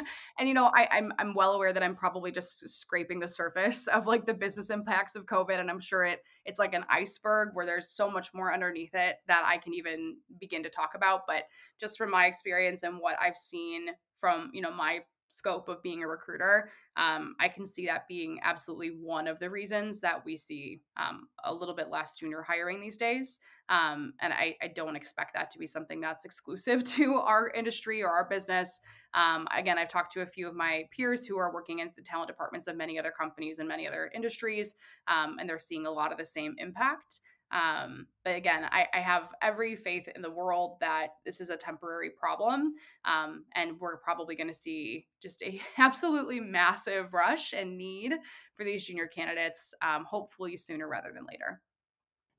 and 0.39 0.49
you 0.49 0.55
know, 0.55 0.71
I, 0.75 0.89
I'm 0.91 1.13
I'm 1.19 1.35
well 1.35 1.53
aware 1.53 1.73
that 1.73 1.83
I'm 1.83 1.97
probably 1.97 2.31
just 2.31 2.69
scraping 2.69 3.21
the 3.21 3.29
surface 3.29 3.87
of 3.89 4.07
like 4.07 4.27
the 4.27 4.35
business 4.35 4.71
impacts 4.71 5.15
of 5.15 5.27
COVID, 5.27 5.59
and 5.59 5.71
I'm 5.71 5.81
sure 5.81 6.05
it 6.05 6.21
it's 6.45 6.59
like 6.59 6.75
an 6.75 6.85
iceberg 6.89 7.51
where 7.55 7.67
there's 7.67 7.91
so 7.91 8.11
much 8.11 8.35
more 8.35 8.53
underneath 8.53 8.95
it 8.95 9.17
that 9.29 9.45
I 9.47 9.59
can 9.59 9.75
even 9.75 10.17
begin 10.39 10.63
to 10.63 10.69
talk 10.69 10.91
about. 10.95 11.23
But 11.27 11.45
just 11.81 11.97
from 11.97 12.11
my 12.11 12.27
experience 12.27 12.83
and 12.83 12.99
what 12.99 13.17
I've 13.21 13.37
seen 13.37 13.89
from 14.19 14.51
you 14.53 14.63
know 14.63 14.73
my 14.73 15.01
scope 15.33 15.69
of 15.69 15.83
being 15.83 16.03
a 16.03 16.09
recruiter, 16.09 16.69
um, 16.97 17.35
I 17.41 17.49
can 17.49 17.67
see 17.67 17.87
that 17.87 18.07
being 18.09 18.39
absolutely 18.43 18.99
one 19.01 19.27
of 19.27 19.39
the 19.39 19.49
reasons 19.49 20.01
that 20.01 20.25
we 20.25 20.37
see 20.37 20.83
um, 20.97 21.29
a 21.45 21.53
little 21.53 21.75
bit 21.75 21.91
less 21.91 22.17
junior 22.19 22.43
hiring 22.43 22.81
these 22.81 22.97
days. 22.97 23.39
Um, 23.69 24.15
and 24.21 24.33
I, 24.33 24.57
I, 24.61 24.69
don't 24.69 24.97
expect 24.97 25.35
that 25.35 25.51
to 25.53 25.59
be 25.59 25.67
something 25.67 26.01
that's 26.01 26.25
exclusive 26.25 26.85
to 26.97 27.15
our 27.15 27.51
industry 27.51 28.03
or 28.03 28.11
our 28.11 28.29
business. 28.29 28.81
Um, 29.15 29.47
again, 29.57 29.79
I've 29.79 29.89
talked 29.89 30.13
to 30.13 30.23
a 30.23 30.27
few 30.27 30.49
of 30.49 30.55
my 30.55 30.85
peers 30.95 31.25
who 31.25 31.39
are 31.39 31.53
working 31.53 31.79
in 31.79 31.91
the 31.97 32.03
talent 32.03 32.29
departments 32.29 32.67
of 32.67 32.77
many 32.77 32.99
other 32.99 33.13
companies 33.17 33.59
and 33.59 33.69
many 33.69 33.87
other 33.87 34.11
industries, 34.15 34.75
um, 35.09 35.37
and 35.39 35.49
they're 35.49 35.59
seeing 35.59 35.87
a 35.87 35.91
lot 35.91 36.13
of 36.13 36.19
the 36.19 36.27
same 36.27 36.55
impact. 36.59 37.21
Um, 37.53 38.07
but 38.25 38.35
again, 38.35 38.65
I, 38.71 38.87
I, 38.95 39.01
have 39.01 39.25
every 39.43 39.77
faith 39.77 40.09
in 40.15 40.23
the 40.23 40.31
world 40.31 40.79
that 40.81 41.09
this 41.27 41.39
is 41.39 41.51
a 41.51 41.57
temporary 41.57 42.09
problem, 42.09 42.73
um, 43.05 43.45
and 43.55 43.79
we're 43.79 43.99
probably 43.99 44.37
going 44.37 44.49
to 44.49 44.55
see 44.55 45.07
just 45.23 45.43
a 45.43 45.61
absolutely 45.79 46.41
massive 46.41 47.13
rush 47.13 47.53
and 47.53 47.77
need 47.77 48.15
for 48.57 48.65
these 48.65 48.87
junior 48.87 49.07
candidates, 49.07 49.75
um, 49.83 50.05
hopefully 50.05 50.57
sooner 50.57 50.89
rather 50.89 51.11
than 51.15 51.27
later. 51.31 51.61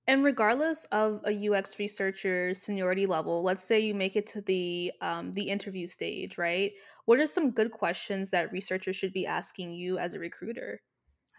And 0.08 0.23
regardless 0.23 0.84
of 0.86 1.21
a 1.26 1.49
UX 1.49 1.80
researcher's 1.80 2.62
seniority 2.62 3.06
level, 3.06 3.41
let's 3.43 3.63
say 3.63 3.80
you 3.80 3.93
make 3.93 4.15
it 4.15 4.26
to 4.28 4.41
the 4.41 4.91
um, 4.99 5.32
the 5.32 5.43
interview 5.43 5.88
stage, 5.88 6.38
right? 6.38 6.73
What 7.06 7.19
are 7.19 7.28
some 7.28 7.52
good 7.52 7.71
questions 7.71 8.32
that 8.32 8.52
researchers 8.52 8.95
should 8.95 9.13
be 9.13 9.26
asking 9.26 9.73
you 9.73 9.99
as 9.99 10.13
a 10.13 10.19
recruiter? 10.19 10.82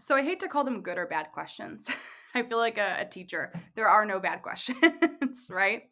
So 0.00 0.14
I 0.14 0.22
hate 0.22 0.40
to 0.40 0.48
call 0.48 0.64
them 0.64 0.80
good 0.80 0.96
or 0.96 1.06
bad 1.06 1.26
questions. 1.32 1.88
I 2.34 2.42
feel 2.42 2.58
like 2.58 2.78
a, 2.78 2.98
a 3.00 3.04
teacher. 3.04 3.52
There 3.74 3.88
are 3.88 4.04
no 4.04 4.20
bad 4.20 4.42
questions, 4.42 5.48
right? 5.50 5.82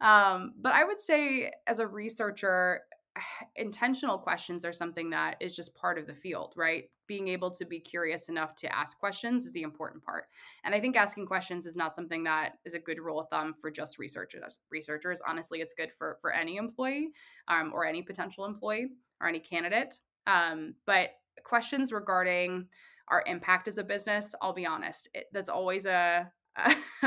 Um, 0.00 0.54
but 0.60 0.72
I 0.72 0.84
would 0.84 1.00
say, 1.00 1.50
as 1.66 1.78
a 1.78 1.86
researcher, 1.86 2.82
intentional 3.56 4.18
questions 4.18 4.64
are 4.64 4.72
something 4.72 5.10
that 5.10 5.36
is 5.40 5.56
just 5.56 5.74
part 5.74 5.98
of 5.98 6.06
the 6.06 6.14
field, 6.14 6.52
right? 6.56 6.84
Being 7.06 7.28
able 7.28 7.50
to 7.52 7.64
be 7.64 7.80
curious 7.80 8.28
enough 8.28 8.56
to 8.56 8.74
ask 8.74 8.98
questions 8.98 9.46
is 9.46 9.52
the 9.52 9.62
important 9.62 10.02
part. 10.02 10.24
And 10.64 10.74
I 10.74 10.80
think 10.80 10.96
asking 10.96 11.26
questions 11.26 11.66
is 11.66 11.76
not 11.76 11.94
something 11.94 12.24
that 12.24 12.54
is 12.64 12.74
a 12.74 12.78
good 12.78 12.98
rule 12.98 13.20
of 13.20 13.28
thumb 13.28 13.54
for 13.60 13.70
just 13.70 13.98
researchers. 13.98 14.58
Researchers, 14.70 15.20
honestly, 15.26 15.60
it's 15.60 15.74
good 15.74 15.92
for 15.92 16.18
for 16.20 16.32
any 16.32 16.56
employee 16.56 17.10
um, 17.48 17.72
or 17.74 17.84
any 17.84 18.02
potential 18.02 18.46
employee 18.46 18.88
or 19.20 19.28
any 19.28 19.40
candidate. 19.40 19.94
Um, 20.26 20.74
but 20.86 21.10
questions 21.44 21.92
regarding 21.92 22.66
our 23.08 23.22
impact 23.26 23.68
as 23.68 23.78
a 23.78 23.84
business, 23.84 24.34
I'll 24.40 24.52
be 24.52 24.66
honest, 24.66 25.08
it, 25.14 25.26
that's 25.32 25.48
always 25.48 25.86
a 25.86 26.30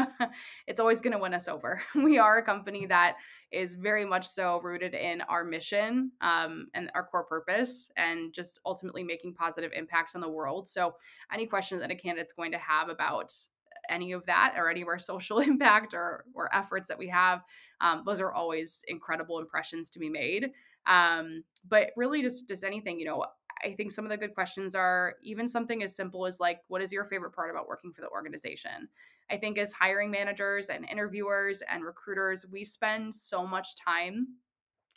it's 0.68 0.80
always 0.80 1.00
going 1.00 1.14
to 1.14 1.20
win 1.20 1.34
us 1.34 1.48
over. 1.48 1.82
We 1.96 2.18
are 2.18 2.38
a 2.38 2.44
company 2.44 2.86
that 2.88 3.18
is 3.52 3.76
very 3.76 4.06
much 4.06 4.28
so 4.28 4.60
rooted 4.62 4.94
in 4.94 5.22
our 5.22 5.44
mission 5.44 6.12
um, 6.22 6.68
and 6.74 6.92
our 6.94 7.06
core 7.06 7.24
purpose 7.24 7.90
and 7.96 8.34
just 8.34 8.60
ultimately 8.66 9.04
making 9.04 9.34
positive 9.34 9.72
impacts 9.74 10.16
on 10.16 10.22
the 10.22 10.30
world. 10.30 10.68
So, 10.68 10.96
any 11.34 11.48
questions 11.48 11.82
that 11.82 11.92
a 11.92 11.96
candidate's 11.96 12.34
going 12.34 12.52
to 12.52 12.58
have 12.58 12.90
about 12.90 13.32
any 13.90 14.12
of 14.12 14.26
that 14.26 14.56
or 14.58 14.70
any 14.70 14.82
of 14.82 14.88
our 14.88 15.00
social 15.00 15.40
impact 15.52 15.94
or, 15.94 16.26
or 16.34 16.54
efforts 16.54 16.88
that 16.90 16.98
we 16.98 17.08
have, 17.08 17.42
um, 17.82 18.04
those 18.06 18.20
are 18.20 18.34
always 18.34 18.84
incredible 18.88 19.40
impressions 19.40 19.90
to 19.92 20.00
be 20.00 20.10
made. 20.10 20.52
Um, 20.88 21.44
but 21.68 21.90
really, 21.96 22.22
just 22.22 22.48
just 22.48 22.64
anything, 22.64 23.00
you 23.00 23.06
know, 23.06 23.26
I 23.64 23.74
think 23.74 23.92
some 23.92 24.06
of 24.06 24.10
the 24.10 24.18
good 24.18 24.34
questions 24.34 24.76
are 24.76 25.16
even 25.22 25.48
something 25.48 25.84
as 25.84 25.96
simple 25.96 26.26
as 26.26 26.40
like, 26.40 26.62
what 26.68 26.82
is 26.82 26.92
your 26.92 27.06
favorite 27.06 27.34
part 27.34 27.50
about 27.50 27.68
working 27.68 27.92
for 27.92 28.02
the 28.02 28.10
organization? 28.10 28.88
I 29.30 29.38
think 29.38 29.58
as 29.58 29.74
hiring 29.74 30.12
managers 30.12 30.70
and 30.70 30.88
interviewers 30.90 31.62
and 31.70 31.84
recruiters, 31.84 32.46
we 32.52 32.64
spend 32.64 33.14
so 33.14 33.46
much 33.46 33.76
time 33.76 34.28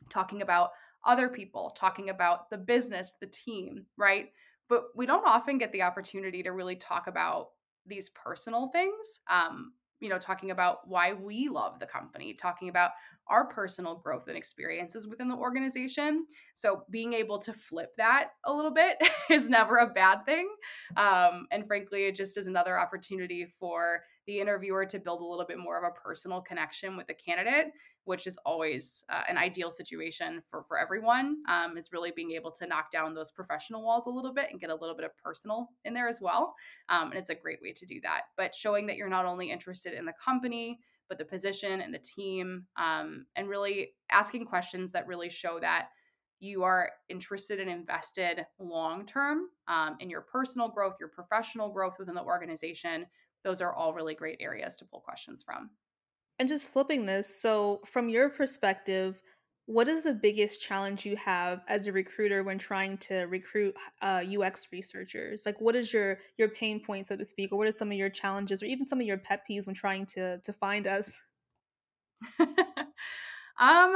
talking 0.09 0.43
about 0.43 0.71
other 1.05 1.29
people, 1.29 1.75
talking 1.77 2.11
about 2.11 2.51
the 2.51 2.59
business, 2.59 3.17
the 3.21 3.27
team, 3.27 3.87
right? 3.97 4.31
But 4.69 4.85
we 4.95 5.07
don't 5.07 5.27
often 5.27 5.59
get 5.59 5.73
the 5.73 5.83
opportunity 5.83 6.43
to 6.43 6.53
really 6.53 6.77
talk 6.77 7.07
about 7.07 7.49
these 7.87 8.11
personal 8.11 8.69
things. 8.69 9.21
Um, 9.29 9.73
you 10.01 10.09
know, 10.09 10.19
talking 10.19 10.51
about 10.51 10.89
why 10.89 11.13
we 11.13 11.49
love 11.49 11.79
the 11.79 11.87
company, 11.87 12.35
talking 12.35 12.69
about 12.69 12.93
our 13.29 13.47
personal 13.47 13.97
growth 13.97 14.27
and 14.29 14.37
experiences 14.37 15.07
within 15.07 15.29
the 15.29 15.37
organization. 15.37 16.27
So 16.55 16.85
being 16.91 17.13
able 17.13 17.39
to 17.39 17.53
flip 17.53 17.91
that 17.97 18.31
a 18.45 18.53
little 18.53 18.73
bit 18.73 18.97
is 19.31 19.49
never 19.49 19.79
a 19.79 19.87
bad 19.87 20.25
thing. 20.27 20.49
Um, 20.97 21.47
and 21.53 21.67
frankly, 21.67 22.07
it 22.07 22.17
just 22.17 22.37
is 22.37 22.47
another 22.47 22.79
opportunity 22.79 23.47
for 23.59 24.03
the 24.31 24.39
interviewer 24.39 24.87
to 24.87 25.01
build 25.01 25.21
a 25.21 25.25
little 25.25 25.45
bit 25.45 25.59
more 25.59 25.77
of 25.77 25.83
a 25.83 26.01
personal 26.01 26.41
connection 26.41 26.97
with 26.97 27.09
the 27.09 27.15
candidate 27.15 27.73
which 28.05 28.27
is 28.27 28.39
always 28.47 29.05
uh, 29.11 29.23
an 29.29 29.37
ideal 29.37 29.71
situation 29.71 30.41
for 30.49 30.63
for 30.63 30.79
everyone 30.79 31.37
um, 31.49 31.77
is 31.77 31.91
really 31.93 32.13
being 32.15 32.31
able 32.33 32.51
to 32.51 32.67
knock 32.67 32.91
down 32.93 33.13
those 33.13 33.31
professional 33.31 33.85
walls 33.85 34.07
a 34.07 34.11
little 34.11 34.33
bit 34.33 34.47
and 34.51 34.61
get 34.61 34.71
a 34.71 34.75
little 34.75 34.95
bit 34.95 35.05
of 35.05 35.11
personal 35.23 35.69
in 35.85 35.93
there 35.93 36.09
as 36.09 36.19
well 36.21 36.55
um, 36.89 37.11
and 37.11 37.19
it's 37.19 37.31
a 37.31 37.35
great 37.35 37.59
way 37.61 37.73
to 37.73 37.87
do 37.87 38.01
that. 38.03 38.23
But 38.37 38.55
showing 38.55 38.87
that 38.87 38.97
you're 38.97 39.09
not 39.09 39.27
only 39.27 39.51
interested 39.51 39.95
in 39.95 40.05
the 40.05 40.15
company 40.25 40.79
but 41.09 41.19
the 41.19 41.25
position 41.25 41.81
and 41.81 41.93
the 41.93 41.99
team 41.99 42.65
um, 42.77 43.27
and 43.35 43.49
really 43.49 43.95
asking 44.13 44.47
questions 44.47 44.93
that 44.93 45.09
really 45.09 45.29
show 45.29 45.59
that 45.61 45.89
you 46.39 46.63
are 46.63 46.91
interested 47.09 47.59
and 47.61 47.69
invested 47.69 48.47
long 48.59 49.05
term 49.05 49.49
um, 49.69 49.97
in 50.01 50.09
your 50.09 50.23
personal 50.23 50.69
growth 50.69 50.95
your 50.99 51.11
professional 51.11 51.69
growth 51.69 51.95
within 51.99 52.15
the 52.15 52.23
organization 52.23 53.07
those 53.45 53.61
are 53.61 53.73
all 53.73 53.95
really 53.95 54.15
great 54.15 54.39
areas 54.41 54.77
to 54.77 54.85
pull 54.85 55.01
questions 55.01 55.43
from 55.43 55.71
and 56.41 56.49
just 56.49 56.73
flipping 56.73 57.05
this, 57.05 57.41
so 57.41 57.83
from 57.85 58.09
your 58.09 58.31
perspective, 58.31 59.23
what 59.67 59.89
is 59.89 60.03
the 60.03 60.15
biggest 60.15 60.63
challenge 60.63 61.05
you 61.05 61.15
have 61.17 61.61
as 61.69 61.87
a 61.87 61.93
recruiter 61.93 62.43
when 62.43 62.57
trying 62.57 62.97
to 62.97 63.25
recruit 63.25 63.77
uh, 64.01 64.23
UX 64.27 64.69
researchers? 64.73 65.43
Like, 65.45 65.61
what 65.61 65.77
is 65.77 65.93
your 65.93 66.19
your 66.39 66.49
pain 66.49 66.83
point, 66.83 67.07
so 67.07 67.17
to 67.17 67.27
speak, 67.27 67.53
or 67.53 67.59
what 67.59 67.67
are 67.67 67.73
some 67.73 67.93
of 67.93 67.99
your 67.99 68.09
challenges, 68.09 68.63
or 68.63 68.67
even 68.67 68.89
some 68.89 69.01
of 69.01 69.07
your 69.07 69.19
pet 69.19 69.43
peeves 69.49 69.67
when 69.67 69.75
trying 69.75 70.07
to 70.07 70.39
to 70.39 70.53
find 70.55 70.87
us? 70.87 71.23
um, 72.41 73.93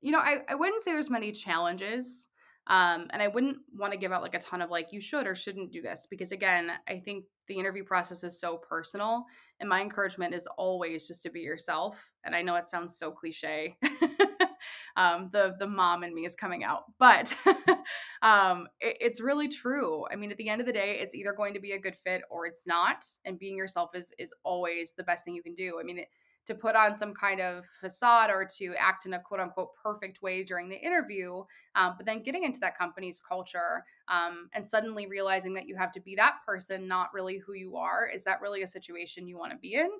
you 0.00 0.10
know, 0.10 0.18
I 0.18 0.38
I 0.48 0.56
wouldn't 0.56 0.82
say 0.82 0.92
there's 0.92 1.08
many 1.08 1.30
challenges. 1.30 2.26
Um, 2.66 3.08
and 3.10 3.20
I 3.20 3.28
wouldn't 3.28 3.56
want 3.74 3.92
to 3.92 3.98
give 3.98 4.12
out 4.12 4.22
like 4.22 4.34
a 4.34 4.38
ton 4.38 4.62
of 4.62 4.70
like, 4.70 4.92
you 4.92 5.00
should 5.00 5.26
or 5.26 5.34
shouldn't 5.34 5.72
do 5.72 5.82
this 5.82 6.06
because, 6.08 6.30
again, 6.30 6.70
I 6.88 7.00
think 7.00 7.24
the 7.50 7.58
interview 7.58 7.82
process 7.82 8.22
is 8.22 8.40
so 8.40 8.56
personal. 8.56 9.24
And 9.58 9.68
my 9.68 9.82
encouragement 9.82 10.34
is 10.34 10.46
always 10.56 11.08
just 11.08 11.22
to 11.24 11.30
be 11.30 11.40
yourself. 11.40 12.10
And 12.24 12.34
I 12.34 12.42
know 12.42 12.54
it 12.54 12.68
sounds 12.68 12.96
so 12.96 13.10
cliche. 13.10 13.76
um, 14.96 15.30
the 15.32 15.56
the 15.58 15.66
mom 15.66 16.04
in 16.04 16.14
me 16.14 16.24
is 16.24 16.36
coming 16.36 16.62
out, 16.62 16.84
but 17.00 17.34
um, 18.22 18.68
it, 18.80 18.96
it's 19.00 19.20
really 19.20 19.48
true. 19.48 20.04
I 20.12 20.16
mean, 20.16 20.30
at 20.30 20.36
the 20.36 20.48
end 20.48 20.60
of 20.60 20.66
the 20.66 20.72
day, 20.72 20.98
it's 21.00 21.14
either 21.14 21.32
going 21.32 21.52
to 21.54 21.60
be 21.60 21.72
a 21.72 21.78
good 21.78 21.96
fit 22.04 22.22
or 22.30 22.46
it's 22.46 22.68
not. 22.68 23.04
And 23.24 23.38
being 23.38 23.56
yourself 23.56 23.90
is 23.94 24.12
is 24.18 24.32
always 24.44 24.92
the 24.96 25.02
best 25.02 25.24
thing 25.24 25.34
you 25.34 25.42
can 25.42 25.56
do. 25.56 25.78
I 25.80 25.82
mean, 25.82 25.98
it, 25.98 26.08
to 26.50 26.54
put 26.56 26.74
on 26.74 26.96
some 26.96 27.14
kind 27.14 27.40
of 27.40 27.64
facade 27.80 28.28
or 28.28 28.44
to 28.58 28.74
act 28.76 29.06
in 29.06 29.14
a 29.14 29.20
quote 29.20 29.38
unquote 29.38 29.68
perfect 29.80 30.20
way 30.20 30.42
during 30.42 30.68
the 30.68 30.76
interview, 30.76 31.42
um, 31.76 31.94
but 31.96 32.04
then 32.04 32.24
getting 32.24 32.42
into 32.42 32.58
that 32.58 32.76
company's 32.76 33.22
culture 33.26 33.84
um, 34.08 34.48
and 34.52 34.64
suddenly 34.64 35.06
realizing 35.06 35.54
that 35.54 35.68
you 35.68 35.76
have 35.76 35.92
to 35.92 36.00
be 36.00 36.16
that 36.16 36.38
person, 36.44 36.88
not 36.88 37.14
really 37.14 37.38
who 37.38 37.52
you 37.52 37.76
are. 37.76 38.10
Is 38.12 38.24
that 38.24 38.40
really 38.40 38.62
a 38.62 38.66
situation 38.66 39.28
you 39.28 39.38
want 39.38 39.52
to 39.52 39.58
be 39.58 39.74
in? 39.74 39.90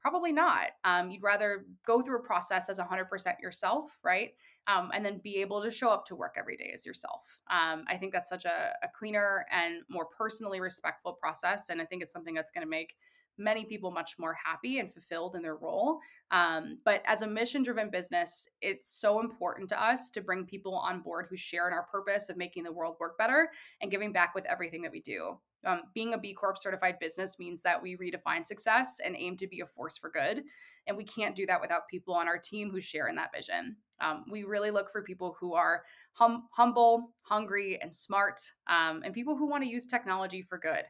Probably 0.00 0.32
not. 0.32 0.70
Um, 0.82 1.12
you'd 1.12 1.22
rather 1.22 1.66
go 1.86 2.02
through 2.02 2.18
a 2.18 2.22
process 2.22 2.68
as 2.68 2.80
100% 2.80 3.06
yourself, 3.40 3.96
right? 4.02 4.30
Um, 4.66 4.90
and 4.92 5.04
then 5.04 5.20
be 5.22 5.36
able 5.36 5.62
to 5.62 5.70
show 5.70 5.90
up 5.90 6.06
to 6.06 6.16
work 6.16 6.34
every 6.36 6.56
day 6.56 6.72
as 6.74 6.84
yourself. 6.84 7.22
Um, 7.50 7.84
I 7.88 7.96
think 7.96 8.12
that's 8.12 8.28
such 8.28 8.46
a, 8.46 8.72
a 8.82 8.88
cleaner 8.98 9.46
and 9.52 9.82
more 9.88 10.06
personally 10.06 10.60
respectful 10.60 11.12
process. 11.12 11.66
And 11.68 11.80
I 11.80 11.84
think 11.84 12.02
it's 12.02 12.12
something 12.12 12.34
that's 12.34 12.50
going 12.50 12.66
to 12.66 12.70
make 12.70 12.94
many 13.40 13.64
people 13.64 13.90
much 13.90 14.16
more 14.18 14.36
happy 14.44 14.78
and 14.78 14.92
fulfilled 14.92 15.34
in 15.34 15.42
their 15.42 15.56
role. 15.56 15.98
Um, 16.30 16.78
but 16.84 17.02
as 17.06 17.22
a 17.22 17.26
mission 17.26 17.62
driven 17.62 17.90
business, 17.90 18.46
it's 18.60 19.00
so 19.00 19.20
important 19.20 19.68
to 19.70 19.82
us 19.82 20.10
to 20.12 20.20
bring 20.20 20.44
people 20.44 20.74
on 20.74 21.00
board 21.00 21.26
who 21.28 21.36
share 21.36 21.66
in 21.66 21.74
our 21.74 21.86
purpose 21.90 22.28
of 22.28 22.36
making 22.36 22.64
the 22.64 22.72
world 22.72 22.96
work 23.00 23.18
better 23.18 23.50
and 23.80 23.90
giving 23.90 24.12
back 24.12 24.34
with 24.34 24.44
everything 24.44 24.82
that 24.82 24.92
we 24.92 25.00
do. 25.00 25.38
Um, 25.66 25.82
being 25.92 26.14
a 26.14 26.18
B 26.18 26.32
Corp 26.32 26.56
certified 26.58 26.98
business 27.00 27.38
means 27.38 27.60
that 27.62 27.82
we 27.82 27.96
redefine 27.96 28.46
success 28.46 28.96
and 29.04 29.14
aim 29.16 29.36
to 29.36 29.46
be 29.46 29.60
a 29.60 29.66
force 29.66 29.98
for 29.98 30.10
good. 30.10 30.42
And 30.86 30.96
we 30.96 31.04
can't 31.04 31.36
do 31.36 31.44
that 31.46 31.60
without 31.60 31.88
people 31.88 32.14
on 32.14 32.28
our 32.28 32.38
team 32.38 32.70
who 32.70 32.80
share 32.80 33.08
in 33.08 33.16
that 33.16 33.32
vision. 33.34 33.76
Um, 34.00 34.24
we 34.30 34.44
really 34.44 34.70
look 34.70 34.90
for 34.90 35.02
people 35.02 35.36
who 35.38 35.52
are 35.52 35.82
hum- 36.12 36.48
humble, 36.50 37.10
hungry, 37.20 37.78
and 37.82 37.94
smart, 37.94 38.40
um, 38.68 39.02
and 39.04 39.12
people 39.12 39.36
who 39.36 39.46
want 39.46 39.62
to 39.62 39.68
use 39.68 39.84
technology 39.84 40.40
for 40.40 40.56
good. 40.56 40.84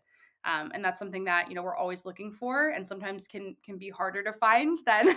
Um, 0.45 0.70
and 0.72 0.82
that's 0.82 0.99
something 0.99 1.24
that 1.24 1.49
you 1.49 1.55
know 1.55 1.62
we're 1.62 1.76
always 1.76 2.07
looking 2.07 2.32
for 2.32 2.70
and 2.70 2.86
sometimes 2.86 3.26
can 3.26 3.55
can 3.62 3.76
be 3.76 3.91
harder 3.91 4.22
to 4.22 4.32
find 4.32 4.78
than 4.86 5.14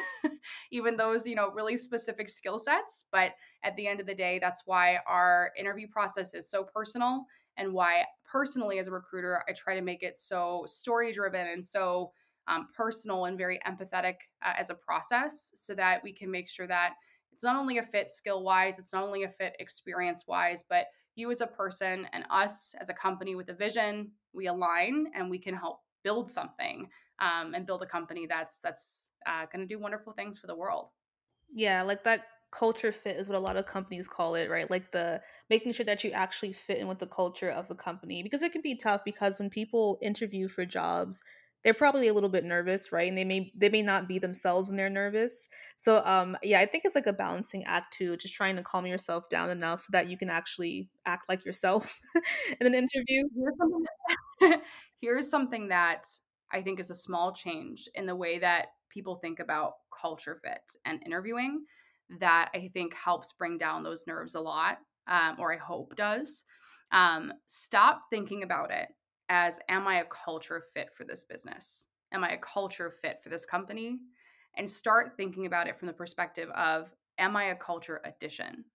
even 0.71 0.97
those 0.97 1.26
you 1.26 1.36
know 1.36 1.49
really 1.51 1.78
specific 1.78 2.30
skill 2.30 2.59
sets 2.59 3.05
but 3.11 3.32
at 3.63 3.76
the 3.78 3.88
end 3.88 4.01
of 4.01 4.05
the 4.05 4.13
day 4.13 4.38
that's 4.39 4.63
why 4.65 4.99
our 5.07 5.51
interview 5.57 5.88
process 5.88 6.34
is 6.34 6.49
so 6.49 6.63
personal 6.63 7.26
and 7.55 7.71
why 7.71 8.03
personally 8.26 8.80
as 8.80 8.88
a 8.88 8.91
recruiter 8.91 9.43
i 9.47 9.53
try 9.53 9.76
to 9.76 9.82
make 9.82 10.03
it 10.03 10.17
so 10.17 10.65
story 10.67 11.13
driven 11.13 11.47
and 11.47 11.63
so 11.63 12.11
um, 12.49 12.67
personal 12.76 13.24
and 13.26 13.38
very 13.38 13.59
empathetic 13.65 14.15
uh, 14.45 14.51
as 14.57 14.69
a 14.69 14.76
process 14.76 15.53
so 15.55 15.74
that 15.74 16.03
we 16.03 16.11
can 16.11 16.30
make 16.30 16.49
sure 16.49 16.67
that 16.67 16.95
it's 17.32 17.43
not 17.43 17.55
only 17.55 17.78
a 17.78 17.84
fit 17.84 18.09
skill 18.09 18.43
wise 18.43 18.78
it's 18.78 18.91
not 18.91 19.03
only 19.03 19.24
a 19.24 19.30
fit 19.30 19.55
experience 19.59 20.26
wise 20.28 20.65
but 20.67 20.88
you 21.16 21.30
as 21.32 21.41
a 21.41 21.47
person 21.47 22.07
and 22.14 22.26
us 22.30 22.76
as 22.80 22.89
a 22.89 22.93
company 22.93 23.36
with 23.36 23.49
a 23.49 23.53
vision 23.53 24.11
we 24.34 24.47
align 24.47 25.07
and 25.16 25.30
we 25.30 25.38
can 25.38 25.55
help 25.55 25.82
build 26.03 26.30
something 26.30 26.89
um, 27.20 27.53
and 27.53 27.66
build 27.66 27.82
a 27.84 27.86
company 27.86 28.26
that's 28.28 28.59
that's 28.59 29.09
uh, 29.26 29.45
going 29.51 29.68
to 29.68 29.74
do 29.74 29.80
wonderful 29.80 30.14
things 30.14 30.38
for 30.38 30.47
the 30.47 30.55
world. 30.55 30.89
Yeah 31.53 31.84
like 31.84 32.03
that 32.03 32.26
culture 32.51 32.91
fit 32.91 33.18
is 33.18 33.28
what 33.28 33.38
a 33.38 33.41
lot 33.41 33.57
of 33.57 33.66
companies 33.66 34.07
call 34.07 34.36
it 34.36 34.49
right? 34.49 34.70
Like 34.70 34.91
the 34.91 35.22
making 35.49 35.74
sure 35.74 35.86
that 35.86 36.03
you 36.03 36.11
actually 36.11 36.53
fit 36.53 36.78
in 36.78 36.88
with 36.88 36.99
the 36.99 37.07
culture 37.07 37.49
of 37.49 37.68
the 37.68 37.76
company 37.76 38.22
because 38.22 38.43
it 38.43 38.51
can 38.51 38.61
be 38.61 38.76
tough 38.76 39.03
because 39.03 39.39
when 39.39 39.49
people 39.49 39.97
interview 40.01 40.47
for 40.47 40.66
jobs 40.66 41.24
they're 41.64 41.74
probably 41.74 42.07
a 42.07 42.14
little 42.14 42.30
bit 42.30 42.43
nervous, 42.43 42.91
right? 42.91 43.07
And 43.07 43.18
they 43.18 43.24
may 43.24 43.51
they 43.55 43.70
may 43.70 43.82
not 43.82 44.07
be 44.07 44.20
themselves 44.20 44.68
when 44.70 44.78
they're 44.78 44.89
nervous. 44.89 45.47
So 45.78 46.03
um 46.05 46.38
yeah, 46.43 46.59
I 46.59 46.66
think 46.66 46.86
it's 46.86 46.95
like 46.95 47.07
a 47.07 47.14
balancing 47.14 47.64
act 47.66 47.93
too, 47.93 48.18
just 48.18 48.34
trying 48.34 48.55
to 48.57 48.64
calm 48.64 48.86
yourself 48.86 49.30
down 49.30 49.49
enough 49.49 49.82
so 49.82 49.89
that 49.91 50.07
you 50.07 50.18
can 50.18 50.30
actually 50.30 50.89
act 51.05 51.30
like 51.30 51.45
yourself 51.45 51.97
in 52.59 52.68
an 52.68 52.74
interview. 52.74 53.24
Here's 53.36 53.57
something, 53.57 53.86
that, 54.41 54.61
here's 55.01 55.30
something 55.30 55.68
that 55.70 56.05
I 56.51 56.61
think 56.61 56.80
is 56.80 56.89
a 56.89 56.95
small 56.95 57.34
change 57.34 57.88
in 57.95 58.05
the 58.05 58.16
way 58.16 58.39
that 58.39 58.68
people 58.89 59.16
think 59.16 59.39
about 59.39 59.74
culture 60.01 60.39
fit 60.43 60.61
and 60.86 61.01
interviewing 61.05 61.66
that 62.20 62.49
I 62.53 62.70
think 62.74 62.93
helps 62.95 63.34
bring 63.34 63.57
down 63.57 63.84
those 63.84 64.05
nerves 64.05 64.36
a 64.36 64.39
lot, 64.39 64.78
um, 65.07 65.38
or 65.39 65.53
I 65.53 65.57
hope 65.57 65.95
does. 65.95 66.43
Um, 66.91 67.34
stop 67.47 68.03
thinking 68.11 68.43
about 68.43 68.70
it 68.72 68.89
as 69.30 69.59
am 69.69 69.88
I 69.88 69.97
a 69.97 70.05
culture 70.05 70.61
fit 70.74 70.89
for 70.95 71.03
this 71.03 71.24
business? 71.24 71.88
Am 72.11 72.24
I 72.24 72.32
a 72.32 72.38
culture 72.38 72.91
fit 72.91 73.21
for 73.21 73.30
this 73.30 73.45
company? 73.45 73.99
And 74.55 74.69
start 74.69 75.13
thinking 75.17 75.45
about 75.45 75.67
it 75.67 75.78
from 75.78 75.88
the 75.88 75.93
perspective 75.93 76.49
of 76.51 76.91
am 77.17 77.36
I 77.36 77.45
a 77.45 77.55
culture 77.55 78.01
addition? 78.05 78.65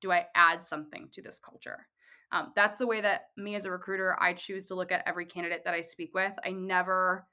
Do 0.00 0.12
I 0.12 0.26
add 0.34 0.62
something 0.62 1.08
to 1.12 1.22
this 1.22 1.40
culture? 1.40 1.88
Um, 2.32 2.52
that's 2.56 2.78
the 2.78 2.86
way 2.86 3.00
that 3.00 3.28
me 3.36 3.54
as 3.54 3.64
a 3.64 3.70
recruiter, 3.70 4.16
I 4.20 4.32
choose 4.32 4.66
to 4.66 4.74
look 4.74 4.92
at 4.92 5.04
every 5.06 5.26
candidate 5.26 5.62
that 5.64 5.74
I 5.74 5.80
speak 5.80 6.14
with. 6.14 6.32
I 6.44 6.50
never 6.50 7.26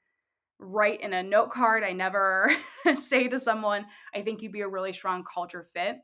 write 0.58 1.00
in 1.00 1.12
a 1.12 1.22
note 1.22 1.50
card, 1.50 1.82
I 1.82 1.92
never 1.92 2.52
say 2.94 3.28
to 3.28 3.40
someone, 3.40 3.86
I 4.14 4.22
think 4.22 4.42
you'd 4.42 4.52
be 4.52 4.60
a 4.60 4.68
really 4.68 4.92
strong 4.92 5.24
culture 5.24 5.64
fit. 5.64 5.96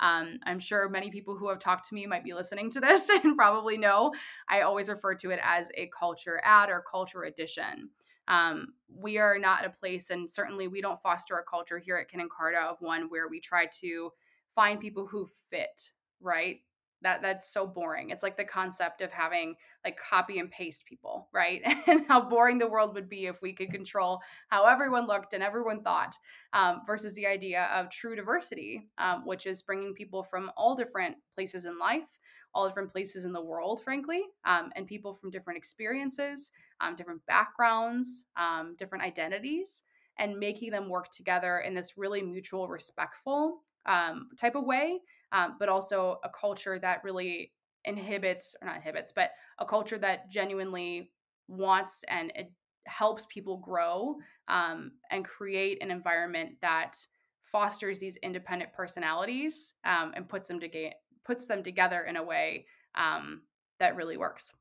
Um, 0.00 0.38
I'm 0.44 0.58
sure 0.58 0.88
many 0.88 1.10
people 1.10 1.36
who 1.36 1.48
have 1.48 1.58
talked 1.58 1.88
to 1.88 1.94
me 1.94 2.06
might 2.06 2.24
be 2.24 2.34
listening 2.34 2.70
to 2.72 2.80
this 2.80 3.08
and 3.24 3.36
probably 3.36 3.78
know 3.78 4.12
I 4.48 4.60
always 4.60 4.88
refer 4.88 5.14
to 5.16 5.30
it 5.30 5.40
as 5.42 5.68
a 5.74 5.90
culture 5.98 6.40
ad 6.44 6.68
or 6.68 6.84
culture 6.90 7.22
addition. 7.22 7.90
Um, 8.28 8.74
we 8.88 9.18
are 9.18 9.38
not 9.38 9.64
a 9.64 9.70
place, 9.70 10.10
and 10.10 10.28
certainly 10.28 10.68
we 10.68 10.80
don't 10.80 11.00
foster 11.00 11.36
a 11.36 11.44
culture 11.44 11.78
here 11.78 11.96
at 11.96 12.08
Kin 12.10 12.28
Carta 12.36 12.58
of 12.58 12.76
one 12.80 13.08
where 13.08 13.28
we 13.28 13.40
try 13.40 13.66
to 13.80 14.10
find 14.54 14.80
people 14.80 15.06
who 15.06 15.28
fit, 15.50 15.92
right? 16.20 16.56
That 17.02 17.22
that's 17.22 17.52
so 17.52 17.66
boring. 17.66 18.10
It's 18.10 18.22
like 18.22 18.36
the 18.36 18.44
concept 18.44 19.00
of 19.00 19.10
having 19.12 19.54
like 19.84 19.98
copy 19.98 20.38
and 20.38 20.50
paste 20.50 20.84
people 20.86 21.28
right? 21.32 21.62
And 21.86 22.04
how 22.08 22.20
boring 22.28 22.58
the 22.58 22.68
world 22.68 22.94
would 22.94 23.08
be 23.08 23.26
if 23.26 23.40
we 23.42 23.52
could 23.52 23.70
control 23.70 24.20
how 24.48 24.64
everyone 24.64 25.06
looked 25.06 25.34
and 25.34 25.42
everyone 25.42 25.82
thought 25.82 26.14
um, 26.52 26.82
versus 26.86 27.14
the 27.14 27.26
idea 27.26 27.68
of 27.74 27.90
true 27.90 28.16
diversity 28.16 28.88
um, 28.98 29.24
which 29.24 29.46
is 29.46 29.62
bringing 29.62 29.94
people 29.94 30.22
from 30.22 30.50
all 30.56 30.74
different 30.74 31.16
places 31.34 31.64
in 31.64 31.78
life 31.78 32.08
all 32.54 32.66
different 32.66 32.90
places 32.90 33.24
in 33.24 33.32
the 33.32 33.40
world 33.40 33.82
frankly 33.84 34.22
um, 34.44 34.70
and 34.76 34.86
people 34.86 35.14
from 35.14 35.30
different 35.30 35.56
experiences 35.56 36.50
um, 36.80 36.96
different 36.96 37.24
backgrounds 37.26 38.26
um, 38.36 38.74
different 38.78 39.04
identities 39.04 39.82
and 40.18 40.38
making 40.38 40.70
them 40.70 40.88
work 40.88 41.10
together 41.10 41.58
in 41.58 41.74
this 41.74 41.96
really 41.96 42.22
mutual 42.22 42.68
respectful 42.68 43.62
um, 43.86 44.28
type 44.38 44.54
of 44.54 44.64
way 44.64 44.98
um, 45.32 45.56
but 45.58 45.68
also 45.68 46.18
a 46.24 46.28
culture 46.28 46.78
that 46.78 47.02
really 47.04 47.52
inhibits 47.84 48.56
or 48.60 48.66
not 48.66 48.76
inhibits, 48.76 49.12
but 49.14 49.30
a 49.58 49.64
culture 49.64 49.98
that 49.98 50.30
genuinely 50.30 51.10
wants 51.48 52.02
and 52.08 52.32
it 52.34 52.50
helps 52.86 53.26
people 53.28 53.58
grow 53.58 54.16
um, 54.48 54.92
and 55.10 55.24
create 55.24 55.82
an 55.82 55.90
environment 55.90 56.52
that 56.62 56.96
fosters 57.42 58.00
these 58.00 58.16
independent 58.22 58.72
personalities 58.72 59.74
um, 59.84 60.12
and 60.14 60.28
puts 60.28 60.48
them 60.48 60.60
to 60.60 60.68
ga- 60.68 60.94
puts 61.24 61.46
them 61.46 61.62
together 61.62 62.02
in 62.02 62.16
a 62.16 62.22
way 62.22 62.66
um, 62.96 63.42
that 63.78 63.96
really 63.96 64.16
works. 64.16 64.52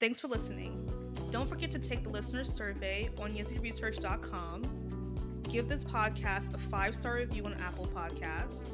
Thanks 0.00 0.20
for 0.20 0.28
listening. 0.28 0.88
Don't 1.30 1.48
forget 1.48 1.70
to 1.72 1.78
take 1.78 2.04
the 2.04 2.08
listener 2.08 2.44
survey 2.44 3.10
on 3.18 3.32
YizzyResearch.com. 3.32 5.42
Give 5.50 5.68
this 5.68 5.84
podcast 5.84 6.54
a 6.54 6.58
five 6.58 6.94
star 6.94 7.16
review 7.16 7.46
on 7.46 7.54
Apple 7.54 7.86
Podcasts 7.86 8.72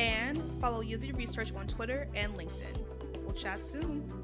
and 0.00 0.40
follow 0.62 0.82
Yizzy 0.82 1.14
Research 1.14 1.52
on 1.54 1.66
Twitter 1.66 2.08
and 2.14 2.32
LinkedIn. 2.32 3.22
We'll 3.22 3.34
chat 3.34 3.64
soon. 3.66 4.19